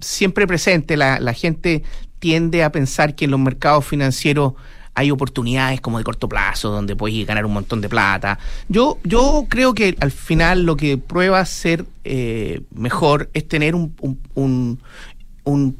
siempre 0.00 0.48
presente. 0.48 0.96
La, 0.96 1.20
la 1.20 1.34
gente 1.34 1.84
tiende 2.18 2.64
a 2.64 2.72
pensar 2.72 3.14
que 3.14 3.26
en 3.26 3.30
los 3.30 3.40
mercados 3.40 3.86
financieros 3.86 4.54
hay 4.96 5.10
oportunidades 5.10 5.80
como 5.82 5.98
de 5.98 6.04
corto 6.04 6.28
plazo 6.28 6.70
donde 6.70 6.96
puedes 6.96 7.26
ganar 7.26 7.44
un 7.44 7.52
montón 7.52 7.82
de 7.82 7.88
plata. 7.88 8.38
Yo, 8.68 8.98
yo 9.04 9.44
creo 9.48 9.74
que 9.74 9.94
al 10.00 10.10
final 10.10 10.62
lo 10.62 10.76
que 10.76 10.96
prueba 10.96 11.44
ser 11.44 11.84
eh, 12.04 12.62
mejor 12.74 13.28
es 13.34 13.46
tener 13.46 13.74
un, 13.74 13.94
un, 14.00 14.18
un 14.34 14.80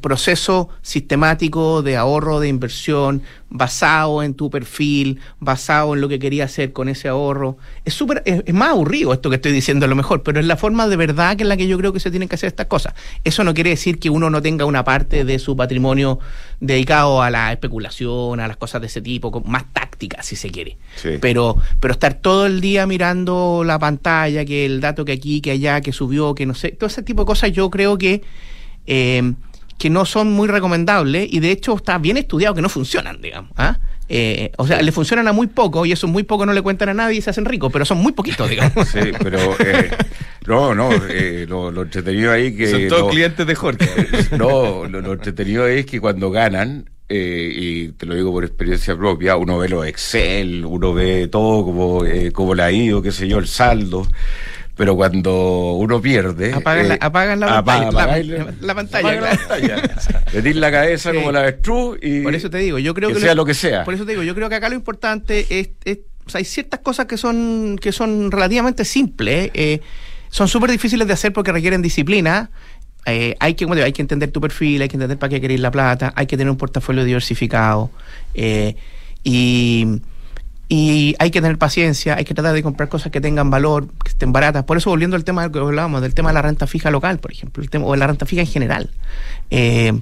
proceso 0.00 0.68
sistemático 0.83 1.83
de 1.83 1.96
ahorro, 1.96 2.38
de 2.38 2.48
inversión, 2.48 3.22
basado 3.50 4.22
en 4.22 4.35
tu 4.35 4.48
perfil, 4.48 5.18
basado 5.40 5.94
en 5.94 6.00
lo 6.00 6.09
que 6.09 6.20
quería 6.20 6.44
hacer 6.44 6.72
con 6.72 6.88
ese 6.88 7.09
ahorro. 7.09 7.59
Es 7.85 7.94
súper, 7.94 8.22
es, 8.26 8.55
más 8.55 8.70
aburrido 8.70 9.12
esto 9.12 9.29
que 9.29 9.37
estoy 9.37 9.50
diciendo 9.50 9.87
a 9.87 9.88
lo 9.88 9.96
mejor, 9.96 10.22
pero 10.22 10.38
es 10.38 10.46
la 10.46 10.57
forma 10.57 10.87
de 10.87 10.96
verdad 10.96 11.37
que 11.37 11.42
en 11.42 11.48
la 11.48 11.57
que 11.57 11.66
yo 11.66 11.76
creo 11.79 11.92
que 11.92 11.98
se 11.98 12.11
tienen 12.11 12.29
que 12.29 12.37
hacer 12.37 12.46
estas 12.46 12.66
cosas. 12.66 12.94
Eso 13.24 13.42
no 13.42 13.55
quiere 13.55 13.70
decir 13.70 13.98
que 13.98 14.09
uno 14.09 14.31
no 14.31 14.40
tenga 14.40 14.64
una 14.64 14.85
parte 14.85 15.24
de 15.24 15.38
su 15.40 15.57
patrimonio 15.57 16.20
dedicado 16.61 17.20
a 17.20 17.31
la 17.31 17.52
especulación, 17.52 18.38
a 18.38 18.46
las 18.46 18.57
cosas 18.57 18.81
de 18.81 18.87
ese 18.87 19.02
tipo, 19.02 19.42
más 19.46 19.64
tácticas 19.72 20.26
si 20.26 20.37
se 20.37 20.50
quiere. 20.50 20.79
Pero, 21.20 21.57
pero 21.81 21.92
estar 21.92 22.14
todo 22.14 22.46
el 22.46 22.61
día 22.61 22.87
mirando 22.87 23.62
la 23.64 23.79
pantalla, 23.79 24.44
que 24.44 24.64
el 24.64 24.81
dato 24.81 25.05
que 25.05 25.12
aquí, 25.12 25.40
que 25.40 25.50
allá, 25.50 25.81
que 25.81 25.92
subió, 25.92 26.35
que 26.35 26.46
no 26.46 26.55
sé, 26.55 26.70
todo 26.70 26.87
ese 26.87 27.02
tipo 27.02 27.22
de 27.22 27.26
cosas 27.26 27.50
yo 27.52 27.68
creo 27.70 27.98
que 27.98 28.22
eh, 28.87 29.35
que 29.78 29.90
no 29.90 30.04
son 30.04 30.32
muy 30.32 30.48
recomendables 30.48 31.28
y 31.30 31.40
de 31.40 31.50
hecho 31.50 31.76
está 31.76 31.98
bien 31.98 32.16
estudiado 32.16 32.54
que 32.54 32.62
no 32.62 32.68
funcionan, 32.68 33.20
digamos. 33.20 33.52
¿ah? 33.56 33.78
Eh, 34.08 34.52
o 34.56 34.66
sea, 34.66 34.80
le 34.82 34.92
funcionan 34.92 35.26
a 35.26 35.32
muy 35.32 35.48
poco 35.48 35.84
y 35.84 35.92
eso 35.92 36.06
muy 36.06 36.22
poco 36.22 36.46
no 36.46 36.52
le 36.52 36.62
cuentan 36.62 36.90
a 36.90 36.94
nadie 36.94 37.18
y 37.18 37.22
se 37.22 37.30
hacen 37.30 37.44
ricos, 37.44 37.72
pero 37.72 37.84
son 37.84 37.98
muy 37.98 38.12
poquitos, 38.12 38.48
digamos. 38.48 38.88
Sí, 38.92 39.00
pero 39.22 39.38
eh, 39.58 39.90
no, 40.46 40.74
no, 40.74 40.90
eh, 41.08 41.44
lo, 41.48 41.82
entretenido 41.82 42.32
ahí 42.32 42.54
que... 42.54 42.70
Son 42.70 42.88
todos 42.88 43.10
clientes 43.10 43.46
de 43.46 43.54
Jorge. 43.54 43.88
no, 44.38 44.86
lo, 44.86 45.12
entretenido 45.12 45.66
es 45.66 45.86
que 45.86 46.00
cuando 46.00 46.30
ganan 46.30 46.88
eh, 47.08 47.52
y 47.54 47.88
te 47.92 48.04
lo 48.04 48.14
digo 48.16 48.32
por 48.32 48.44
experiencia 48.44 48.96
propia, 48.96 49.36
uno 49.36 49.58
ve 49.58 49.68
los 49.68 49.86
Excel, 49.86 50.64
uno 50.64 50.92
ve 50.92 51.28
todo 51.28 51.64
como, 51.64 52.04
eh, 52.04 52.32
como 52.32 52.54
la 52.54 52.72
ido, 52.72 53.00
qué 53.00 53.12
sé 53.12 53.28
yo, 53.28 53.38
el 53.38 53.46
saldo. 53.46 54.06
Pero 54.76 54.94
cuando 54.94 55.72
uno 55.74 56.00
pierde. 56.02 56.52
Apagan, 56.52 56.88
la, 56.88 56.94
eh, 56.96 56.98
apagan 57.00 57.40
la, 57.40 57.58
apaga- 57.58 57.64
pantalla, 57.84 57.88
apagáis 58.02 58.26
la, 58.28 58.38
la- 58.38 58.54
la 58.60 58.74
pantalla, 58.74 59.08
apaga 59.08 59.20
la 59.20 59.36
claro. 59.36 59.48
pantalla. 59.48 60.22
Metís 60.34 60.56
la 60.56 60.70
cabeza 60.70 61.10
Sí. 61.12 61.16
como 61.16 61.32
la 61.32 61.40
avestruz 61.40 61.98
y. 62.02 62.20
Por 62.20 62.34
eso 62.34 62.50
te 62.50 62.58
digo, 62.58 62.78
yo 62.78 62.92
creo 62.94 63.08
que 63.08 63.14
que, 63.14 63.20
sea 63.20 63.34
lo 63.34 63.44
que 63.46 63.54
sea. 63.54 63.84
Por 63.84 63.94
eso 63.94 64.04
te 64.04 64.12
digo, 64.12 64.22
yo 64.22 64.34
creo 64.34 64.48
que 64.50 64.54
acá 64.54 64.68
lo 64.68 64.74
importante 64.74 65.46
es, 65.48 65.70
es- 65.84 65.98
o 66.26 66.30
sea, 66.30 66.40
hay 66.40 66.44
ciertas 66.44 66.80
cosas 66.80 67.06
que 67.06 67.16
son 67.16 67.78
que 67.80 67.90
son 67.92 68.30
relativamente 68.30 68.84
simples, 68.84 69.50
eh, 69.54 69.80
son 70.28 70.48
súper 70.48 70.70
difíciles 70.70 71.06
de 71.06 71.12
hacer 71.14 71.32
porque 71.32 71.52
requieren 71.52 71.80
disciplina. 71.82 72.50
eh, 73.08 73.36
hay 73.38 73.54
que 73.54 73.64
digo, 73.66 73.76
hay 73.84 73.92
que 73.92 74.02
entender 74.02 74.32
tu 74.32 74.40
perfil, 74.40 74.82
hay 74.82 74.88
que 74.88 74.96
entender 74.96 75.16
para 75.16 75.30
qué 75.30 75.40
queréis 75.40 75.60
la 75.60 75.70
plata, 75.70 76.12
hay 76.16 76.26
que 76.26 76.36
tener 76.36 76.50
un 76.50 76.56
portafolio 76.58 77.04
diversificado 77.04 77.88
eh, 78.34 78.74
y 79.22 79.86
y 80.68 81.14
hay 81.18 81.31
que 81.31 81.40
tener 81.40 81.59
paciencia, 81.59 82.16
hay 82.16 82.24
que 82.24 82.35
tratar 82.35 82.52
de 82.52 82.62
comprar 82.62 82.88
cosas 82.88 83.12
que 83.12 83.20
tengan 83.20 83.50
valor, 83.50 83.87
que 84.02 84.11
estén 84.11 84.33
baratas. 84.33 84.64
Por 84.64 84.76
eso, 84.76 84.90
volviendo 84.90 85.14
al 85.16 85.22
tema 85.24 85.42
del 85.42 85.52
que 85.52 85.59
hablábamos, 85.61 86.02
del 86.02 86.14
tema 86.14 86.31
de 86.31 86.35
la 86.35 86.42
renta 86.42 86.66
fija 86.66 86.90
local, 86.90 87.18
por 87.18 87.31
ejemplo, 87.33 87.62
el 87.62 87.70
tema, 87.70 87.85
o 87.87 87.92
de 87.92 87.98
la 87.98 88.07
renta 88.09 88.26
fija 88.26 88.42
en 88.42 88.48
general. 88.48 88.90
Eh, 89.50 89.92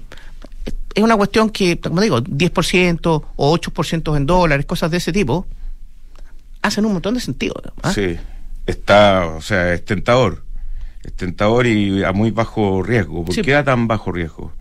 es 0.94 1.02
una 1.02 1.16
cuestión 1.16 1.50
que, 1.50 1.78
como 1.78 2.00
digo, 2.00 2.22
10% 2.22 3.24
o 3.36 3.58
8% 3.58 4.16
en 4.16 4.26
dólares, 4.26 4.64
cosas 4.64 4.90
de 4.90 4.96
ese 4.98 5.12
tipo, 5.12 5.46
hacen 6.62 6.86
un 6.86 6.92
montón 6.94 7.14
de 7.14 7.20
sentido. 7.20 7.54
¿ah? 7.82 7.92
Sí, 7.92 8.16
está, 8.64 9.26
o 9.26 9.42
sea, 9.42 9.74
es 9.74 9.84
tentador. 9.84 10.44
Es 11.02 11.12
tentador 11.12 11.66
y 11.66 12.02
a 12.04 12.12
muy 12.12 12.30
bajo 12.30 12.82
riesgo. 12.82 13.24
¿Por 13.24 13.34
Sí. 13.34 13.42
qué 13.42 13.54
a 13.54 13.64
tan 13.64 13.86
bajo 13.86 14.10
riesgo? 14.12 14.52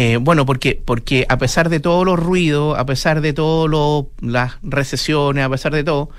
Eh, 0.00 0.16
bueno, 0.18 0.46
porque, 0.46 0.80
porque 0.84 1.26
a 1.28 1.38
pesar 1.38 1.70
de 1.70 1.80
todos 1.80 2.06
los 2.06 2.20
ruidos, 2.20 2.78
a 2.78 2.86
pesar 2.86 3.20
de 3.20 3.32
todas 3.32 4.06
las 4.20 4.58
recesiones, 4.62 5.44
a 5.44 5.48
pesar 5.48 5.74
de 5.74 5.82
todo, 5.82 6.10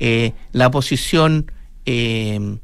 eh, 0.00 0.32
la 0.50 0.72
posición 0.72 1.52
eh, 1.86 2.58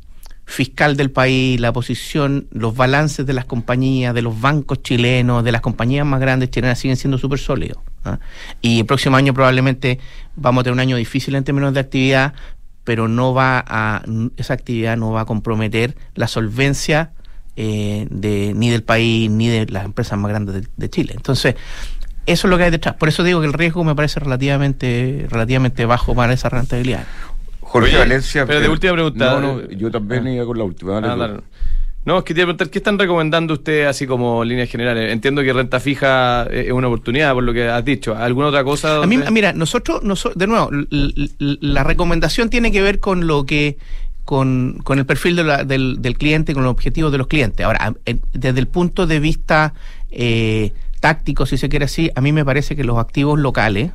fiscal 0.47 0.97
del 0.97 1.13
país, 1.13 1.61
la 1.61 1.73
posición, 1.73 2.49
los 2.51 2.75
balances 2.75 3.25
de 3.25 3.35
las 3.35 3.45
compañías, 3.45 4.15
de 4.15 4.23
los 4.23 4.41
bancos 4.41 4.83
chilenos, 4.83 5.45
de 5.45 5.53
las 5.53 5.61
compañías 5.61 6.05
más 6.07 6.19
grandes 6.19 6.51
chilenas 6.51 6.81
siguen 6.81 6.97
siendo 6.97 7.19
súper 7.19 7.39
sólidos. 7.39 7.79
¿ah? 8.05 8.19
Y 8.61 8.81
el 8.81 8.87
próximo 8.87 9.17
año 9.17 9.33
probablemente 9.33 10.01
vamos 10.35 10.63
a 10.63 10.65
tener 10.65 10.73
un 10.73 10.81
año 10.81 10.97
difícil 10.97 11.37
en 11.37 11.45
términos 11.45 11.73
de 11.73 11.79
actividad, 11.79 12.35
pero 12.83 13.07
no 13.07 13.33
va 13.33 13.65
a, 13.65 14.03
esa 14.37 14.55
actividad 14.55 14.97
no 14.97 15.13
va 15.13 15.21
a 15.21 15.25
comprometer 15.25 15.97
la 16.17 16.27
solvencia 16.27 17.13
eh, 17.57 18.07
de, 18.11 18.53
ni 18.55 18.71
del 18.71 18.83
país 18.83 19.31
ni 19.31 19.49
de 19.49 19.67
las 19.67 19.85
empresas 19.85 20.19
más 20.19 20.31
grandes 20.31 20.55
de, 20.57 20.69
de 20.77 20.91
Chile. 20.91 21.13
Entonces, 21.17 21.55
eso 22.27 22.47
es 22.47 22.51
lo 22.51 22.57
que 22.59 22.65
hay 22.65 22.71
detrás. 22.71 22.95
Por 22.95 23.09
eso 23.09 23.23
digo 23.23 23.41
que 23.41 23.47
el 23.47 23.53
riesgo 23.53 23.85
me 23.85 23.95
parece 23.95 24.21
relativamente, 24.21 25.27
relativamente 25.31 25.85
bajo 25.87 26.15
para 26.15 26.33
esa 26.33 26.49
rentabilidad. 26.49 27.05
Jorge 27.61 27.89
Oye, 27.91 27.99
Valencia. 27.99 28.47
pero 28.47 28.61
de 28.61 28.67
eh, 28.67 28.71
última 28.71 28.93
pregunta. 28.93 29.41
No, 29.41 29.41
no, 29.41 29.71
yo 29.71 29.91
también 29.91 30.27
Ah. 30.27 30.31
iba 30.33 30.47
con 30.47 30.59
la 30.59 30.65
última. 30.65 31.01
dale 31.01 31.25
Ah. 31.25 31.41
No, 32.07 32.19
es 32.19 32.25
que 32.25 32.35
te 32.35 32.41
iba 32.41 32.45
a 32.45 32.49
preguntar, 32.49 32.69
¿qué 32.71 32.79
están 32.81 32.99
recomendando 32.99 33.55
ustedes 33.55 33.87
así 33.87 34.07
como 34.07 34.45
líneas 34.45 34.69
generales? 34.69 35.11
Entiendo 35.11 35.43
que 35.43 35.51
renta 35.55 35.81
fija 35.81 36.43
es 36.51 36.71
una 36.71 36.89
oportunidad, 36.89 37.33
por 37.33 37.43
lo 37.45 37.55
que 37.55 37.67
has 37.67 37.83
dicho. 37.83 38.15
¿Alguna 38.15 38.49
otra 38.49 38.63
cosa? 38.63 39.03
A 39.03 39.07
mí, 39.07 39.19
mira, 39.33 39.55
nosotros, 39.55 40.03
noso- 40.03 40.35
de 40.35 40.47
nuevo, 40.47 40.69
la 41.39 41.83
recomendación 41.83 42.51
tiene 42.51 42.71
que 42.71 42.83
ver 42.83 43.01
con 43.01 43.27
lo 43.27 43.47
que, 43.47 43.79
con, 44.25 44.79
con 44.85 44.99
el 44.99 45.07
perfil 45.07 45.37
de 45.37 45.45
la- 45.45 45.65
del, 45.65 46.01
del 46.01 46.17
cliente, 46.17 46.55
con 46.55 46.63
los 46.65 46.71
objetivos 46.71 47.13
de 47.13 47.19
los 47.19 47.27
clientes. 47.27 47.65
Ahora, 47.65 47.95
desde 48.33 48.59
el 48.61 48.67
punto 48.69 49.07
de 49.07 49.21
vista 49.21 49.75
eh, 50.11 50.73
táctico, 51.01 51.45
si 51.47 51.59
se 51.59 51.69
quiere 51.69 51.85
así, 51.85 52.11
a 52.15 52.21
mí 52.21 52.33
me 52.33 52.45
parece 52.45 52.75
que 52.77 52.85
los 52.85 52.99
activos 52.99 53.39
locales 53.39 53.91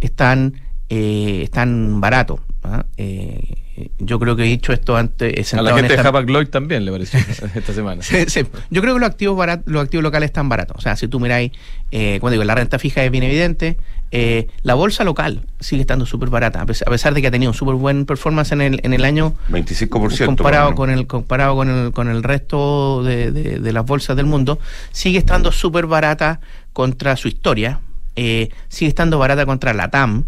están, 0.00 0.54
eh, 0.88 1.40
están 1.44 2.00
baratos. 2.00 2.40
¿ah? 2.62 2.84
Eh, 2.96 3.54
yo 3.98 4.20
creo 4.20 4.36
que 4.36 4.44
he 4.44 4.46
dicho 4.46 4.72
esto 4.72 4.96
antes. 4.96 5.52
he 5.52 5.56
A 5.58 5.62
la 5.62 5.74
gente 5.74 5.88
de 5.88 5.94
esta- 5.96 6.08
Hapag 6.08 6.30
Lloyd 6.30 6.46
también 6.48 6.84
le 6.84 6.92
pareció 6.92 7.18
esta 7.54 7.72
semana. 7.74 8.02
Sí, 8.02 8.24
sí. 8.28 8.42
Yo 8.70 8.80
creo 8.80 8.94
que 8.94 9.00
los 9.00 9.08
activos 9.10 9.36
barat- 9.36 9.64
los 9.66 9.82
activos 9.82 10.04
locales 10.04 10.28
están 10.28 10.48
baratos. 10.48 10.76
O 10.78 10.80
sea, 10.80 10.94
si 10.96 11.08
tú 11.08 11.18
miráis, 11.20 11.50
eh, 11.90 12.18
como 12.20 12.30
digo, 12.30 12.44
la 12.44 12.54
renta 12.54 12.78
fija 12.78 13.02
es 13.04 13.10
bien 13.10 13.24
evidente. 13.24 13.76
Eh, 14.10 14.48
la 14.62 14.74
bolsa 14.74 15.02
local 15.04 15.42
sigue 15.60 15.80
estando 15.80 16.06
súper 16.06 16.28
barata, 16.30 16.60
a 16.62 16.66
pes- 16.66 16.82
a 16.86 16.90
pesar 16.90 17.14
de 17.14 17.20
que 17.22 17.28
ha 17.28 17.30
tenido 17.30 17.50
un 17.50 17.54
súper 17.56 17.74
buen 17.74 18.06
performance 18.06 18.52
en 18.52 18.60
el, 18.60 18.80
en 18.84 18.92
el 18.94 19.04
año 19.04 19.34
25%. 19.50 20.26
comparado 20.26 20.74
con 20.76 20.90
el 20.90 21.06
comparado 21.06 21.56
con 21.56 21.68
el 21.70 21.92
con 21.92 22.08
el 22.08 22.22
resto 22.22 23.02
de, 23.02 23.30
de- 23.32 23.58
de 23.58 23.72
las 23.72 23.84
bolsas 23.84 24.16
del 24.16 24.26
mundo 24.26 24.58
sigue 24.92 25.18
estando 25.18 25.50
súper 25.52 25.86
barata 25.86 26.40
contra 26.72 27.16
su 27.16 27.28
historia 27.28 27.80
eh, 28.16 28.50
sigue 28.68 28.88
estando 28.88 29.18
barata 29.18 29.44
contra 29.46 29.74
la 29.74 29.90
TAM 29.90 30.24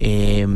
eh, 0.00 0.46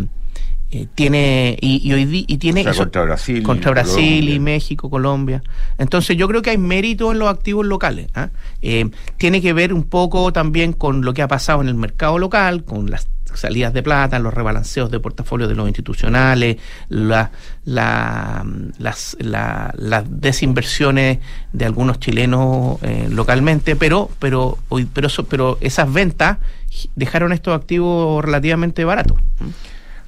eh, 0.70 0.86
tiene 0.94 1.56
y, 1.60 1.80
y 1.88 1.92
hoy 1.94 2.24
y 2.28 2.36
tiene 2.38 2.60
O 2.60 2.64
sea, 2.64 2.72
eso- 2.72 2.82
contra 2.82 3.02
Brasil. 3.04 3.42
contra 3.42 3.70
Brasil 3.70 4.28
y. 4.28 4.38
México, 4.38 4.90
Colombia. 4.90 5.42
Entonces 5.78 6.16
yo 6.16 6.28
creo 6.28 6.42
que 6.42 6.50
hay 6.50 6.58
mérito 6.58 7.10
en 7.12 7.18
los 7.18 7.28
activos 7.28 7.64
locales. 7.66 8.08
¿ah? 8.14 8.28
Eh, 8.62 8.90
tiene 9.16 9.40
que 9.40 9.52
ver 9.52 9.72
un 9.72 9.84
poco 9.84 10.32
también 10.32 10.72
con 10.72 11.02
lo 11.04 11.14
que 11.14 11.22
ha 11.22 11.28
pasado 11.28 11.62
en 11.62 11.68
el 11.68 11.74
mercado 11.74 12.18
local, 12.18 12.64
con 12.64 12.90
las 12.90 13.08
salidas 13.34 13.72
de 13.74 13.82
plata, 13.82 14.18
los 14.18 14.32
rebalanceos 14.34 14.90
de 14.90 15.00
portafolios 15.00 15.48
de 15.48 15.54
los 15.54 15.66
institucionales, 15.68 16.56
la- 16.88 17.30
la- 17.64 18.44
las, 18.78 19.16
la- 19.20 19.72
las 19.76 20.04
desinversiones 20.08 21.18
de 21.52 21.64
algunos 21.64 21.98
chilenos 22.00 22.78
eh, 22.82 23.06
localmente, 23.10 23.76
pero 23.76 24.10
pero 24.18 24.58
pero 24.92 25.06
eso- 25.06 25.24
pero 25.24 25.56
esas 25.60 25.92
ventas 25.92 26.38
dejaron 26.96 27.32
estos 27.32 27.54
activos 27.54 28.24
relativamente 28.24 28.84
baratos. 28.84 29.18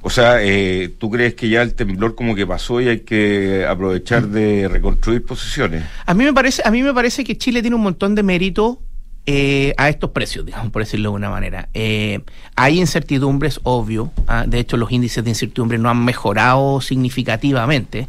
O 0.02 0.10
sea, 0.10 0.42
eh, 0.42 0.88
¿tú 0.98 1.10
crees 1.10 1.34
que 1.34 1.48
ya 1.48 1.62
el 1.62 1.74
temblor 1.74 2.14
como 2.14 2.34
que 2.34 2.46
pasó 2.46 2.80
y 2.80 2.88
hay 2.88 3.00
que 3.00 3.66
aprovechar 3.66 4.28
de 4.28 4.66
reconstruir 4.68 5.24
posiciones? 5.24 5.84
A 6.06 6.14
mí 6.14 6.24
me 6.24 6.32
parece, 6.32 6.62
a 6.64 6.70
mí 6.70 6.82
me 6.82 6.94
parece 6.94 7.22
que 7.24 7.36
Chile 7.36 7.60
tiene 7.60 7.76
un 7.76 7.82
montón 7.82 8.14
de 8.14 8.22
mérito 8.22 8.80
eh, 9.26 9.74
a 9.76 9.88
estos 9.88 10.10
precios, 10.10 10.46
digamos, 10.46 10.70
por 10.72 10.82
decirlo 10.82 11.10
de 11.10 11.16
una 11.16 11.30
manera. 11.30 11.68
Eh, 11.74 12.20
hay 12.56 12.80
incertidumbres, 12.80 13.60
obvio. 13.62 14.12
ah, 14.26 14.44
de 14.46 14.58
hecho, 14.58 14.76
los 14.76 14.90
índices 14.90 15.22
de 15.22 15.30
incertidumbre 15.30 15.78
no 15.78 15.90
han 15.90 16.04
mejorado 16.04 16.80
significativamente. 16.80 18.08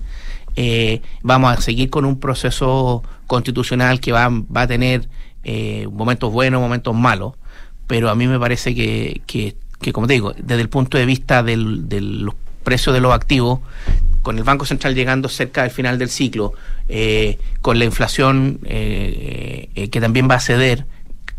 Eh, 0.56 1.02
vamos 1.22 1.58
a 1.58 1.62
seguir 1.62 1.90
con 1.90 2.06
un 2.06 2.20
proceso 2.20 3.04
constitucional 3.28 4.00
que 4.00 4.12
va, 4.12 4.30
va 4.30 4.62
a 4.62 4.68
tener 4.68 5.08
eh, 5.44 5.88
momentos 5.92 6.32
buenos, 6.32 6.62
momentos 6.62 6.96
malos. 6.96 7.34
Pero 7.88 8.10
a 8.10 8.16
mí 8.16 8.28
me 8.28 8.40
parece 8.40 8.74
que, 8.74 9.22
que, 9.26 9.56
que, 9.82 9.92
como 9.94 10.08
te 10.08 10.14
digo, 10.14 10.34
desde 10.38 10.62
el 10.62 10.70
punto 10.70 10.98
de 10.98 11.06
vista 11.06 11.44
del- 11.44 11.90
de 11.90 12.02
los 12.02 12.36
precios 12.64 12.94
de 12.94 13.02
los 13.02 13.14
activos, 13.14 13.60
con 14.22 14.38
el 14.38 14.44
Banco 14.44 14.66
Central 14.66 14.94
llegando 14.94 15.28
cerca 15.30 15.64
del 15.64 15.72
final 15.72 15.98
del 15.98 16.10
ciclo, 16.10 16.54
eh, 16.90 17.40
con 17.62 17.80
la 17.80 17.86
inflación 17.86 18.60
eh, 18.66 19.70
eh, 19.74 19.90
que 19.90 20.00
también 20.00 20.30
va 20.30 20.36
a 20.36 20.40
ceder 20.40 20.86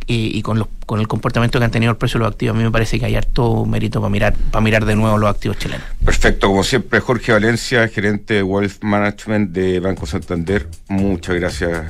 y, 0.09 0.43
con, 0.43 0.59
los, 0.59 0.67
con 0.85 0.99
el 1.01 1.07
comportamiento 1.09 1.59
que 1.59 1.65
han 1.65 1.71
tenido 1.71 1.93
el 1.93 1.97
precio 1.97 2.19
de 2.19 2.25
los 2.25 2.33
activos, 2.33 2.55
a 2.55 2.59
mí 2.59 2.65
me 2.65 2.71
parece 2.73 2.99
que 2.99 3.07
hay 3.07 3.15
harto 3.15 3.65
mérito 3.65 4.01
para 4.01 4.11
mirar, 4.11 4.35
para 4.51 4.61
mirar 4.61 4.85
de 4.85 4.95
nuevo 4.97 5.17
los 5.17 5.31
activos 5.31 5.57
chilenos. 5.59 5.87
Perfecto, 6.05 6.49
como 6.49 6.65
siempre, 6.65 6.99
Jorge 7.01 7.33
Valencia, 7.33 7.87
gerente 7.89 8.35
de 8.35 8.43
Wealth 8.43 8.83
Management 8.83 9.53
de 9.53 9.79
Banco 9.81 10.05
Santander. 10.07 10.69
Muchas 10.89 11.37
gracias. 11.37 11.83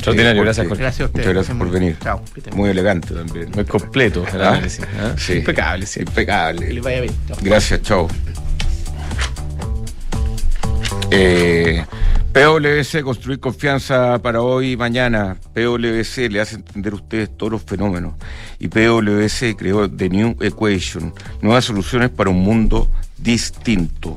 Extraordinario, 0.00 0.42
gracias, 0.42 0.66
Jorge. 0.66 0.82
Gracias 0.82 1.08
a. 1.10 1.12
Muchas 1.12 1.32
gracias 1.34 1.58
por 1.58 1.70
venir. 1.70 1.96
Chao. 2.02 2.22
Muy 2.54 2.70
elegante 2.70 3.14
también. 3.14 3.50
Muy 3.54 3.64
completo 3.66 4.24
el 4.32 4.40
¿Ah? 4.40 4.52
análisis. 4.52 4.84
¿ah? 4.98 5.14
Sí. 5.18 5.34
Impecable, 5.34 5.84
sí. 5.84 6.00
Que 6.00 6.06
Impecable. 6.08 6.72
les 6.72 6.82
vaya 6.82 7.00
bien. 7.02 7.14
Chao. 7.28 7.36
Gracias, 7.42 7.82
chao. 7.82 8.08
Eh, 11.10 11.84
PwC, 12.32 13.02
construir 13.02 13.40
confianza 13.40 14.18
para 14.22 14.40
hoy 14.40 14.72
y 14.72 14.76
mañana. 14.76 15.36
PwC 15.52 16.30
le 16.30 16.40
hace 16.40 16.54
entender 16.56 16.94
a 16.94 16.96
ustedes 16.96 17.36
todos 17.36 17.52
los 17.52 17.62
fenómenos. 17.62 18.14
Y 18.58 18.68
PwC 18.68 19.54
creó 19.54 19.90
The 19.90 20.08
New 20.08 20.36
Equation, 20.40 21.12
nuevas 21.42 21.66
soluciones 21.66 22.08
para 22.08 22.30
un 22.30 22.40
mundo 22.42 22.88
distinto. 23.18 24.16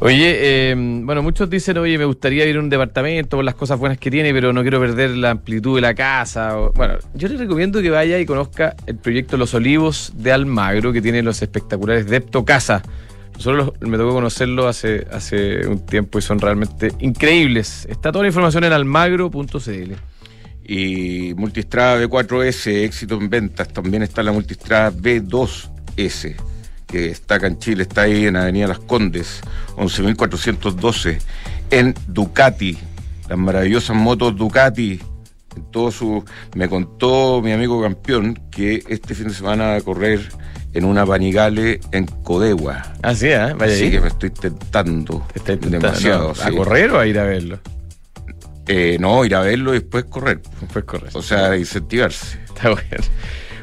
Oye, 0.00 0.70
eh, 0.70 0.74
bueno, 0.76 1.22
muchos 1.24 1.50
dicen, 1.50 1.76
oye, 1.78 1.98
me 1.98 2.04
gustaría 2.04 2.46
ir 2.46 2.56
a 2.56 2.60
un 2.60 2.68
departamento 2.68 3.36
por 3.36 3.44
las 3.44 3.56
cosas 3.56 3.80
buenas 3.80 3.98
que 3.98 4.12
tiene, 4.12 4.32
pero 4.32 4.52
no 4.52 4.62
quiero 4.62 4.78
perder 4.78 5.10
la 5.10 5.30
amplitud 5.30 5.74
de 5.74 5.80
la 5.80 5.94
casa. 5.94 6.54
bueno, 6.76 6.94
yo 7.14 7.26
les 7.26 7.38
recomiendo 7.40 7.82
que 7.82 7.90
vaya 7.90 8.16
y 8.20 8.24
conozca 8.24 8.76
el 8.86 8.94
proyecto 8.96 9.36
Los 9.36 9.54
Olivos 9.54 10.12
de 10.16 10.30
Almagro, 10.30 10.92
que 10.92 11.02
tiene 11.02 11.20
los 11.24 11.42
espectaculares 11.42 12.06
Depto 12.06 12.44
Casa. 12.44 12.80
Nosotros 13.34 13.72
los- 13.80 13.88
me 13.90 13.96
tocó 13.96 14.12
conocerlo 14.12 14.68
hace, 14.68 15.04
hace 15.10 15.66
un 15.66 15.84
tiempo 15.84 16.18
y 16.20 16.22
son 16.22 16.38
realmente 16.38 16.92
increíbles. 17.00 17.84
Está 17.90 18.12
toda 18.12 18.22
la 18.22 18.28
información 18.28 18.62
en 18.64 18.72
almagro.cl. 18.72 19.92
Y 20.64 21.34
Multistrada 21.34 21.98
B4S, 22.06 22.84
éxito 22.84 23.16
en 23.16 23.30
ventas. 23.30 23.68
También 23.72 24.02
está 24.04 24.22
la 24.22 24.30
Multistrada 24.32 24.92
B2S, 24.92 26.36
que 26.88 27.10
está 27.10 27.36
acá 27.36 27.46
en 27.46 27.58
Chile, 27.58 27.82
está 27.82 28.02
ahí 28.02 28.26
en 28.26 28.36
Avenida 28.36 28.66
Las 28.66 28.78
Condes, 28.80 29.40
11.412. 29.76 31.18
En 31.70 31.94
Ducati, 32.06 32.78
las 33.28 33.38
maravillosas 33.38 33.94
motos 33.94 34.34
Ducati, 34.36 34.98
en 35.56 35.70
todo 35.70 35.90
su... 35.90 36.24
Me 36.54 36.68
contó 36.68 37.40
mi 37.42 37.52
amigo 37.52 37.80
campeón 37.82 38.40
que 38.50 38.82
este 38.88 39.14
fin 39.14 39.28
de 39.28 39.34
semana 39.34 39.66
va 39.66 39.76
a 39.76 39.80
correr 39.82 40.20
en 40.72 40.84
una 40.84 41.04
Panigale 41.04 41.80
en 41.92 42.06
Codegua. 42.06 42.94
Ah, 43.02 43.14
sí, 43.14 43.26
¿eh? 43.28 43.52
Vaya 43.56 43.72
Así 43.74 43.84
ahí. 43.84 43.90
que 43.90 44.00
me 44.00 44.08
estoy 44.08 44.30
tentando 44.30 45.26
Te 45.32 45.38
está 45.40 45.52
intentando- 45.52 45.86
demasiado. 45.88 46.34
sí. 46.34 46.42
¿A 46.44 46.50
correr 46.52 46.90
o 46.92 46.98
a 47.00 47.06
ir 47.06 47.18
a 47.18 47.24
verlo? 47.24 47.58
Eh, 48.66 48.96
no, 49.00 49.24
ir 49.24 49.34
a 49.34 49.40
verlo 49.40 49.74
y 49.74 49.80
después 49.80 50.04
correr. 50.04 50.40
Pues 50.72 50.84
correr. 50.84 51.10
O 51.14 51.22
sea, 51.22 51.56
incentivarse. 51.56 52.38
Está 52.46 52.70
bueno. 52.70 52.84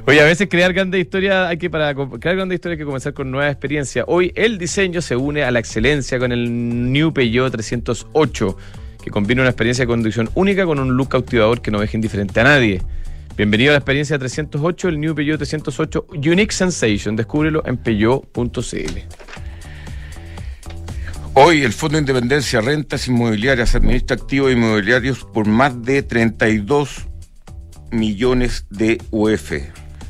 Oye, 0.08 0.22
a 0.22 0.26
veces 0.26 0.48
crear 0.48 0.72
grandes 0.72 1.02
historias, 1.02 1.48
hay 1.48 1.58
que 1.58 1.68
para 1.68 1.96
crear 1.96 2.36
grandes 2.36 2.58
historias 2.58 2.78
hay 2.78 2.80
que 2.80 2.86
comenzar 2.86 3.16
con 3.16 3.32
nuevas 3.32 3.52
experiencias. 3.52 4.06
Hoy 4.08 4.32
el 4.36 4.60
diseño 4.60 5.02
se 5.02 5.16
une 5.16 5.44
a 5.44 5.50
la 5.50 5.58
excelencia 5.58 6.20
con 6.20 6.32
el 6.32 6.92
New 6.92 7.12
Peugeot 7.12 7.52
308, 7.52 8.58
que 9.04 9.10
combina 9.10 9.42
una 9.42 9.50
experiencia 9.50 9.82
de 9.82 9.88
conducción 9.88 10.30
única 10.36 10.64
con 10.68 10.78
un 10.78 10.96
look 10.96 11.10
cautivador 11.10 11.60
que 11.60 11.72
no 11.72 11.80
deja 11.80 11.98
indiferente 11.98 12.40
a 12.40 12.44
nadie. 12.44 12.84
Bienvenido 13.36 13.72
a 13.72 13.74
la 13.74 13.78
experiencia 13.80 14.20
308, 14.20 14.90
el 14.90 15.00
New 15.00 15.16
Peugeot 15.16 15.38
308 15.38 16.06
Unique 16.12 16.54
Sensation. 16.54 17.16
Descúbrelo 17.16 17.64
en 17.66 17.78
peugeot.cl. 17.78 19.00
Hoy 21.34 21.64
el 21.64 21.74
Fondo 21.74 21.98
de 21.98 22.02
Independencia 22.02 22.62
Rentas 22.62 23.08
Inmobiliarias 23.08 23.74
administra 23.74 24.16
activos 24.16 24.54
inmobiliarios 24.54 25.26
por 25.26 25.48
más 25.48 25.82
de 25.82 26.04
32 26.04 27.08
millones 27.92 28.68
de 28.70 29.00
UF, 29.10 29.52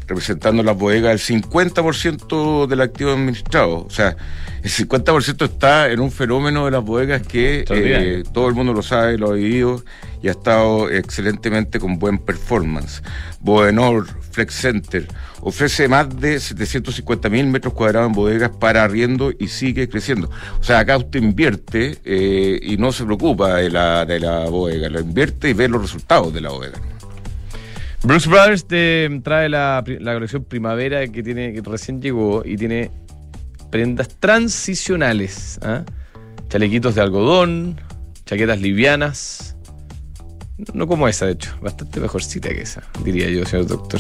representando 0.08 0.64
las 0.64 0.78
bodegas 0.78 1.30
el 1.30 1.42
50% 1.42 2.68
del 2.68 2.82
activo 2.82 3.12
administrado. 3.12 3.86
O 3.86 3.90
sea, 3.90 4.16
el 4.64 4.70
50% 4.70 5.46
está 5.46 5.92
en 5.92 6.00
un 6.00 6.12
fenómeno 6.12 6.66
de 6.66 6.72
las 6.72 6.84
bodegas 6.84 7.22
que 7.22 7.66
eh, 7.70 8.24
todo 8.34 8.48
el 8.48 8.56
mundo 8.56 8.74
lo 8.74 8.82
sabe, 8.82 9.18
lo 9.18 9.32
ha 9.32 9.34
vivido 9.34 9.84
y 10.22 10.28
ha 10.28 10.32
estado 10.32 10.90
excelentemente 10.90 11.80
con 11.80 12.00
buen 12.00 12.18
performance. 12.18 13.04
Bodenor, 13.42 14.08
Flex 14.32 14.56
Center, 14.56 15.08
ofrece 15.42 15.88
más 15.88 16.20
de 16.20 16.40
750 16.40 17.30
mil 17.30 17.46
metros 17.48 17.74
cuadrados 17.74 18.10
en 18.10 18.16
bodegas 18.16 18.50
para 18.50 18.84
arriendo 18.84 19.32
y 19.38 19.50
sigue 19.50 19.88
creciendo. 19.88 20.32
O 20.60 20.64
sea, 20.64 20.80
acá 20.80 20.98
usted 20.98 21.22
invierte 21.22 22.00
eh, 22.04 22.60
y 22.64 22.78
no 22.78 22.92
se 22.92 23.06
preocupa 23.06 23.58
de 23.58 23.70
la, 23.70 24.06
de 24.06 24.20
la 24.20 24.46
bodega, 24.46 24.90
lo 24.90 25.00
invierte 25.00 25.50
y 25.50 25.54
ve 25.54 25.68
los 25.68 25.82
resultados 25.82 26.34
de 26.34 26.42
la 26.42 26.50
bodega. 26.50 26.80
Brooks 28.06 28.28
Brothers 28.28 28.66
te 28.68 29.10
trae 29.24 29.50
la, 29.50 29.84
la 30.00 30.14
colección 30.14 30.44
primavera 30.44 31.08
que 31.08 31.24
tiene 31.24 31.54
que 31.54 31.62
recién 31.62 32.02
llegó 32.02 32.44
y 32.46 32.56
tiene 32.56 32.92
prendas 33.72 34.10
transicionales. 34.20 35.60
¿ah? 35.64 35.84
Chalequitos 36.50 36.94
de 36.96 37.02
algodón, 37.02 37.82
chaquetas 38.26 38.62
livianas. 38.62 39.56
No, 40.74 40.88
como 40.88 41.08
esa, 41.08 41.26
de 41.26 41.34
hecho, 41.34 41.58
bastante 41.62 42.00
mejorcita 42.00 42.48
que 42.50 42.62
esa, 42.62 42.84
diría 43.04 43.30
yo, 43.30 43.44
señor 43.46 43.68
doctor. 43.68 44.00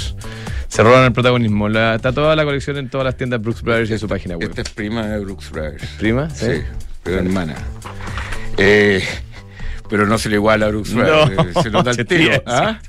Se 0.69 0.83
roban 0.83 1.03
el 1.03 1.11
protagonismo. 1.11 1.67
La- 1.67 1.95
está 1.95 2.13
toda 2.13 2.35
la 2.35 2.45
colección 2.45 2.77
en 2.77 2.89
todas 2.89 3.03
las 3.05 3.17
tiendas 3.17 3.41
Brooks 3.41 3.61
Brothers 3.61 3.89
y 3.89 3.93
en 3.93 3.99
su 3.99 4.07
página 4.07 4.37
web. 4.37 4.49
Esta 4.49 4.61
es 4.61 4.69
prima 4.69 5.05
de 5.07 5.19
Brooks 5.19 5.51
Brothers. 5.51 5.85
¿Prima? 5.97 6.29
Sí, 6.29 6.61
pero 7.03 7.17
hermana. 7.17 7.55
Eh, 8.57 9.03
pero 9.89 10.05
no 10.05 10.17
se 10.17 10.29
le 10.29 10.35
iguala 10.35 10.65
a 10.65 10.69
Brooks 10.69 10.93
Brothers. 10.93 11.55
eh, 11.57 11.61
se 11.63 11.69
nota 11.71 11.91
el 11.91 11.97
tiro. 12.07 12.43
¿ah? 12.45 12.79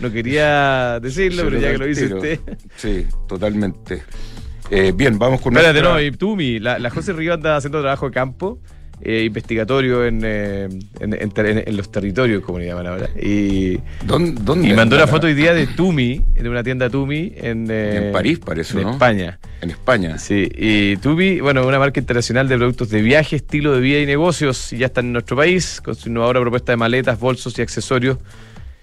No 0.00 0.10
quería 0.12 0.98
decirlo, 1.00 1.42
Se 1.42 1.48
pero 1.48 1.60
ya 1.60 1.72
que 1.72 1.78
lo 1.78 1.86
dice 1.86 2.14
usted. 2.14 2.40
Sí, 2.76 3.06
totalmente. 3.28 4.02
Eh, 4.70 4.92
bien, 4.94 5.18
vamos 5.18 5.40
con 5.40 5.52
Espérate, 5.52 5.80
nuestra- 5.80 6.00
no, 6.00 6.00
y 6.06 6.10
Tumi, 6.12 6.58
la, 6.58 6.78
la 6.78 6.88
José 6.90 7.12
Río 7.12 7.34
anda 7.34 7.56
haciendo 7.56 7.80
trabajo 7.82 8.06
de 8.06 8.12
campo, 8.12 8.58
eh, 9.04 9.24
investigatorio 9.24 10.06
en, 10.06 10.22
eh, 10.24 10.68
en, 11.00 11.14
en 11.14 11.76
los 11.76 11.92
territorios, 11.92 12.42
como 12.42 12.58
le 12.58 12.66
llaman 12.66 12.86
ahora. 12.86 13.10
Y, 13.20 13.78
¿Dónde, 14.04 14.40
dónde 14.42 14.68
y 14.68 14.72
mandó 14.72 14.96
una 14.96 15.06
foto 15.06 15.26
hoy 15.26 15.34
día 15.34 15.52
de 15.52 15.66
Tumi, 15.66 16.24
de 16.34 16.48
una 16.48 16.62
tienda 16.62 16.88
Tumi 16.88 17.32
en, 17.36 17.70
eh, 17.70 18.06
En 18.06 18.12
París, 18.12 18.38
parece, 18.38 18.78
en 18.78 18.84
¿no? 18.84 18.90
España. 18.92 19.38
En 19.60 19.70
España. 19.70 20.18
Sí, 20.18 20.48
y 20.56 20.96
Tumi, 20.96 21.40
bueno, 21.40 21.66
una 21.66 21.78
marca 21.78 22.00
internacional 22.00 22.48
de 22.48 22.56
productos 22.56 22.88
de 22.88 23.02
viaje, 23.02 23.36
estilo 23.36 23.74
de 23.74 23.80
vida 23.80 24.00
y 24.00 24.06
negocios, 24.06 24.72
y 24.72 24.78
ya 24.78 24.86
está 24.86 25.00
en 25.00 25.12
nuestro 25.12 25.36
país, 25.36 25.82
con 25.84 25.94
su 25.94 26.08
innovadora 26.08 26.40
propuesta 26.40 26.72
de 26.72 26.76
maletas, 26.76 27.20
bolsos 27.20 27.58
y 27.58 27.62
accesorios 27.62 28.18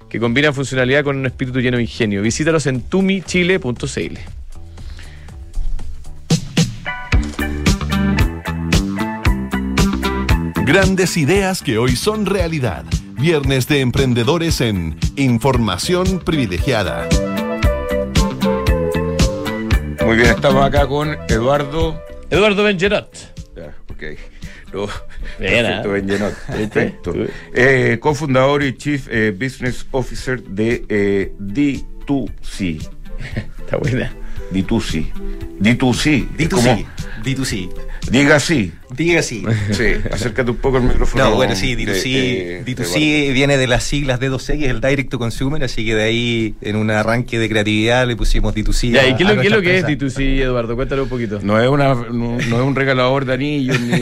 que 0.07 0.19
combinan 0.19 0.53
funcionalidad 0.53 1.03
con 1.03 1.17
un 1.17 1.25
espíritu 1.25 1.59
lleno 1.61 1.77
de 1.77 1.83
ingenio. 1.83 2.21
Visítalos 2.21 2.67
en 2.67 2.81
tumichile.cl. 2.81 4.40
Grandes 10.71 11.17
ideas 11.17 11.61
que 11.61 11.77
hoy 11.77 11.97
son 11.97 12.25
realidad. 12.25 12.85
Viernes 13.19 13.67
de 13.67 13.81
emprendedores 13.81 14.61
en 14.61 14.97
Información 15.17 16.19
Privilegiada. 16.19 17.09
Muy 20.05 20.15
bien, 20.15 20.29
estamos 20.29 20.65
acá 20.65 20.87
con 20.87 21.17
Eduardo. 21.27 22.01
Eduardo 22.29 22.63
Benjerot. 22.63 23.13
Ya, 23.53 23.75
ok. 23.89 24.03
No, 24.71 24.87
Bien, 25.41 25.65
perfecto. 25.65 25.89
Benjenot, 25.89 26.33
¿Viste? 26.57 26.67
Perfecto. 26.69 27.13
Eh, 27.53 27.97
cofundador 27.99 28.63
y 28.63 28.77
Chief 28.77 29.09
eh, 29.11 29.31
Business 29.37 29.85
Officer 29.91 30.41
de 30.41 30.85
eh, 30.87 31.33
D2C. 31.37 32.89
Está 33.59 33.75
buena. 33.75 34.09
D2C. 34.53 35.11
D2C. 35.59 36.27
Es 36.37 36.47
como- 36.47 36.63
D2C. 36.63 36.85
D2C. 37.25 37.90
Diga 38.09 38.39
sí. 38.39 38.71
Diga 38.95 39.21
sí. 39.21 39.43
Sí, 39.71 39.83
acércate 40.11 40.51
un 40.51 40.57
poco 40.57 40.77
al 40.77 40.83
micrófono. 40.83 41.23
No, 41.23 41.35
bueno, 41.35 41.55
sí, 41.55 41.75
de- 41.75 41.85
D2C, 41.85 42.03
de- 42.03 42.63
de 42.63 42.75
D2C 42.75 43.31
viene 43.33 43.57
de 43.57 43.67
las 43.67 43.83
siglas 43.83 44.19
D2C, 44.19 44.57
que 44.59 44.65
es 44.65 44.71
el 44.71 44.81
Direct 44.81 45.09
to 45.11 45.19
Consumer, 45.19 45.63
así 45.63 45.85
que 45.85 45.95
de 45.95 46.03
ahí, 46.03 46.55
en 46.61 46.75
un 46.75 46.89
arranque 46.91 47.39
de 47.39 47.47
creatividad, 47.47 48.05
le 48.07 48.15
pusimos 48.17 48.53
D2C. 48.53 48.91
Ya, 48.91 49.01
a- 49.01 49.07
¿y 49.07 49.15
qué 49.15 49.23
a 49.23 49.33
lo, 49.33 49.41
qué 49.41 49.47
es, 49.47 49.53
lo 49.53 49.61
que 49.61 49.77
es 49.77 49.83
empresa. 49.85 50.19
D2C, 50.19 50.41
Eduardo? 50.41 50.75
Cuéntalo 50.75 51.03
un 51.03 51.09
poquito. 51.09 51.39
No 51.41 51.61
es, 51.61 51.69
una, 51.69 51.93
no, 51.93 52.11
no 52.11 52.37
es 52.37 52.51
un 52.51 52.75
regalador 52.75 53.25
de 53.25 53.33
anillos 53.33 53.79
ni. 53.79 54.01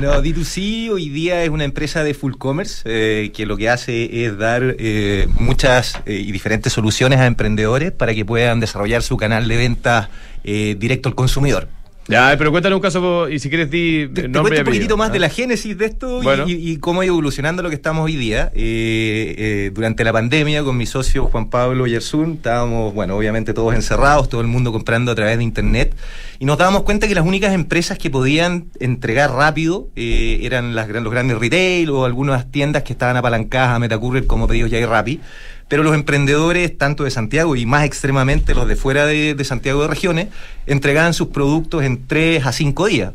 No, 0.00 0.22
D2C 0.22 0.90
hoy 0.90 1.08
día 1.08 1.42
es 1.42 1.50
una 1.50 1.64
empresa 1.64 2.04
de 2.04 2.14
full 2.14 2.34
commerce 2.38 2.82
eh, 2.84 3.32
que 3.34 3.46
lo 3.46 3.56
que 3.56 3.68
hace 3.68 4.24
es 4.24 4.38
dar 4.38 4.76
eh, 4.78 5.26
muchas 5.40 5.98
eh, 6.06 6.22
y 6.24 6.30
diferentes 6.30 6.72
soluciones 6.72 7.18
a 7.18 7.26
emprendedores 7.26 7.90
para 7.90 8.14
que 8.14 8.24
puedan 8.24 8.60
desarrollar 8.60 9.02
su 9.02 9.16
canal 9.16 9.48
de 9.48 9.56
venta 9.56 10.08
eh, 10.44 10.76
directo 10.78 11.08
al 11.08 11.16
consumidor. 11.16 11.68
Ya, 12.08 12.34
pero 12.38 12.50
cuéntale 12.50 12.74
un 12.74 12.80
caso 12.80 13.28
y 13.28 13.38
si 13.38 13.50
quieres 13.50 13.70
di 13.70 14.08
Te, 14.08 14.22
te 14.22 14.28
nombre 14.28 14.52
cuento 14.54 14.60
un 14.62 14.64
poquitito 14.64 14.96
más 14.96 15.10
¿ah? 15.10 15.12
de 15.12 15.18
la 15.18 15.28
génesis 15.28 15.76
de 15.76 15.84
esto 15.84 16.20
y- 16.20 16.24
Bueno. 16.24 16.44
y, 16.48 16.52
y 16.72 16.76
cómo 16.78 17.02
ha 17.02 17.04
ido 17.04 17.12
evolucionando 17.12 17.62
lo 17.62 17.68
que 17.68 17.74
estamos 17.74 18.04
hoy 18.06 18.16
día. 18.16 18.50
Eh, 18.54 19.34
eh, 19.36 19.70
durante 19.74 20.04
la 20.04 20.12
pandemia, 20.14 20.62
con 20.64 20.76
mi 20.76 20.86
socio 20.86 21.24
Juan 21.26 21.50
Pablo 21.50 21.86
Yersun, 21.86 22.34
estábamos, 22.36 22.94
bueno, 22.94 23.14
obviamente 23.14 23.52
todos 23.52 23.74
encerrados, 23.74 24.30
todo 24.30 24.40
el 24.40 24.46
mundo 24.46 24.72
comprando 24.72 25.12
a 25.12 25.14
través 25.14 25.36
de 25.36 25.44
Internet, 25.44 25.94
y 26.38 26.46
nos 26.46 26.56
dábamos 26.56 26.82
cuenta 26.84 27.08
que 27.08 27.14
las 27.14 27.26
únicas 27.26 27.52
empresas 27.52 27.98
que 27.98 28.08
podían 28.08 28.66
entregar 28.80 29.30
rápido 29.32 29.88
eh, 29.94 30.40
eran 30.42 30.74
las, 30.74 30.88
los 30.88 31.12
grandes 31.12 31.38
retail 31.38 31.90
o 31.90 32.06
algunas 32.06 32.50
tiendas 32.50 32.84
que 32.84 32.94
estaban 32.94 33.16
apalancadas 33.18 33.76
a 33.76 33.78
Metacourier 33.78 34.26
como 34.26 34.48
Pedidos 34.48 34.70
Ya 34.70 34.78
y 34.78 34.86
Rappi. 34.86 35.20
Pero 35.68 35.82
los 35.82 35.94
emprendedores, 35.94 36.76
tanto 36.76 37.04
de 37.04 37.10
Santiago 37.10 37.54
y 37.54 37.66
más 37.66 37.84
extremadamente 37.84 38.54
los 38.54 38.66
de 38.66 38.76
fuera 38.76 39.06
de, 39.06 39.34
de 39.34 39.44
Santiago 39.44 39.82
de 39.82 39.88
regiones, 39.88 40.28
entregaban 40.66 41.14
sus 41.14 41.28
productos 41.28 41.84
en 41.84 42.06
3 42.06 42.46
a 42.46 42.52
5 42.52 42.86
días 42.86 43.12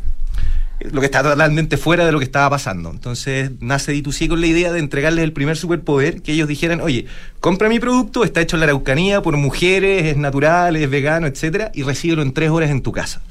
lo 0.91 0.99
que 0.99 1.05
está 1.05 1.23
totalmente 1.23 1.77
fuera 1.77 2.05
de 2.05 2.11
lo 2.11 2.19
que 2.19 2.25
estaba 2.25 2.49
pasando. 2.49 2.89
Entonces 2.89 3.51
nace 3.59 3.93
D2C 3.93 4.27
con 4.27 4.41
la 4.41 4.47
idea 4.47 4.71
de 4.71 4.79
entregarles 4.79 5.23
el 5.23 5.33
primer 5.33 5.57
superpoder, 5.57 6.21
que 6.21 6.33
ellos 6.33 6.47
dijeran, 6.47 6.81
oye, 6.81 7.05
compra 7.39 7.69
mi 7.69 7.79
producto, 7.79 8.23
está 8.23 8.41
hecho 8.41 8.55
en 8.55 8.61
la 8.61 8.65
Araucanía 8.65 9.21
por 9.21 9.37
mujeres, 9.37 10.05
es 10.05 10.17
natural, 10.17 10.75
es 10.75 10.89
vegano, 10.89 11.27
etcétera, 11.27 11.71
y 11.73 11.83
recíbelo 11.83 12.21
en 12.21 12.33
tres 12.33 12.49
horas 12.49 12.69
en 12.69 12.81
tu 12.81 12.91
casa. 12.91 13.21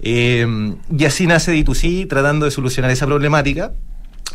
Eh, 0.00 0.74
y 0.96 1.04
así 1.04 1.26
nace 1.26 1.54
D2C 1.54 2.08
tratando 2.08 2.44
de 2.44 2.50
solucionar 2.50 2.90
esa 2.90 3.06
problemática, 3.06 3.72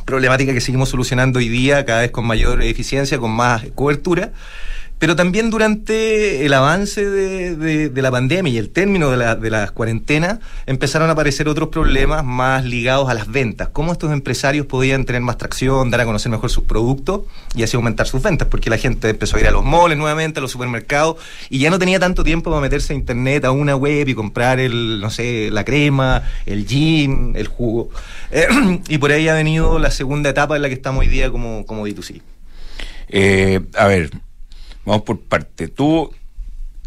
problemática 0.10 0.54
que 0.54 0.60
seguimos 0.60 0.90
solucionando 0.90 1.38
hoy 1.38 1.50
día 1.50 1.86
cada 1.86 2.02
vez 2.02 2.10
con 2.10 2.26
mayor 2.26 2.64
eficiencia, 2.64 3.20
con 3.20 3.30
más 3.30 3.64
cobertura. 3.76 4.32
Pero 5.00 5.16
también 5.16 5.50
durante 5.50 6.46
el 6.46 6.54
avance 6.54 7.10
de, 7.10 7.56
de- 7.56 8.02
la 8.02 8.12
pandemia 8.12 8.52
y 8.52 8.58
el 8.58 8.70
término 8.70 9.10
de, 9.10 9.16
la- 9.18 9.36
de 9.36 9.50
las 9.50 9.72
cuarentenas 9.72 10.40
empezaron 10.66 11.10
a 11.10 11.14
aparecer 11.14 11.48
otros 11.48 11.70
problemas 11.70 12.24
más 12.26 12.66
ligados 12.66 13.10
a 13.10 13.14
las 13.14 13.28
ventas. 13.32 13.70
Cómo 13.70 13.94
estos 13.94 14.12
empresarios 14.12 14.66
podían 14.66 15.06
tener 15.06 15.22
más 15.22 15.38
tracción, 15.38 15.90
dar 15.90 16.02
a 16.02 16.06
conocer 16.06 16.30
mejor 16.32 16.50
sus 16.50 16.66
productos 16.66 17.22
y 17.56 17.64
así 17.64 17.78
aumentar 17.78 18.08
sus 18.08 18.22
ventas, 18.22 18.50
porque 18.50 18.70
la 18.70 18.78
gente 18.78 19.10
empezó 19.10 19.38
a 19.38 19.40
ir 19.40 19.48
a 19.48 19.52
los 19.52 19.64
moles 19.64 19.98
nuevamente, 19.98 20.40
a 20.40 20.42
los 20.42 20.52
supermercados 20.52 21.16
y 21.50 21.60
ya 21.60 21.70
no 21.70 21.80
tenía 21.80 22.00
tanto 22.00 22.24
tiempo 22.26 22.50
para 22.50 22.62
meterse 22.62 22.92
a 22.92 22.96
internet, 22.98 23.46
a 23.46 23.52
una 23.52 23.78
web 23.78 24.08
y 24.08 24.14
comprar 24.14 24.60
el, 24.60 25.00
no 25.00 25.10
sé, 25.10 25.50
la 25.52 25.64
crema, 25.64 26.24
el 26.46 26.66
gin, 26.68 27.34
el 27.38 27.48
jugo. 27.48 27.90
Eh, 28.32 28.48
y 28.90 28.98
por 28.98 29.12
ahí 29.14 29.30
ha 29.30 29.34
venido 29.34 29.80
la 29.80 29.92
segunda 29.92 30.30
etapa 30.30 30.58
en 30.58 30.62
la 30.62 30.68
que 30.68 30.74
estamos 30.76 31.00
hoy 31.02 31.08
día 31.08 31.32
como, 31.32 31.66
como 31.66 31.88
D2C. 31.88 32.22
Eh, 33.08 33.62
a 33.76 33.88
ver, 33.88 34.12
vamos 34.90 35.04
por 35.04 35.20
parte. 35.22 35.68
Tú 35.68 36.12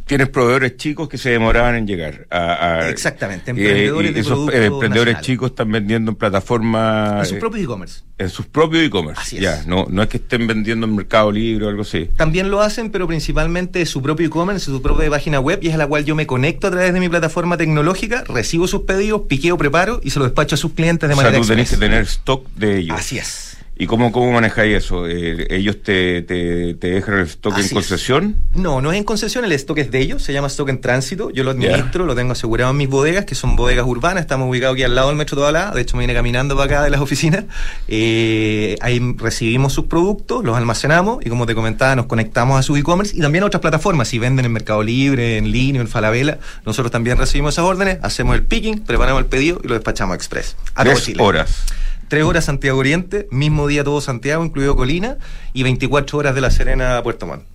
tienes 0.04 0.28
proveedores 0.28 0.76
chicos 0.76 1.08
que 1.08 1.16
se 1.16 1.30
demoraban 1.30 1.76
en 1.76 1.86
llegar. 1.86 2.26
A, 2.30 2.80
a- 2.80 2.88
Exactamente, 2.90 3.50
eh, 3.50 3.54
emprendedores 3.54 4.16
y 4.16 4.18
esos 4.18 4.52
emprendedores 4.52 5.20
chicos 5.20 5.50
están 5.50 5.70
vendiendo 5.70 6.10
en 6.10 6.16
plataformas. 6.16 7.20
En 7.20 7.24
sus 7.26 7.36
eh, 7.36 7.40
propios 7.40 7.64
e-commerce. 7.64 8.00
en 8.18 8.28
sus 8.28 8.46
propios 8.46 8.84
e-commerce. 8.84 9.20
Así 9.22 9.36
es. 9.36 9.42
Ya, 9.42 9.62
no, 9.66 9.86
no 9.88 10.02
es 10.02 10.08
que 10.08 10.16
estén 10.18 10.46
vendiendo 10.48 10.86
en 10.86 10.96
Mercado 10.96 11.30
Libre 11.30 11.66
o 11.66 11.68
algo 11.68 11.82
así. 11.82 12.10
También 12.16 12.50
lo 12.50 12.60
hacen, 12.60 12.90
pero 12.90 13.06
principalmente 13.06 13.86
su 13.86 14.02
propio 14.02 14.26
e-commerce, 14.26 14.66
su 14.66 14.82
propia 14.82 15.08
página 15.08 15.38
web, 15.40 15.60
y 15.62 15.68
es 15.68 15.74
a 15.74 15.78
la 15.78 15.86
cual 15.86 16.04
yo 16.04 16.14
me 16.16 16.26
conecto 16.26 16.66
a 16.66 16.70
través 16.72 16.92
de 16.92 17.00
mi 17.00 17.08
plataforma 17.08 17.56
tecnológica, 17.56 18.24
recibo 18.28 18.66
sus 18.66 18.82
pedidos, 18.82 19.22
piqueo, 19.28 19.56
preparo 19.56 20.00
y 20.02 20.10
se 20.10 20.18
los 20.18 20.28
despacho 20.28 20.56
a 20.56 20.58
sus 20.58 20.72
clientes 20.72 21.08
de 21.08 21.14
o 21.14 21.16
sea, 21.16 21.24
manera 21.26 21.40
tú 21.42 21.48
tenés 21.48 21.70
que 21.70 21.76
tener 21.76 22.02
stock 22.02 22.46
de 22.56 22.78
ellos. 22.78 22.98
Así 22.98 23.18
es. 23.18 23.51
¿Y 23.74 23.86
cómo, 23.86 24.12
cómo 24.12 24.30
manejáis 24.32 24.76
eso? 24.76 25.08
Eh, 25.08 25.46
¿Ellos 25.50 25.82
te, 25.82 26.22
te, 26.22 26.74
te 26.74 26.90
dejan 26.90 27.14
el 27.18 27.26
stock 27.26 27.52
Así 27.54 27.60
en 27.62 27.66
es. 27.66 27.72
concesión? 27.72 28.36
No, 28.54 28.80
no 28.82 28.92
es 28.92 28.98
en 28.98 29.04
concesión, 29.04 29.44
el 29.44 29.52
stock 29.52 29.78
es 29.78 29.90
de 29.90 29.98
ellos, 30.00 30.22
se 30.22 30.32
llama 30.32 30.46
stock 30.48 30.68
en 30.68 30.80
tránsito, 30.80 31.30
yo 31.30 31.42
lo 31.42 31.50
administro, 31.52 32.04
lo 32.04 32.14
tengo 32.14 32.32
asegurado 32.32 32.70
en 32.70 32.76
mis 32.76 32.88
bodegas, 32.88 33.24
que 33.24 33.34
son 33.34 33.56
bodegas 33.56 33.86
urbanas, 33.86 34.20
estamos 34.20 34.48
ubicados 34.48 34.74
aquí 34.74 34.82
al 34.84 34.94
lado 34.94 35.08
del 35.08 35.16
Metro 35.16 35.36
Tobalá, 35.36 35.70
de 35.72 35.80
hecho 35.80 35.96
me 35.96 36.02
vine 36.02 36.12
caminando 36.14 36.54
para 36.54 36.66
acá 36.66 36.84
de 36.84 36.90
las 36.90 37.00
oficinas, 37.00 37.44
Eh, 37.88 38.76
ahí 38.82 39.00
recibimos 39.18 39.72
sus 39.72 39.86
productos, 39.86 40.44
los 40.44 40.56
almacenamos 40.56 41.24
y 41.24 41.28
como 41.28 41.46
te 41.46 41.54
comentaba, 41.54 41.96
nos 41.96 42.06
conectamos 42.06 42.58
a 42.58 42.62
su 42.62 42.76
e-commerce 42.76 43.16
y 43.16 43.20
también 43.20 43.42
a 43.42 43.46
otras 43.46 43.60
plataformas, 43.62 44.08
si 44.08 44.18
venden 44.18 44.44
en 44.44 44.52
Mercado 44.52 44.82
Libre, 44.82 45.38
en 45.38 45.50
línea, 45.50 45.80
en 45.80 45.88
Falabella, 45.88 46.38
nosotros 46.66 46.90
también 46.92 47.16
recibimos 47.18 47.54
esas 47.54 47.64
órdenes, 47.64 47.98
hacemos 48.02 48.36
el 48.36 48.44
picking, 48.44 48.80
preparamos 48.80 49.20
el 49.22 49.26
pedido 49.28 49.60
y 49.64 49.68
lo 49.68 49.74
despachamos 49.74 50.14
Express. 50.16 50.56
A 50.74 50.84
Tres 50.84 51.04
Chile. 51.04 51.22
horas. 51.22 51.64
Tres 52.12 52.24
horas 52.24 52.44
Santiago 52.44 52.78
Oriente, 52.78 53.26
mismo 53.30 53.66
día 53.66 53.84
todo 53.84 54.02
Santiago, 54.02 54.44
incluido 54.44 54.76
Colina, 54.76 55.16
y 55.54 55.62
24 55.62 56.18
horas 56.18 56.34
de 56.34 56.42
La 56.42 56.50
Serena 56.50 56.98
a 56.98 57.02
Puerto 57.02 57.26
Montt. 57.26 57.51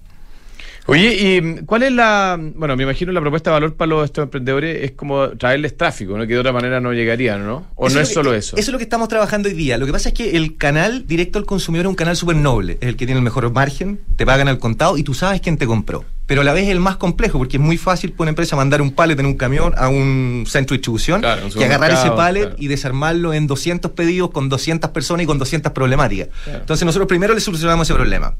Oye, 0.90 1.16
¿y 1.20 1.66
cuál 1.66 1.84
es 1.84 1.92
la, 1.92 2.40
bueno, 2.56 2.78
me 2.78 2.84
imagino 2.84 3.12
la 3.12 3.20
propuesta 3.20 3.50
de 3.50 3.54
valor 3.56 3.74
para 3.76 3.90
los, 3.90 4.06
estos 4.06 4.24
emprendedores 4.24 4.84
es 4.86 4.92
como 4.92 5.30
traerles 5.32 5.76
tráfico, 5.76 6.18
¿no? 6.18 6.26
Que 6.26 6.34
de 6.34 6.40
otra 6.40 6.54
manera 6.54 6.80
no 6.80 6.94
llegarían, 6.94 7.46
¿no? 7.46 7.68
¿O 7.76 7.90
no 7.90 8.00
es 8.00 8.08
que- 8.08 8.14
solo 8.14 8.34
eso? 8.34 8.56
Eso 8.56 8.70
es 8.70 8.72
lo 8.72 8.78
que 8.78 8.86
estamos 8.86 9.10
trabajando 9.10 9.50
hoy 9.50 9.56
día. 9.56 9.78
Lo 9.78 9.86
que 9.86 9.92
pasa 9.92 10.10
es 10.10 10.16
que 10.16 10.38
el 10.38 10.56
canal 10.56 11.06
directo 11.06 11.40
al 11.40 11.46
consumidor 11.46 11.88
es 11.88 11.90
un 11.90 11.96
canal 11.96 12.16
súper 12.16 12.38
noble. 12.38 12.78
Es 12.80 12.88
el 12.88 12.96
que 12.96 13.06
tiene 13.06 13.20
el 13.20 13.24
mejor 13.24 13.52
margen, 13.52 14.00
te 14.16 14.26
pagan 14.26 14.48
al 14.48 14.60
contado 14.60 14.98
y 14.98 15.04
tú 15.04 15.14
sabes 15.14 15.42
quién 15.42 15.58
te 15.58 15.68
compró. 15.68 16.06
Pero 16.26 16.42
a 16.42 16.44
la 16.44 16.52
vez 16.54 16.66
es 16.66 16.70
el 16.72 16.80
más 16.82 16.98
complejo 16.98 17.38
porque 17.38 17.56
es 17.58 17.64
muy 17.64 17.78
fácil 17.78 18.12
para 18.12 18.24
una 18.24 18.30
empresa 18.32 18.56
mandar 18.58 18.82
un 18.82 18.92
pallet 18.92 19.18
en 19.20 19.26
un 19.26 19.36
camión 19.36 19.74
a 19.78 19.88
un 19.88 20.44
centro 20.46 20.74
de 20.74 20.80
distribución 20.80 21.22
Claro, 21.22 21.48
y 21.54 21.64
agarrar 21.64 21.92
ese 21.92 22.12
pallet 22.12 22.42
claro. 22.42 22.56
y 22.60 22.68
desarmarlo 22.68 23.34
en 23.34 23.48
200 23.48 23.92
pedidos 23.92 24.32
con 24.32 24.50
200 24.50 24.90
personas 24.92 25.24
y 25.24 25.26
con 25.26 25.38
200 25.38 25.72
problemáticas. 25.72 26.28
Claro. 26.44 26.60
Entonces 26.60 26.86
nosotros 26.86 27.08
primero 27.08 27.34
le 27.34 27.40
solucionamos 27.40 27.88
ese 27.88 27.94
problema. 27.94 28.36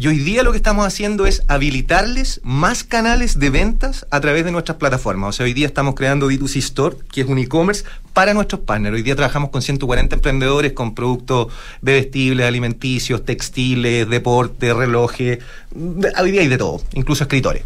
Y 0.00 0.06
hoy 0.06 0.18
día 0.18 0.44
lo 0.44 0.52
que 0.52 0.58
estamos 0.58 0.86
haciendo 0.86 1.26
es 1.26 1.42
habilitarles 1.48 2.40
más 2.44 2.84
canales 2.84 3.40
de 3.40 3.50
ventas 3.50 4.06
a 4.10 4.20
través 4.20 4.44
de 4.44 4.52
nuestras 4.52 4.78
plataformas. 4.78 5.30
O 5.30 5.32
sea, 5.32 5.44
hoy 5.44 5.54
día 5.54 5.66
estamos 5.66 5.96
creando 5.96 6.30
D2C 6.30 6.56
Store, 6.58 6.96
que 7.10 7.22
es 7.22 7.26
un 7.26 7.36
e-commerce 7.38 7.82
para 8.12 8.32
nuestros 8.32 8.60
partners. 8.60 8.94
Hoy 8.94 9.02
día 9.02 9.16
trabajamos 9.16 9.50
con 9.50 9.60
140 9.60 10.14
emprendedores 10.14 10.72
con 10.72 10.94
productos 10.94 11.48
bebestibles, 11.82 12.46
alimenticios, 12.46 13.24
textiles, 13.24 14.08
deporte, 14.08 14.72
relojes. 14.72 15.40
De- 15.72 16.12
Hoy 16.22 16.30
día 16.30 16.42
hay 16.42 16.48
de 16.48 16.58
todo, 16.58 16.80
incluso 16.92 17.24
escritores. 17.24 17.64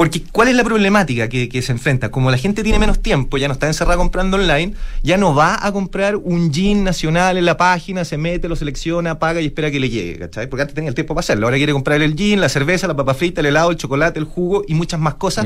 Porque, 0.00 0.22
¿cuál 0.32 0.48
es 0.48 0.54
la 0.54 0.64
problemática 0.64 1.28
que, 1.28 1.50
que 1.50 1.60
se 1.60 1.72
enfrenta? 1.72 2.10
Como 2.10 2.30
la 2.30 2.38
gente 2.38 2.62
tiene 2.62 2.78
menos 2.78 3.00
tiempo, 3.02 3.36
ya 3.36 3.48
no 3.48 3.52
está 3.52 3.66
encerrada 3.66 3.98
comprando 3.98 4.38
online, 4.38 4.72
ya 5.02 5.18
no 5.18 5.34
va 5.34 5.58
a 5.60 5.70
comprar 5.72 6.16
un 6.16 6.50
jean 6.50 6.84
nacional 6.84 7.36
en 7.36 7.44
la 7.44 7.58
página, 7.58 8.06
se 8.06 8.16
mete, 8.16 8.48
lo 8.48 8.56
selecciona, 8.56 9.18
paga 9.18 9.42
y 9.42 9.46
espera 9.46 9.70
que 9.70 9.78
le 9.78 9.90
llegue, 9.90 10.18
¿cachai? 10.18 10.48
Porque 10.48 10.62
antes 10.62 10.74
tenía 10.74 10.88
el 10.88 10.94
tiempo 10.94 11.14
para 11.14 11.20
hacerlo. 11.20 11.46
Ahora 11.46 11.58
quiere 11.58 11.74
comprar 11.74 12.00
el 12.00 12.16
jean, 12.16 12.40
la 12.40 12.48
cerveza, 12.48 12.86
la 12.86 12.96
papa 12.96 13.12
frita, 13.12 13.42
el 13.42 13.46
helado, 13.48 13.72
el 13.72 13.76
chocolate, 13.76 14.18
el 14.18 14.24
jugo 14.24 14.64
y 14.66 14.72
muchas 14.72 14.98
más 14.98 15.16
cosas. 15.16 15.44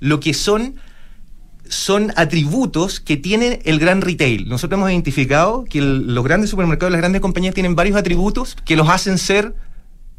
Lo 0.00 0.18
que 0.18 0.34
son 0.34 0.74
son 1.68 2.12
atributos 2.16 2.98
que 2.98 3.16
tiene 3.16 3.60
el 3.64 3.78
gran 3.78 4.00
retail. 4.02 4.48
Nosotros 4.48 4.76
hemos 4.76 4.90
identificado 4.90 5.64
que 5.70 5.78
el- 5.78 6.12
los 6.14 6.24
grandes 6.24 6.50
supermercados, 6.50 6.90
las 6.90 7.00
grandes 7.00 7.20
compañías 7.22 7.54
tienen 7.54 7.76
varios 7.76 7.96
atributos 7.96 8.56
que 8.64 8.74
los 8.74 8.88
hacen 8.88 9.18
ser 9.18 9.54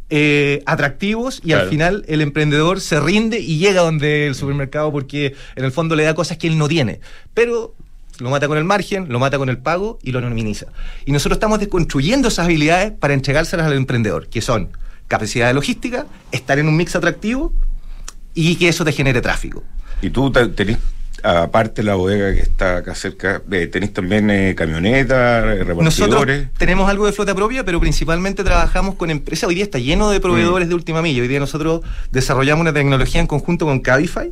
eh, 0.10 0.62
atractivos 0.66 1.40
y 1.44 1.48
Claro. 1.48 1.64
al 1.64 1.70
final 1.70 2.06
el 2.08 2.22
emprendedor 2.22 2.80
se 2.80 3.00
rinde 3.00 3.40
y 3.40 3.58
llega 3.58 3.82
donde 3.82 4.28
el 4.28 4.36
supermercado 4.36 4.92
porque 4.92 5.34
en 5.56 5.66
el 5.66 5.72
fondo 5.72 5.96
le 5.96 6.04
da 6.04 6.14
cosas 6.14 6.38
que 6.38 6.48
él 6.48 6.58
no 6.58 6.68
tiene. 6.68 7.00
Pero 7.34 7.74
lo 8.20 8.30
mata 8.30 8.48
con 8.48 8.58
el 8.58 8.64
margen, 8.64 9.08
lo 9.10 9.20
mata 9.20 9.38
con 9.38 9.50
el 9.50 9.58
pago 9.58 10.00
y 10.04 10.12
lo 10.12 10.22
minimiza. 10.22 10.68
Y 11.06 11.12
nosotros 11.12 11.38
estamos 11.38 11.60
desconstruyendo 11.60 12.28
esas 12.28 12.46
habilidades 12.46 12.92
para 12.92 13.14
entregárselas 13.14 13.66
al 13.68 13.74
emprendedor, 13.74 14.28
que 14.30 14.42
son 14.42 14.70
capacidad 15.08 15.48
de 15.48 15.54
logística, 15.54 16.06
estar 16.32 16.58
en 16.60 16.68
un 16.68 16.78
mix 16.78 16.96
atractivo 16.96 17.52
y 18.34 18.56
que 18.56 18.70
eso 18.70 18.86
te 18.86 18.92
genere 18.92 19.22
tráfico. 19.22 19.64
Y 20.02 20.10
tú 20.12 20.32
te- 20.32 20.48
tenés, 20.48 20.78
aparte 21.24 21.84
la 21.84 21.96
bodega 21.96 22.34
que 22.34 22.42
está 22.42 22.78
acá 22.78 22.96
cerca, 22.96 23.42
eh, 23.52 23.68
tenés 23.68 23.94
también 23.94 24.30
eh, 24.30 24.56
camionetas, 24.56 25.46
eh, 25.46 25.66
Nosotros 25.66 26.22
repartidores. 26.22 26.50
tenemos 26.58 26.90
algo 26.90 27.06
de 27.06 27.14
flota 27.14 27.34
propia, 27.34 27.64
pero 27.64 27.80
principalmente 27.80 28.44
trabajamos 28.44 28.96
con 28.96 29.10
empresas. 29.10 29.48
Hoy 29.50 29.56
día 29.56 29.64
está 29.64 29.80
lleno 29.80 30.10
de 30.10 30.20
proveedores 30.20 30.70
de 30.70 30.76
última 30.76 31.02
milla. 31.02 31.22
Hoy 31.22 31.28
día 31.28 31.40
nosotros 31.40 31.82
desarrollamos 32.12 32.62
una 32.62 32.74
tecnología 32.74 33.22
en 33.22 33.28
conjunto 33.28 33.66
con 33.66 33.80
Cabify, 33.80 34.32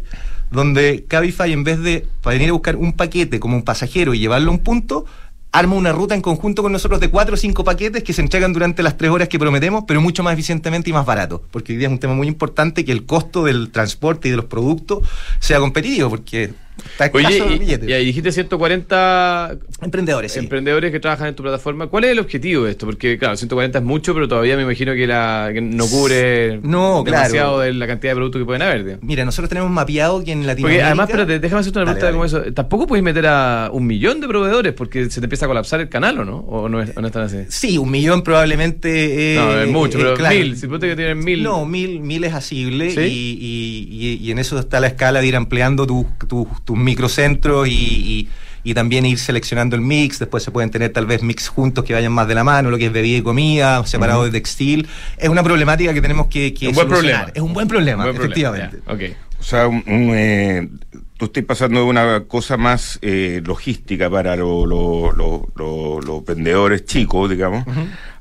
donde 0.51 1.05
Cabify, 1.07 1.51
en 1.51 1.63
vez 1.63 1.79
de 1.79 2.05
para 2.21 2.35
venir 2.35 2.49
a 2.49 2.53
buscar 2.53 2.75
un 2.75 2.93
paquete 2.93 3.39
como 3.39 3.55
un 3.55 3.63
pasajero 3.63 4.13
y 4.13 4.19
llevarlo 4.19 4.51
a 4.51 4.53
un 4.53 4.59
punto, 4.59 5.05
arma 5.51 5.75
una 5.75 5.91
ruta 5.91 6.15
en 6.15 6.21
conjunto 6.21 6.63
con 6.63 6.71
nosotros 6.71 6.99
de 6.99 7.09
cuatro 7.09 7.35
o 7.35 7.37
cinco 7.37 7.63
paquetes 7.63 8.03
que 8.03 8.11
se 8.11 8.21
entregan 8.21 8.53
durante 8.53 8.81
las 8.81 8.97
tres 8.97 9.11
horas 9.11 9.29
que 9.29 9.37
prometemos, 9.37 9.83
pero 9.87 10.01
mucho 10.01 10.23
más 10.23 10.33
eficientemente 10.33 10.89
y 10.89 10.93
más 10.93 11.05
barato. 11.05 11.43
Porque 11.51 11.73
hoy 11.73 11.77
día 11.77 11.87
es 11.87 11.91
un 11.91 11.99
tema 11.99 12.15
muy 12.15 12.27
importante 12.27 12.83
que 12.83 12.91
el 12.91 13.05
costo 13.05 13.43
del 13.43 13.71
transporte 13.71 14.27
y 14.27 14.31
de 14.31 14.37
los 14.37 14.45
productos 14.45 15.07
sea 15.39 15.59
competitivo, 15.59 16.09
porque 16.09 16.53
está 16.77 17.09
Oye, 17.13 17.43
y, 17.55 17.59
billete. 17.59 17.89
y 17.89 17.93
ahí 17.93 18.05
dijiste 18.05 18.31
140 18.31 19.55
Emprendedores, 19.81 20.31
sí. 20.31 20.39
emprendedores 20.39 20.91
que 20.91 20.99
trabajan 20.99 21.27
en 21.27 21.35
tu 21.35 21.43
plataforma. 21.43 21.87
¿Cuál 21.87 22.05
es 22.05 22.11
el 22.11 22.19
objetivo 22.19 22.65
de 22.65 22.71
esto? 22.71 22.85
Porque, 22.85 23.17
claro, 23.17 23.35
140 23.35 23.79
es 23.79 23.83
mucho, 23.83 24.13
pero 24.13 24.27
todavía 24.27 24.55
me 24.55 24.63
imagino 24.63 24.93
que, 24.93 25.05
la, 25.07 25.49
que 25.53 25.61
no 25.61 25.85
cubre 25.87 26.59
No, 26.63 27.03
claro. 27.03 27.17
demasiado 27.17 27.59
de 27.59 27.73
la 27.73 27.87
cantidad 27.87 28.11
de 28.11 28.15
productos 28.15 28.39
que 28.41 28.45
pueden 28.45 28.61
haber. 28.61 28.99
Mira, 29.01 29.25
nosotros 29.25 29.49
tenemos 29.49 29.69
mapeado 29.71 30.23
que 30.23 30.31
en 30.31 30.39
Porque 30.39 30.47
Latinoamérica... 30.47 30.85
además, 30.87 31.09
espérate, 31.09 31.39
déjame 31.39 31.59
hacerte 31.61 31.79
una 31.79 31.85
pregunta 31.85 32.05
dale. 32.05 32.13
como 32.15 32.25
eso. 32.25 32.53
Tampoco 32.53 32.87
puedes 32.87 33.03
meter 33.03 33.25
a 33.27 33.69
un 33.71 33.85
millón 33.85 34.21
de 34.21 34.27
proveedores 34.27 34.73
porque 34.73 35.09
se 35.09 35.19
te 35.19 35.25
empieza 35.25 35.45
a 35.45 35.49
colapsar 35.49 35.81
el 35.81 35.89
canal, 35.89 36.19
¿o 36.19 36.25
no? 36.25 36.37
¿O 36.37 36.69
no, 36.69 36.81
es, 36.81 36.95
o 36.95 37.01
no 37.01 37.07
están 37.07 37.23
así? 37.23 37.37
Sí, 37.49 37.77
un 37.77 37.91
millón 37.91 38.23
probablemente. 38.23 39.33
eh, 39.33 39.35
No, 39.37 39.59
es 39.59 39.67
mucho, 39.69 39.97
eh, 39.97 40.01
pero 40.03 40.13
claro. 40.15 40.35
mil. 40.35 40.57
Si 40.57 40.67
que 40.67 40.79
tienen 40.95 41.19
mil. 41.19 41.43
No, 41.43 41.65
mil, 41.65 41.99
mil 41.99 42.23
es 42.23 42.33
asible 42.33 42.91
¿Sí? 42.91 42.99
y, 43.01 43.37
y- 43.39 44.07
y- 44.23 44.27
y 44.27 44.31
en 44.31 44.39
eso 44.39 44.57
está 44.59 44.79
la 44.79 44.87
escala 44.87 45.21
de 45.21 45.27
ir 45.27 45.35
ampliando 45.35 45.85
tus 45.87 46.05
tus- 46.27 46.47
tus 46.65 46.77
microcentros 46.77 47.67
y, 47.67 47.71
y- 47.71 48.29
y 48.65 48.73
también 48.73 49.05
ir 49.05 49.19
seleccionando 49.19 49.75
el 49.75 49.81
mix. 49.81 50.19
Después 50.19 50.41
se 50.41 50.49
pueden 50.51 50.69
tener 50.71 50.91
tal 50.93 51.05
vez 51.05 51.21
mix 51.21 51.49
juntos 51.49 51.83
que 51.83 51.93
vayan 51.93 52.13
más 52.13 52.27
de 52.29 52.35
la 52.35 52.43
mano, 52.45 52.69
lo 52.71 52.77
que 52.77 52.85
es 52.85 52.93
bebida 52.93 53.17
y 53.17 53.21
comida, 53.21 53.85
separado 53.85 54.23
de 54.23 54.31
textil. 54.31 54.87
Es 55.17 55.27
una 55.27 55.43
problemática 55.43 55.93
que 55.93 56.01
tenemos 56.01 56.27
que, 56.27 56.53
que 56.53 56.69
Un 56.69 56.75
buen 56.75 56.87
solucionar. 56.87 57.23
problema. 57.25 57.31
Es 57.35 57.41
un 57.41 57.53
buen 57.53 57.67
problema, 57.67 58.03
Buen 58.05 58.15
problema, 58.15 58.33
efectivamente. 58.33 58.79
ya, 58.87 58.93
ok. 58.93 59.17
O 59.39 59.43
sea, 59.43 59.67
un- 59.67 59.83
un, 59.85 60.11
eh, 60.15 60.69
tú 61.17 61.25
estás 61.25 61.43
pasando 61.43 61.81
de 61.81 61.85
una 61.87 62.21
cosa 62.25 62.55
más 62.55 62.99
eh, 63.01 63.41
logística 63.45 64.09
para 64.09 64.37
lo- 64.37 64.65
lo- 64.65 65.11
lo- 65.11 65.49
lo- 65.57 65.99
los 65.99 66.23
vendedores 66.25 66.85
chicos, 66.85 67.29
digamos, 67.29 67.65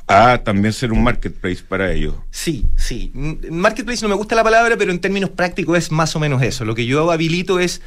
a 0.08 0.38
también 0.38 0.72
ser 0.72 0.90
un 0.90 1.04
marketplace 1.04 1.62
para 1.68 1.92
ellos. 1.92 2.14
Sí, 2.32 2.66
sí. 2.76 3.12
Marketplace 3.48 4.02
no 4.02 4.08
me 4.08 4.16
gusta 4.16 4.34
la 4.34 4.42
palabra, 4.42 4.76
pero 4.76 4.90
en 4.90 4.98
términos 4.98 5.30
prácticos 5.30 5.78
es 5.78 5.92
más 5.92 6.16
o 6.16 6.20
menos 6.20 6.42
eso. 6.42 6.64
Lo 6.64 6.74
que 6.74 6.84
yo 6.84 7.12
habilito 7.12 7.60
es 7.60 7.80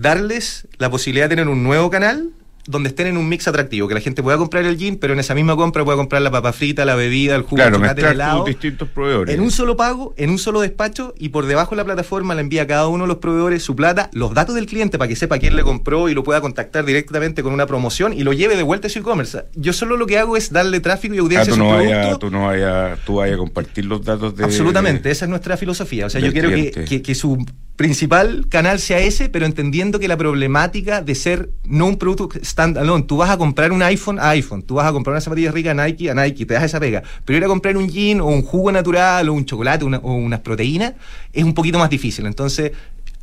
darles 0.00 0.68
la 0.78 0.90
posibilidad 0.90 1.26
de 1.26 1.36
tener 1.36 1.48
un 1.48 1.62
nuevo 1.62 1.90
canal 1.90 2.30
donde 2.68 2.88
estén 2.88 3.06
en 3.06 3.16
un 3.16 3.28
mix 3.28 3.46
atractivo, 3.46 3.86
que 3.86 3.94
la 3.94 4.00
gente 4.00 4.24
pueda 4.24 4.36
comprar 4.38 4.64
el 4.64 4.76
jean, 4.76 4.96
pero 4.96 5.12
en 5.12 5.20
esa 5.20 5.36
misma 5.36 5.54
compra 5.54 5.84
pueda 5.84 5.96
comprar 5.96 6.20
la 6.22 6.32
papa 6.32 6.52
frita, 6.52 6.84
la 6.84 6.96
bebida, 6.96 7.36
el 7.36 7.42
jugo, 7.42 7.54
Claro, 7.62 7.76
el 7.76 8.04
helado. 8.04 8.44
distintos 8.44 8.88
proveedores. 8.88 9.32
En 9.36 9.40
un 9.40 9.52
solo 9.52 9.76
pago, 9.76 10.14
en 10.16 10.30
un 10.30 10.38
solo 10.38 10.60
despacho 10.60 11.14
y 11.16 11.28
por 11.28 11.46
debajo 11.46 11.70
de 11.70 11.76
la 11.76 11.84
plataforma 11.84 12.34
le 12.34 12.40
envía 12.40 12.62
a 12.62 12.66
cada 12.66 12.88
uno 12.88 13.04
de 13.04 13.08
los 13.08 13.18
proveedores 13.18 13.62
su 13.62 13.76
plata, 13.76 14.10
los 14.12 14.34
datos 14.34 14.56
del 14.56 14.66
cliente 14.66 14.98
para 14.98 15.06
que 15.06 15.14
sepa 15.14 15.38
quién 15.38 15.54
le 15.54 15.62
compró 15.62 16.08
y 16.08 16.14
lo 16.14 16.24
pueda 16.24 16.40
contactar 16.40 16.84
directamente 16.84 17.44
con 17.44 17.52
una 17.52 17.66
promoción 17.66 18.12
y 18.12 18.24
lo 18.24 18.32
lleve 18.32 18.56
de 18.56 18.64
vuelta 18.64 18.88
a 18.88 18.90
su 18.90 18.98
e-commerce. 18.98 19.44
Yo 19.54 19.72
solo 19.72 19.96
lo 19.96 20.06
que 20.06 20.18
hago 20.18 20.36
es 20.36 20.50
darle 20.52 20.80
tráfico 20.80 21.14
y 21.14 21.18
Ah, 21.18 21.20
audiencia 21.20 21.46
tú 21.46 21.52
a 21.52 21.56
su 21.56 21.62
no 21.62 21.70
producto. 21.70 21.94
vayas 22.00 22.18
tú 22.18 22.30
no 22.32 22.46
vaya, 22.46 22.98
tú 23.06 23.14
vaya 23.18 23.34
a 23.36 23.38
compartir 23.38 23.84
los 23.84 24.04
datos 24.04 24.34
de 24.34 24.42
Absolutamente, 24.42 25.08
esa 25.12 25.26
es 25.26 25.28
nuestra 25.28 25.56
filosofía. 25.56 26.06
O 26.06 26.10
sea, 26.10 26.20
yo 26.20 26.32
quiero 26.32 26.48
que, 26.50 26.72
que- 26.72 27.00
que 27.00 27.14
su 27.14 27.46
principal 27.76 28.46
canal 28.48 28.78
sea 28.80 28.98
ese, 29.00 29.28
pero 29.28 29.44
entendiendo 29.46 29.98
que 29.98 30.08
la 30.08 30.16
problemática 30.16 31.02
de 31.02 31.14
ser 31.14 31.50
no 31.64 31.86
un 31.86 31.96
producto 31.96 32.28
standalone, 32.42 33.04
tú 33.04 33.18
vas 33.18 33.30
a 33.30 33.36
comprar 33.36 33.70
un 33.72 33.82
iPhone 33.82 34.18
a 34.18 34.30
iPhone, 34.30 34.62
tú 34.62 34.74
vas 34.76 34.86
a 34.86 34.92
comprar 34.92 35.12
una 35.12 35.20
zapatilla 35.20 35.52
rica 35.52 35.72
a 35.72 35.74
Nike 35.74 36.10
a 36.10 36.14
Nike, 36.14 36.46
te 36.46 36.54
das 36.54 36.64
esa 36.64 36.80
pega, 36.80 37.02
pero 37.24 37.36
ir 37.36 37.44
a 37.44 37.48
comprar 37.48 37.76
un 37.76 37.88
jean 37.88 38.20
o 38.20 38.26
un 38.26 38.42
jugo 38.42 38.72
natural 38.72 39.28
o 39.28 39.34
un 39.34 39.44
chocolate 39.44 39.84
una- 39.84 39.98
o 39.98 40.14
unas 40.14 40.40
proteínas 40.40 40.94
es 41.32 41.44
un 41.44 41.52
poquito 41.54 41.78
más 41.78 41.90
difícil. 41.90 42.24
Entonces, 42.26 42.72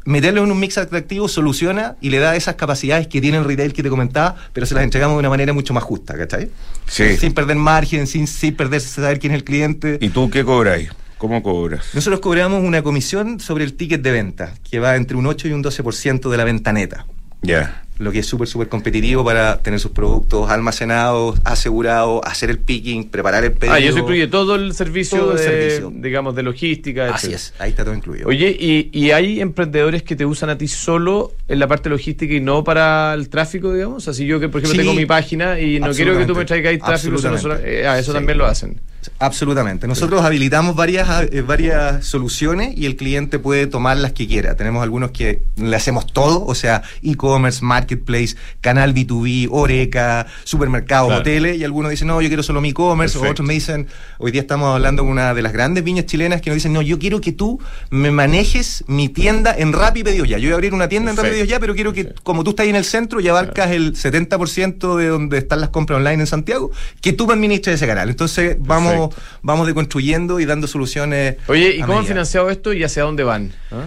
meterlo 0.06 0.44
en 0.44 0.52
un 0.52 0.60
mix 0.60 0.78
atractivo 0.78 1.28
soluciona 1.28 1.96
y 2.02 2.10
le 2.10 2.20
da 2.20 2.36
esas 2.36 2.56
capacidades 2.56 3.08
que 3.08 3.22
tiene 3.22 3.38
el 3.38 3.46
retail 3.46 3.74
que 3.74 3.82
te 3.82 3.90
comentaba, 3.90 4.36
pero 4.52 4.66
se 4.66 4.76
las 4.76 4.84
entregamos 4.84 5.16
de 5.16 5.20
una 5.20 5.30
manera 5.30 5.54
mucho 5.54 5.74
más 5.74 5.84
justa, 5.84 6.16
¿cachai? 6.18 6.50
Sí. 6.88 7.18
Sin 7.18 7.34
perder 7.34 7.56
margen, 7.56 8.06
sin, 8.06 8.28
sin 8.28 8.54
perder 8.56 8.82
saber 8.82 9.18
quién 9.18 9.32
es 9.34 9.38
el 9.38 9.44
cliente. 9.46 9.98
¿Y 10.02 10.10
tú 10.10 10.30
qué 10.30 10.44
cobráis? 10.44 10.90
¿Cómo 11.24 11.42
cobras? 11.42 11.86
Nosotros 11.94 12.20
cobramos 12.20 12.62
una 12.62 12.84
comisión 12.84 13.40
sobre 13.40 13.64
el 13.64 13.76
ticket 13.76 14.02
de 14.02 14.12
venta, 14.12 14.54
que 14.70 14.80
va 14.80 14.98
entre 14.98 15.16
un 15.16 15.26
8 15.26 15.48
y 15.48 15.54
un 15.54 15.64
12% 15.64 16.30
de 16.30 16.36
la 16.36 16.44
venta 16.44 16.74
neta. 16.74 17.06
Ya. 17.42 17.80
lo 18.00 18.12
que 18.12 18.20
es 18.20 18.26
súper, 18.26 18.48
súper 18.50 18.68
competitivo 18.68 19.24
para 19.24 19.62
tener 19.62 19.80
sus 19.80 19.92
productos 19.92 20.50
almacenados, 20.50 21.40
asegurados, 21.46 22.20
hacer 22.26 22.50
el 22.50 22.58
picking, 22.60 23.08
preparar 23.10 23.46
el 23.46 23.54
pedido. 23.54 23.74
Ah, 23.76 23.80
y 23.80 23.86
eso 23.88 24.00
incluye 24.00 24.28
todo 24.28 24.56
el 24.56 24.74
servicio, 24.74 25.18
Todo 25.20 25.32
el 25.34 25.38
de, 25.38 25.44
servicio. 25.46 25.94
digamos, 25.96 26.36
de 26.36 26.44
logística. 26.44 27.06
Así 27.16 27.28
etcétera. 27.28 27.36
es, 27.38 27.54
ahí 27.60 27.70
está 27.70 27.86
todo 27.86 27.94
incluido. 27.96 28.28
Oye, 28.28 28.50
¿y, 28.60 28.90
y 28.92 29.12
hay 29.12 29.40
emprendedores 29.40 30.04
que 30.04 30.18
te 30.18 30.26
usan 30.26 30.50
a 30.50 30.58
ti 30.58 30.68
solo 30.68 31.32
en 31.48 31.60
la 31.60 31.68
parte 31.70 31.88
logística 31.90 32.34
y 32.34 32.42
no 32.42 32.66
para 32.66 33.14
el 33.14 33.30
tráfico, 33.30 33.72
digamos? 33.74 34.10
Así 34.10 34.26
yo 34.26 34.42
que, 34.42 34.50
por 34.50 34.60
ejemplo, 34.60 34.82
Sí, 34.82 34.86
tengo 34.86 34.94
mi 35.00 35.06
página 35.06 35.58
y 35.62 35.80
no 35.80 35.92
quiero 35.94 36.18
que 36.18 36.26
tú 36.26 36.36
me 36.36 36.44
traigas 36.44 36.78
tráfico, 36.80 37.18
solo- 37.18 37.38
solo- 37.38 37.58
eh, 37.64 37.88
ah, 37.88 37.98
eso 37.98 38.12
Sí. 38.12 38.18
también 38.18 38.38
lo 38.38 38.46
hacen. 38.46 38.82
Absolutamente. 39.20 39.88
Nosotros 39.88 40.24
habilitamos 40.24 40.76
varias, 40.76 41.08
eh, 41.32 41.42
varias 41.42 42.06
soluciones 42.06 42.78
y 42.78 42.86
el 42.86 42.96
cliente 42.96 43.40
puede 43.40 43.68
tomar 43.68 43.98
las 43.98 44.14
que 44.14 44.28
quiera. 44.28 44.56
Tenemos 44.56 44.84
algunos 44.84 45.12
que 45.12 45.44
le 45.58 45.76
hacemos 45.76 46.08
todo, 46.08 46.46
o 46.46 46.56
sea, 46.56 46.84
e-commerce, 47.02 47.64
marketplace, 47.64 48.36
canal 48.62 48.94
B2B, 48.94 49.48
Oreca, 49.52 50.28
supermercados, 50.44 51.08
Claro. 51.08 51.22
hoteles, 51.22 51.58
y 51.58 51.64
algunos 51.64 51.92
dicen, 51.92 52.08
no, 52.08 52.22
yo 52.22 52.28
quiero 52.28 52.44
solo 52.44 52.62
mi 52.62 52.70
e-commerce, 52.70 53.18
o 53.18 53.30
otros 53.30 53.48
me 53.48 53.54
dicen, 53.54 53.88
hoy 54.18 54.32
día 54.32 54.42
estamos 54.42 54.74
hablando 54.74 55.04
con 55.04 55.12
una 55.12 55.34
de 55.34 55.42
las 55.42 55.54
grandes 55.54 55.84
viñas 55.84 56.06
chilenas 56.06 56.42
que 56.42 56.50
nos 56.50 56.56
dicen, 56.56 56.74
no, 56.74 56.82
yo 56.82 57.00
quiero 57.00 57.22
que 57.22 57.32
tú 57.32 57.60
me 57.90 58.12
manejes 58.12 58.84
mi 58.88 59.10
tienda 59.10 59.56
en 59.58 59.74
Rappi 59.74 60.02
y 60.02 60.04
Pedidos 60.04 60.28
Ya. 60.28 60.38
Yo 60.38 60.48
voy 60.48 60.52
a 60.54 60.56
abrir 60.56 60.74
una 60.74 60.88
tienda 60.88 61.12
en 61.12 61.18
Rappi. 61.18 61.30
Pedidos 61.30 61.48
Ya, 61.48 61.60
pero 61.60 61.76
quiero 61.76 61.94
que, 61.94 62.14
como 62.24 62.44
tú 62.44 62.52
estás 62.52 62.66
ahí 62.66 62.70
en 62.70 62.76
el 62.76 62.86
centro 62.86 63.20
y 63.20 63.28
abarcas 63.28 63.72
el 63.72 63.94
70% 63.96 64.96
de 64.98 65.08
donde 65.08 65.38
están 65.38 65.62
las 65.62 65.70
compras 65.70 65.98
online 65.98 66.22
en 66.22 66.28
Santiago, 66.28 66.72
que 67.02 67.14
tú 67.14 67.28
me 67.28 67.34
administres 67.34 67.76
ese 67.76 67.88
canal. 67.88 68.10
Entonces, 68.10 68.58
vamos 68.60 68.93
Perfecto. 69.00 69.22
vamos 69.42 69.68
deconstruyendo 69.68 70.40
y 70.40 70.46
dando 70.46 70.68
soluciones. 70.68 71.36
Oye, 71.48 71.76
¿y 71.78 71.82
cómo 71.82 72.00
han 72.00 72.06
financiado 72.06 72.50
esto 72.50 72.74
y 72.74 72.84
hacia 72.84 73.04
dónde 73.04 73.24
van? 73.24 73.52
¿Ah? 73.72 73.86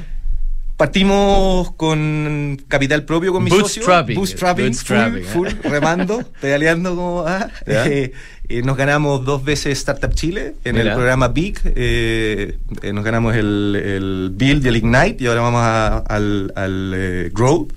Partimos 0.77 1.73
con 1.73 2.63
capital 2.69 3.05
propio 3.05 3.33
con 3.33 3.43
mi 3.43 3.49
socio. 3.49 3.83
Bootstrapping. 3.83 4.17
Bootstrapping, 4.17 4.65
Bootstrapping, 4.67 5.25
full, 5.25 5.47
¿eh? 5.49 5.51
full, 5.63 5.71
remando, 5.71 6.23
pedaleando 6.41 6.95
como... 6.95 7.25
ah, 7.27 7.49
eh, 7.65 8.13
eh, 8.49 8.63
nos 8.63 8.77
ganamos 8.77 9.25
dos 9.25 9.43
veces 9.43 9.79
Startup 9.79 10.13
Chile 10.13 10.55
en 10.65 10.77
Mira. 10.77 10.91
el 10.91 10.95
programa 10.95 11.29
Big. 11.29 11.59
eh, 11.65 12.59
eh, 12.83 12.93
nos 12.93 13.05
ganamos 13.05 13.35
el, 13.35 13.75
el 13.83 14.31
Build 14.35 14.67
y 14.67 14.69
el 14.69 14.77
Ignite 14.77 15.25
y 15.25 15.27
ahora 15.29 15.41
vamos 15.41 15.63
a- 15.63 15.97
al, 15.99 16.53
al 16.55 16.93
eh, 16.95 17.31
Grow. 17.33 17.69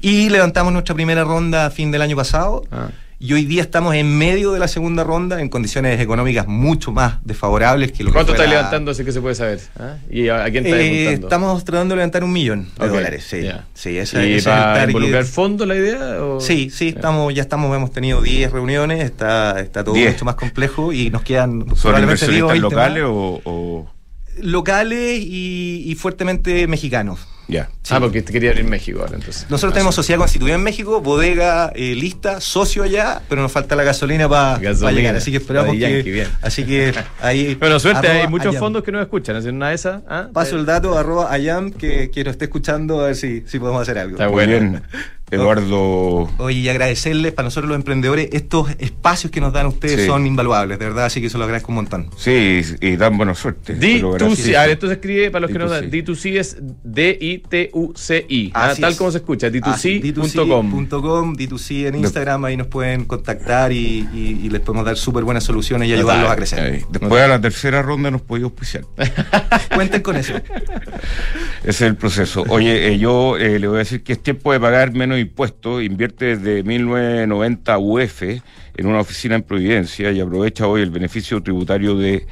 Y 0.00 0.30
levantamos 0.30 0.72
nuestra 0.72 0.94
primera 0.94 1.24
ronda 1.24 1.66
a 1.66 1.70
fin 1.70 1.90
del 1.90 2.00
año 2.00 2.16
pasado. 2.16 2.64
Ah. 2.72 2.88
Y 3.22 3.34
hoy 3.34 3.44
día 3.44 3.60
estamos 3.60 3.94
en 3.96 4.16
medio 4.16 4.52
de 4.52 4.58
la 4.58 4.66
segunda 4.66 5.04
ronda 5.04 5.42
en 5.42 5.50
condiciones 5.50 6.00
económicas 6.00 6.46
mucho 6.48 6.90
más 6.90 7.18
desfavorables 7.22 7.92
que 7.92 8.02
lo 8.02 8.08
que 8.08 8.14
¿Cuánto 8.14 8.32
fue 8.32 8.36
estáis 8.36 8.48
la- 8.50 8.56
levantando? 8.56 8.92
Así 8.92 9.04
que 9.04 9.12
se 9.12 9.20
puede 9.20 9.34
saber. 9.34 9.60
¿Ah? 9.78 9.96
¿Y 10.10 10.28
a, 10.28 10.42
a 10.44 10.50
quién 10.50 10.64
estáis 10.64 10.90
Eh, 10.90 11.12
estamos 11.12 11.62
tratando 11.62 11.94
de 11.94 11.98
levantar 11.98 12.24
un 12.24 12.32
millón 12.32 12.68
de 12.78 12.88
dólares, 12.88 13.26
sí. 13.28 13.42
ya. 13.42 13.66
Sí, 13.74 13.98
ese, 13.98 14.26
¿Y 14.26 14.32
es 14.36 14.44
para 14.44 14.84
involucrar 14.86 15.24
fondos 15.26 15.68
la 15.68 15.76
idea? 15.76 16.24
o- 16.24 16.40
Sí, 16.40 16.70
sí, 16.70 16.88
estamos, 16.88 17.34
ya 17.34 17.42
estamos, 17.42 17.76
hemos 17.76 17.92
tenido 17.92 18.22
10 18.22 18.52
reuniones, 18.52 19.04
está, 19.04 19.60
está 19.60 19.84
todo 19.84 19.94
10. 19.96 20.12
mucho 20.14 20.24
más 20.24 20.36
complejo 20.36 20.90
y 20.94 21.10
nos 21.10 21.20
quedan 21.20 21.60
¿Son 21.60 21.76
probablemente 21.92 22.26
10 22.26 22.42
o 22.42 22.46
inversionistas 22.46 22.52
20 22.52 22.62
más. 22.62 22.72
locales 22.72 23.04
o, 23.06 23.40
o- 23.44 23.92
locales 24.40 25.20
y, 25.20 25.82
y 25.84 25.94
fuertemente 25.94 26.66
mexicanos. 26.66 27.20
Ya. 27.50 27.68
Sí. 27.82 27.94
Ah, 27.94 28.00
porque 28.00 28.22
te 28.22 28.32
quería 28.32 28.50
abrir 28.50 28.64
México 28.64 29.00
ahora, 29.00 29.16
entonces. 29.16 29.46
Nosotros 29.50 29.72
tenemos 29.72 29.94
sociedad 29.94 30.18
constituida 30.18 30.54
en 30.54 30.62
México, 30.62 31.00
bodega 31.00 31.72
eh, 31.74 31.94
lista, 31.94 32.40
socio 32.40 32.82
allá, 32.82 33.22
pero 33.28 33.42
nos 33.42 33.50
falta 33.52 33.74
la 33.76 33.82
gasolina 33.84 34.28
para 34.28 34.58
llegar. 34.92 35.16
Así 35.16 35.30
que 35.30 35.38
esperamos 35.38 35.68
Daddy 35.68 35.78
que. 35.80 35.92
Yankee, 35.92 36.10
bien. 36.10 36.28
Así 36.42 36.64
que 36.64 36.94
ahí. 37.20 37.54
Bueno, 37.60 37.78
suerte, 37.80 38.08
hay 38.08 38.28
muchos 38.28 38.48
Ayam. 38.48 38.60
fondos 38.60 38.82
que 38.84 38.92
no 38.92 39.00
escuchan. 39.02 39.36
¿Hacen 39.36 39.56
una 39.56 39.70
de 39.70 39.74
esas? 39.74 40.02
¿Ah? 40.08 40.28
Paso 40.32 40.56
el 40.56 40.64
dato, 40.66 40.96
arroba 40.96 41.32
Ayam, 41.32 41.70
que, 41.72 42.10
que 42.10 42.24
nos 42.24 42.32
esté 42.32 42.46
escuchando, 42.46 43.00
a 43.00 43.06
ver 43.06 43.16
si, 43.16 43.44
si 43.46 43.58
podemos 43.58 43.82
hacer 43.82 43.98
algo. 43.98 44.12
Está 44.14 44.26
Muy 44.26 44.34
bueno. 44.34 44.52
bien. 44.70 44.82
Eduardo. 45.30 46.30
Oye, 46.38 46.58
y 46.58 46.68
agradecerles 46.68 47.32
para 47.32 47.46
nosotros 47.46 47.68
los 47.68 47.76
emprendedores, 47.76 48.28
estos 48.32 48.70
espacios 48.78 49.30
que 49.30 49.40
nos 49.40 49.52
dan 49.52 49.66
ustedes 49.66 50.00
Sí. 50.00 50.06
son 50.06 50.26
invaluables, 50.26 50.78
de 50.78 50.84
verdad, 50.86 51.04
así 51.06 51.20
que 51.20 51.30
se 51.30 51.38
los 51.38 51.44
agradezco 51.44 51.70
un 51.72 51.76
montón. 51.76 52.10
Sí, 52.16 52.60
y 52.80 52.96
dan 52.96 53.16
buena 53.16 53.34
suerte. 53.34 53.76
pero 53.80 54.12
gracias. 54.12 54.46
D2C. 54.46 54.56
A 54.56 54.60
ver, 54.62 54.70
esto 54.70 54.86
se 54.88 54.92
escribe, 54.94 55.30
para 55.30 55.42
los 55.42 55.50
que 55.50 55.58
no 55.58 55.66
D2C. 55.66 55.70
dan, 55.70 55.90
D2C 55.90 56.38
es 56.38 56.56
D-I-T-U-C-I. 56.84 58.50
Ah, 58.54 58.74
tal 58.78 58.92
es. 58.92 58.98
como 58.98 59.10
se 59.10 59.18
escucha, 59.18 59.46
Ah, 59.48 59.50
D2C.com. 59.50 60.72
D2C.com, 60.86 61.36
D2C 61.36 61.86
en 61.88 61.94
Instagram, 61.96 62.44
ahí 62.44 62.56
nos 62.56 62.66
pueden 62.66 63.04
contactar 63.04 63.72
y, 63.72 64.08
y- 64.12 64.40
y 64.44 64.48
les 64.50 64.60
podemos 64.60 64.84
dar 64.84 64.96
súper 64.96 65.24
buenas 65.24 65.44
soluciones 65.44 65.88
y 65.88 65.92
ayudarlos 65.94 66.30
a 66.30 66.36
crecer. 66.36 66.60
Ahí. 66.60 66.82
Después 66.90 67.22
a 67.22 67.28
la 67.28 67.40
tercera 67.40 67.82
ronda 67.82 68.10
nos 68.10 68.22
podía 68.22 68.44
auspiciar. 68.44 68.84
Cuenten 69.74 70.02
con 70.02 70.16
eso. 70.16 70.34
Ese 70.34 71.68
es 71.70 71.80
el 71.82 71.96
proceso. 71.96 72.44
Oye, 72.48 72.88
eh, 72.88 72.98
yo 72.98 73.36
eh, 73.36 73.58
le 73.58 73.66
voy 73.68 73.76
a 73.76 73.78
decir 73.80 74.02
que 74.02 74.12
es 74.14 74.22
tiempo 74.22 74.52
de 74.52 74.60
pagar 74.60 74.92
menos 74.92 75.18
impuestos. 75.20 75.82
Invierte 75.82 76.36
desde 76.36 76.62
1990 76.62 77.78
UF 77.78 78.22
en 78.22 78.86
una 78.86 79.00
oficina 79.00 79.36
en 79.36 79.42
Providencia 79.42 80.10
y 80.10 80.20
aprovecha 80.20 80.66
hoy 80.66 80.82
el 80.82 80.90
beneficio 80.90 81.42
tributario 81.42 81.96
de 81.96 82.26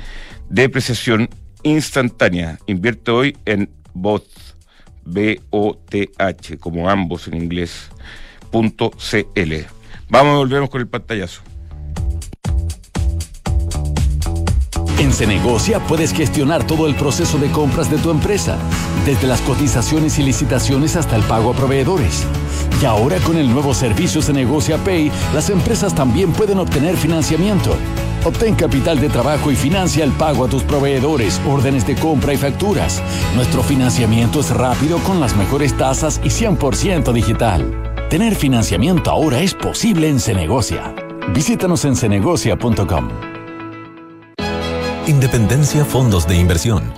depreciación 0.49 1.28
instantánea. 1.62 2.59
Invierte 2.66 3.11
hoy 3.11 3.36
en 3.45 3.70
BOTH, 3.95 4.24
B-O-T-H, 5.05 6.59
como 6.59 6.89
ambos 6.89 7.28
en 7.28 7.34
inglés, 7.34 7.91
punto 8.51 8.91
CL. 8.91 9.55
Vamos 10.09 10.36
volvemos 10.36 10.70
con 10.70 10.80
el 10.80 10.89
pantallazo. 10.89 11.43
En 14.99 15.12
Cenegocia 15.12 15.78
puedes 15.86 16.12
gestionar 16.12 16.66
todo 16.66 16.89
el 16.89 16.97
proceso 16.97 17.39
de 17.39 17.51
compras 17.53 17.89
de 17.89 17.99
tu 17.99 18.11
empresa, 18.11 18.59
desde 19.07 19.28
las 19.28 19.41
cotizaciones 19.43 20.18
y 20.18 20.24
licitaciones 20.24 20.97
hasta 20.97 21.14
el 21.14 21.22
pago 21.22 21.53
a 21.53 21.55
proveedores. 21.55 22.26
Y 22.80 22.84
ahora 22.84 23.18
con 23.18 23.36
el 23.36 23.50
nuevo 23.50 23.74
servicio 23.74 24.22
Cenegocia 24.22 24.78
Pay, 24.78 25.10
las 25.34 25.50
empresas 25.50 25.94
también 25.94 26.32
pueden 26.32 26.58
obtener 26.58 26.96
financiamiento. 26.96 27.76
Obtén 28.24 28.54
capital 28.54 29.00
de 29.00 29.08
trabajo 29.08 29.50
y 29.50 29.56
financia 29.56 30.04
el 30.04 30.12
pago 30.12 30.44
a 30.44 30.48
tus 30.48 30.62
proveedores, 30.62 31.40
órdenes 31.46 31.86
de 31.86 31.96
compra 31.96 32.34
y 32.34 32.36
facturas. 32.36 33.02
Nuestro 33.34 33.62
financiamiento 33.62 34.40
es 34.40 34.50
rápido 34.50 34.98
con 34.98 35.20
las 35.20 35.36
mejores 35.36 35.76
tasas 35.76 36.20
y 36.22 36.28
100% 36.28 37.12
digital. 37.12 38.06
Tener 38.08 38.34
financiamiento 38.34 39.10
ahora 39.10 39.40
es 39.40 39.54
posible 39.54 40.08
en 40.08 40.20
Cenegocia. 40.20 40.94
Visítanos 41.34 41.84
en 41.84 41.96
cenegocia.com. 41.96 43.08
Independencia 45.06 45.84
Fondos 45.84 46.26
de 46.26 46.36
Inversión. 46.36 46.97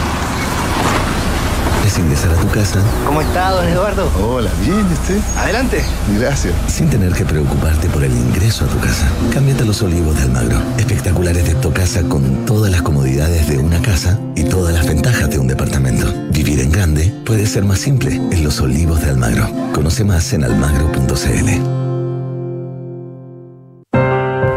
es 1.91 1.99
ingresar 1.99 2.31
a 2.31 2.35
tu 2.35 2.47
casa. 2.49 2.79
¿Cómo 3.05 3.21
está, 3.21 3.51
don 3.51 3.67
Eduardo? 3.67 4.09
Hola, 4.21 4.49
bien, 4.61 4.85
¿este? 4.93 5.19
Adelante. 5.37 5.83
Gracias. 6.17 6.53
Sin 6.67 6.89
tener 6.89 7.11
que 7.11 7.25
preocuparte 7.25 7.89
por 7.89 8.03
el 8.03 8.13
ingreso 8.13 8.63
a 8.63 8.67
tu 8.69 8.79
casa. 8.79 9.09
Cámbiate 9.33 9.63
a 9.63 9.65
los 9.65 9.81
olivos 9.81 10.15
de 10.15 10.23
Almagro. 10.23 10.61
Espectaculares 10.77 11.45
de 11.45 11.55
tu 11.55 11.73
casa 11.73 12.03
con 12.03 12.45
todas 12.45 12.71
las 12.71 12.81
comodidades 12.81 13.47
de 13.49 13.57
una 13.57 13.81
casa 13.81 14.17
y 14.35 14.43
todas 14.43 14.73
las 14.73 14.87
ventajas 14.87 15.29
de 15.29 15.39
un 15.39 15.47
departamento. 15.47 16.07
Vivir 16.29 16.61
en 16.61 16.71
grande 16.71 17.13
puede 17.25 17.45
ser 17.45 17.65
más 17.65 17.79
simple 17.79 18.15
en 18.15 18.43
los 18.43 18.61
olivos 18.61 19.01
de 19.01 19.09
Almagro. 19.09 19.49
Conoce 19.73 20.05
más 20.05 20.31
en 20.31 20.45
almagro.cl. 20.45 21.90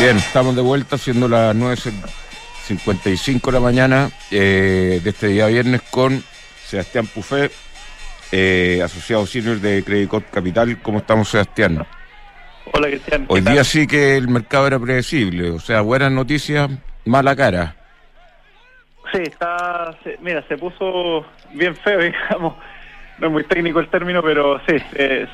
Bien, 0.00 0.16
estamos 0.16 0.54
de 0.54 0.62
vuelta 0.62 0.96
siendo 0.96 1.26
las 1.26 1.56
9.55 1.56 3.46
de 3.46 3.52
la 3.52 3.58
mañana 3.58 4.10
eh, 4.30 5.00
de 5.02 5.10
este 5.10 5.26
día 5.26 5.48
viernes 5.48 5.82
con 5.90 6.22
Sebastián 6.64 7.08
Pufé, 7.08 7.50
eh, 8.30 8.80
asociado 8.84 9.26
senior 9.26 9.58
de 9.58 9.82
Credit 9.82 10.08
Corp 10.08 10.30
Capital. 10.30 10.80
¿Cómo 10.82 10.98
estamos, 10.98 11.28
Sebastián? 11.28 11.84
Hola, 12.72 12.86
Cristian. 12.86 13.26
Hoy 13.28 13.40
día 13.40 13.64
sí 13.64 13.88
que 13.88 14.16
el 14.16 14.28
mercado 14.28 14.68
era 14.68 14.78
predecible, 14.78 15.50
o 15.50 15.58
sea, 15.58 15.80
buenas 15.80 16.12
noticias, 16.12 16.70
mala 17.04 17.34
cara. 17.34 17.74
Sí, 19.12 19.22
está, 19.22 19.96
mira, 20.20 20.46
se 20.46 20.56
puso 20.58 21.26
bien 21.54 21.74
feo, 21.74 21.98
digamos. 22.02 22.54
No 23.20 23.26
es 23.26 23.32
muy 23.32 23.44
técnico 23.44 23.80
el 23.80 23.88
término, 23.88 24.22
pero 24.22 24.60
sí, 24.66 24.76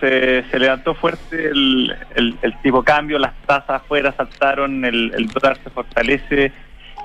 se, 0.00 0.58
levantó 0.58 0.94
fuerte 0.94 1.48
el, 1.48 1.94
el, 2.14 2.34
el 2.40 2.60
tipo 2.62 2.82
cambio, 2.82 3.18
las 3.18 3.34
tasas 3.42 3.82
afuera 3.82 4.12
saltaron, 4.12 4.84
el, 4.84 5.12
el 5.14 5.26
dólar 5.28 5.58
se 5.62 5.70
fortalece. 5.70 6.52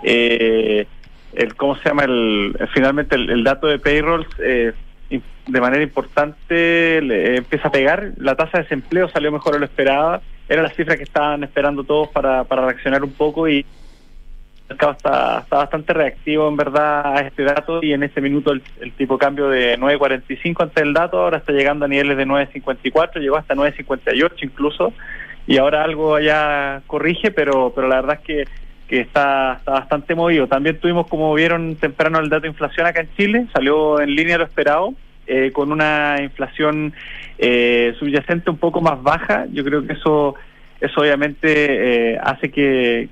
Eh, 0.04 0.88
el, 1.34 1.56
¿Cómo 1.56 1.76
se 1.78 1.90
llama? 1.90 2.04
el 2.06 2.58
Finalmente 2.74 3.16
el, 3.16 3.44
dato 3.44 3.68
de 3.68 3.80
payrolls 3.80 4.28
eh, 4.40 4.74
de 5.10 5.62
manera 5.62 5.84
importante 5.84 7.02
le 7.02 7.38
empieza 7.38 7.68
a 7.68 7.72
pegar. 7.72 8.12
La 8.18 8.36
tasa 8.36 8.60
de 8.60 8.64
desempleo 8.64 9.10
salió 9.10 9.32
mejor 9.32 9.54
de 9.54 9.60
lo 9.60 9.66
esperaba. 9.66 10.22
Era 10.48 10.62
la 10.62 10.70
cifra 10.70 10.96
que 10.96 11.04
estaban 11.04 11.44
esperando 11.44 11.84
todos 11.84 12.08
para, 12.10 12.44
para 12.44 12.66
reaccionar 12.66 13.04
un 13.04 13.12
poco 13.12 13.48
y 13.48 13.66
mercado 14.70 14.92
está, 14.94 15.40
está 15.40 15.58
bastante 15.58 15.94
reactivo 15.94 16.48
en 16.48 16.56
verdad 16.56 17.18
a 17.18 17.22
este 17.22 17.44
dato 17.44 17.82
y 17.82 17.94
en 17.94 18.04
este 18.04 18.22
minuto 18.22 18.52
el, 18.52 18.62
el 18.82 18.92
tipo 18.94 19.16
de 19.16 19.20
cambio 19.20 19.50
de 19.50 19.78
9.45 19.80 20.64
antes 20.64 20.84
del 20.84 20.94
dato 20.94 21.20
ahora 21.20 21.38
está 21.38 21.52
llegando 21.52 21.86
a 21.86 21.88
niveles 21.88 22.16
de 22.18 22.26
9.54, 22.26 23.20
llegó 23.20 23.38
hasta 23.38 23.56
9.58 23.56 24.32
incluso 24.42 24.94
y 25.48 25.58
ahora 25.58 25.84
algo 25.84 26.16
allá 26.16 26.84
corrige, 26.86 27.32
pero 27.32 27.74
pero 27.76 27.88
la 27.88 27.96
verdad 27.96 28.20
es 28.22 28.26
que, 28.26 28.48
que 28.88 29.02
está, 29.02 29.54
está 29.54 29.72
bastante 29.72 30.14
movido. 30.14 30.48
También 30.48 30.80
tuvimos, 30.80 31.08
como 31.08 31.34
vieron 31.34 31.76
temprano, 31.76 32.20
el 32.20 32.30
dato 32.30 32.44
de 32.44 32.50
inflación 32.50 32.86
acá 32.86 33.02
en 33.02 33.10
Chile, 33.18 33.48
salió 33.52 34.00
en 34.00 34.16
línea 34.16 34.38
lo 34.38 34.44
esperado, 34.44 34.94
eh, 35.26 35.52
con 35.52 35.72
una 35.72 36.18
inflación 36.22 36.94
eh, 37.40 37.96
subyacente 37.98 38.52
un 38.52 38.58
poco 38.58 38.80
más 38.80 39.02
baja. 39.02 39.48
Yo 39.52 39.64
creo 39.64 39.86
que 39.88 39.94
eso 39.94 40.36
eso 40.82 41.02
obviamente 41.02 42.14
eh, 42.14 42.20
hace 42.22 42.52
que, 42.52 43.10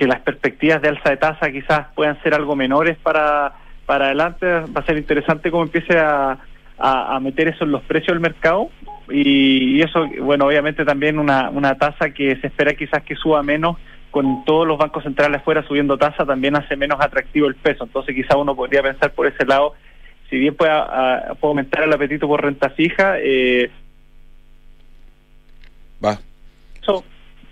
que 0.00 0.06
las 0.06 0.20
perspectivas 0.20 0.80
de 0.80 0.88
alza 0.88 1.10
de 1.10 1.18
tasa 1.18 1.52
quizás 1.52 1.88
puedan 1.94 2.18
ser 2.22 2.32
algo 2.32 2.56
menores 2.56 2.96
para, 3.02 3.52
para 3.84 4.06
adelante. 4.06 4.46
Va 4.46 4.80
a 4.80 4.86
ser 4.86 4.96
interesante 4.96 5.50
cómo 5.50 5.64
empiece 5.64 5.98
a, 5.98 6.38
a, 6.78 7.16
a 7.16 7.20
meter 7.20 7.48
eso 7.48 7.64
en 7.64 7.72
los 7.72 7.82
precios 7.82 8.14
del 8.14 8.20
mercado. 8.20 8.70
Y, 9.10 9.76
y 9.76 9.82
eso, 9.82 10.06
bueno, 10.22 10.46
obviamente 10.46 10.86
también 10.86 11.18
una, 11.18 11.50
una 11.50 11.74
tasa 11.74 12.08
que 12.14 12.34
se 12.36 12.46
espera 12.46 12.72
quizás 12.72 13.02
que 13.02 13.14
suba 13.14 13.42
menos 13.42 13.76
con 14.10 14.42
todos 14.46 14.66
los 14.66 14.78
bancos 14.78 15.02
centrales 15.04 15.42
fuera 15.42 15.62
subiendo 15.68 15.98
tasa 15.98 16.24
también 16.24 16.56
hace 16.56 16.76
menos 16.76 16.98
atractivo 16.98 17.46
el 17.46 17.56
peso. 17.56 17.84
Entonces 17.84 18.14
quizás 18.14 18.36
uno 18.38 18.56
podría 18.56 18.82
pensar 18.82 19.12
por 19.12 19.26
ese 19.26 19.44
lado, 19.44 19.74
si 20.30 20.38
bien 20.38 20.54
puede, 20.54 20.72
a- 20.72 21.34
puede 21.38 21.50
aumentar 21.50 21.84
el 21.84 21.92
apetito 21.92 22.26
por 22.26 22.42
renta 22.42 22.70
fija, 22.70 23.16
eh, 23.18 23.70
Va. 26.02 26.18
eso 26.82 27.04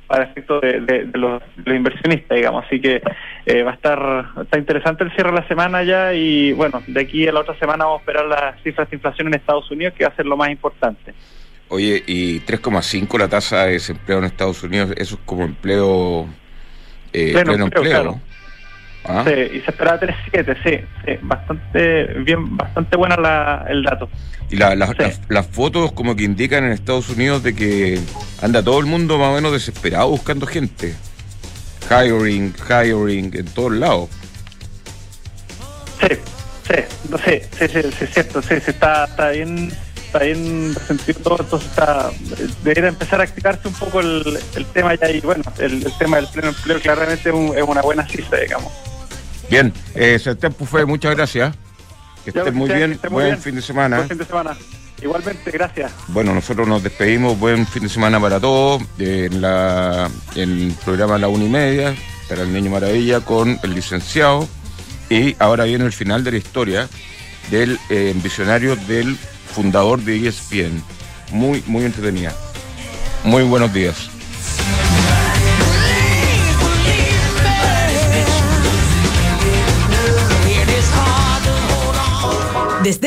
para 0.09 0.25
efecto 0.25 0.59
de, 0.61 0.81
de- 0.81 1.05
de 1.05 1.19
los, 1.19 1.41
de 1.57 1.63
los 1.67 1.77
inversionistas, 1.77 2.35
digamos. 2.37 2.65
Así 2.67 2.81
que 2.81 3.01
eh, 3.47 3.63
va 3.63 3.71
a 3.71 3.75
estar 3.75 4.25
está 4.43 4.59
interesante 4.59 5.05
el 5.05 5.13
cierre 5.13 5.31
de 5.31 5.37
la 5.41 5.47
semana 5.47 5.85
ya 5.85 6.13
y 6.15 6.53
bueno, 6.55 6.83
de 6.87 7.01
aquí 7.01 7.29
a 7.29 7.33
la 7.33 7.41
otra 7.41 7.57
semana 7.59 7.85
vamos 7.85 8.01
a 8.01 8.03
esperar 8.03 8.25
las 8.27 8.63
cifras 8.63 8.89
de 8.91 8.97
inflación 8.97 9.29
en 9.29 9.35
Estados 9.35 9.71
Unidos, 9.71 9.95
que 9.97 10.05
va 10.05 10.11
a 10.11 10.17
ser 10.17 10.27
lo 10.27 10.37
más 10.37 10.51
importante. 10.51 11.15
Oye, 11.69 12.03
y 12.07 12.41
3,5 12.41 13.19
la 13.19 13.29
tasa 13.29 13.67
de 13.67 13.73
desempleo 13.73 14.19
en 14.19 14.25
Estados 14.25 14.63
Unidos, 14.63 14.91
eso 14.97 15.17
es 15.17 15.21
como 15.27 15.45
empleo, 15.45 16.27
eh, 17.13 17.33
Pleno 17.33 17.45
pleno, 17.51 17.65
empleo, 17.67 17.83
empleo. 17.83 18.03
claro. 18.03 18.21
¿Ah? 19.05 19.25
Sí, 19.27 19.33
y 19.33 19.61
se 19.61 19.71
esperaba 19.71 19.99
3.7, 20.01 20.57
sí, 20.63 20.85
sí, 21.05 21.13
bastante 21.23 22.05
bien, 22.25 22.57
bastante 22.57 22.97
buena 22.97 23.17
la, 23.17 23.65
el 23.69 23.83
dato. 23.83 24.09
Y 24.51 24.57
la- 24.57 24.75
la- 24.75 24.87
Sí. 24.89 24.95
las- 24.99 25.21
las 25.29 25.47
fotos 25.47 25.93
como 25.93 26.17
que 26.17 26.25
indican 26.25 26.65
en 26.65 26.73
Estados 26.73 27.09
Unidos 27.11 27.43
de 27.43 27.55
que 27.55 28.01
anda 28.43 28.63
todo 28.63 28.79
el 28.81 28.87
mundo 28.87 29.19
más 29.19 29.29
o 29.29 29.35
menos 29.35 29.53
desesperado 29.53 30.09
buscando 30.09 30.47
gente. 30.47 30.95
Hiring, 31.91 32.55
hiring, 32.69 33.31
en 33.37 33.47
todos 33.47 33.73
lados. 33.73 34.11
Sí, 36.01 36.09
sí, 36.69 36.75
no 37.11 37.19
sé, 37.19 37.49
sí, 37.59 37.67
sí, 37.69 37.81
sí, 37.83 38.05
es 38.05 38.11
cierto, 38.15 38.43
sí, 38.43 38.55
sí, 38.65 38.71
está, 38.71 39.05
está 39.05 39.31
bien, 39.31 39.73
está 40.09 40.19
bien 40.25 40.75
resentido 40.75 41.21
todo, 41.21 41.37
entonces 41.41 41.69
está, 41.71 42.11
debería 42.65 42.89
empezar 42.89 43.21
a 43.21 43.25
activarse 43.25 43.69
un 43.69 43.75
poco 43.75 44.01
el, 44.01 44.39
el 44.57 44.67
tema 44.67 44.95
ya 44.95 45.11
y 45.11 45.21
bueno, 45.21 45.45
el, 45.59 45.85
el 45.87 45.93
tema 45.99 46.17
del 46.17 46.27
pleno 46.29 46.49
empleo 46.49 46.81
claramente 46.81 47.29
es, 47.29 47.35
un- 47.35 47.57
es 47.57 47.63
una 47.63 47.81
buena 47.83 48.07
cifra, 48.07 48.41
digamos. 48.41 48.73
Bien, 49.51 49.73
eh, 49.95 50.19
Sebastián 50.19 50.53
Pufé, 50.55 50.85
muchas 50.85 51.15
gracias. 51.15 51.55
Que 52.25 52.33
Ya, 52.33 52.41
estés 52.41 52.55
muy 52.55 52.69
bien, 52.71 52.93
esté 52.93 53.09
muy 53.09 53.23
buen 53.23 53.27
bien. 53.35 53.43
fin 53.43 53.55
de 53.55 53.63
semana. 53.63 53.97
Buen 53.99 54.09
fin 54.09 54.19
de 54.19 54.25
semana. 54.25 54.57
Igualmente, 55.01 55.51
gracias. 55.53 55.93
Bueno, 56.09 56.35
nosotros 56.35 56.67
nos 56.69 56.83
despedimos. 56.83 57.39
Buen 57.39 57.67
fin 57.67 57.85
de 57.85 57.89
semana 57.89 58.21
para 58.21 58.41
todos. 58.41 58.83
En, 58.99 59.41
la, 59.41 60.11
en 60.35 60.51
el 60.51 60.75
programa 60.85 61.17
La 61.19 61.29
Una 61.29 61.45
y 61.45 61.49
Media, 61.49 61.95
para 62.29 62.43
el 62.43 62.53
Niño 62.53 62.71
Maravilla, 62.73 63.21
con 63.21 63.59
el 63.63 63.75
licenciado. 63.75 64.47
Y 65.09 65.37
ahora 65.39 65.65
viene 65.65 65.85
el 65.87 65.93
final 65.93 66.25
de 66.25 66.33
la 66.33 66.37
historia 66.39 66.89
del 67.51 67.79
eh, 67.89 68.13
visionario 68.23 68.75
del 68.77 69.17
fundador 69.55 70.01
de 70.01 70.29
ESPN. 70.29 70.83
Muy, 71.33 71.63
muy 71.67 71.85
entretenida. 71.85 72.35
Muy 73.25 73.43
buenos 73.43 73.73
días. 73.73 74.11
Desde 82.83 83.07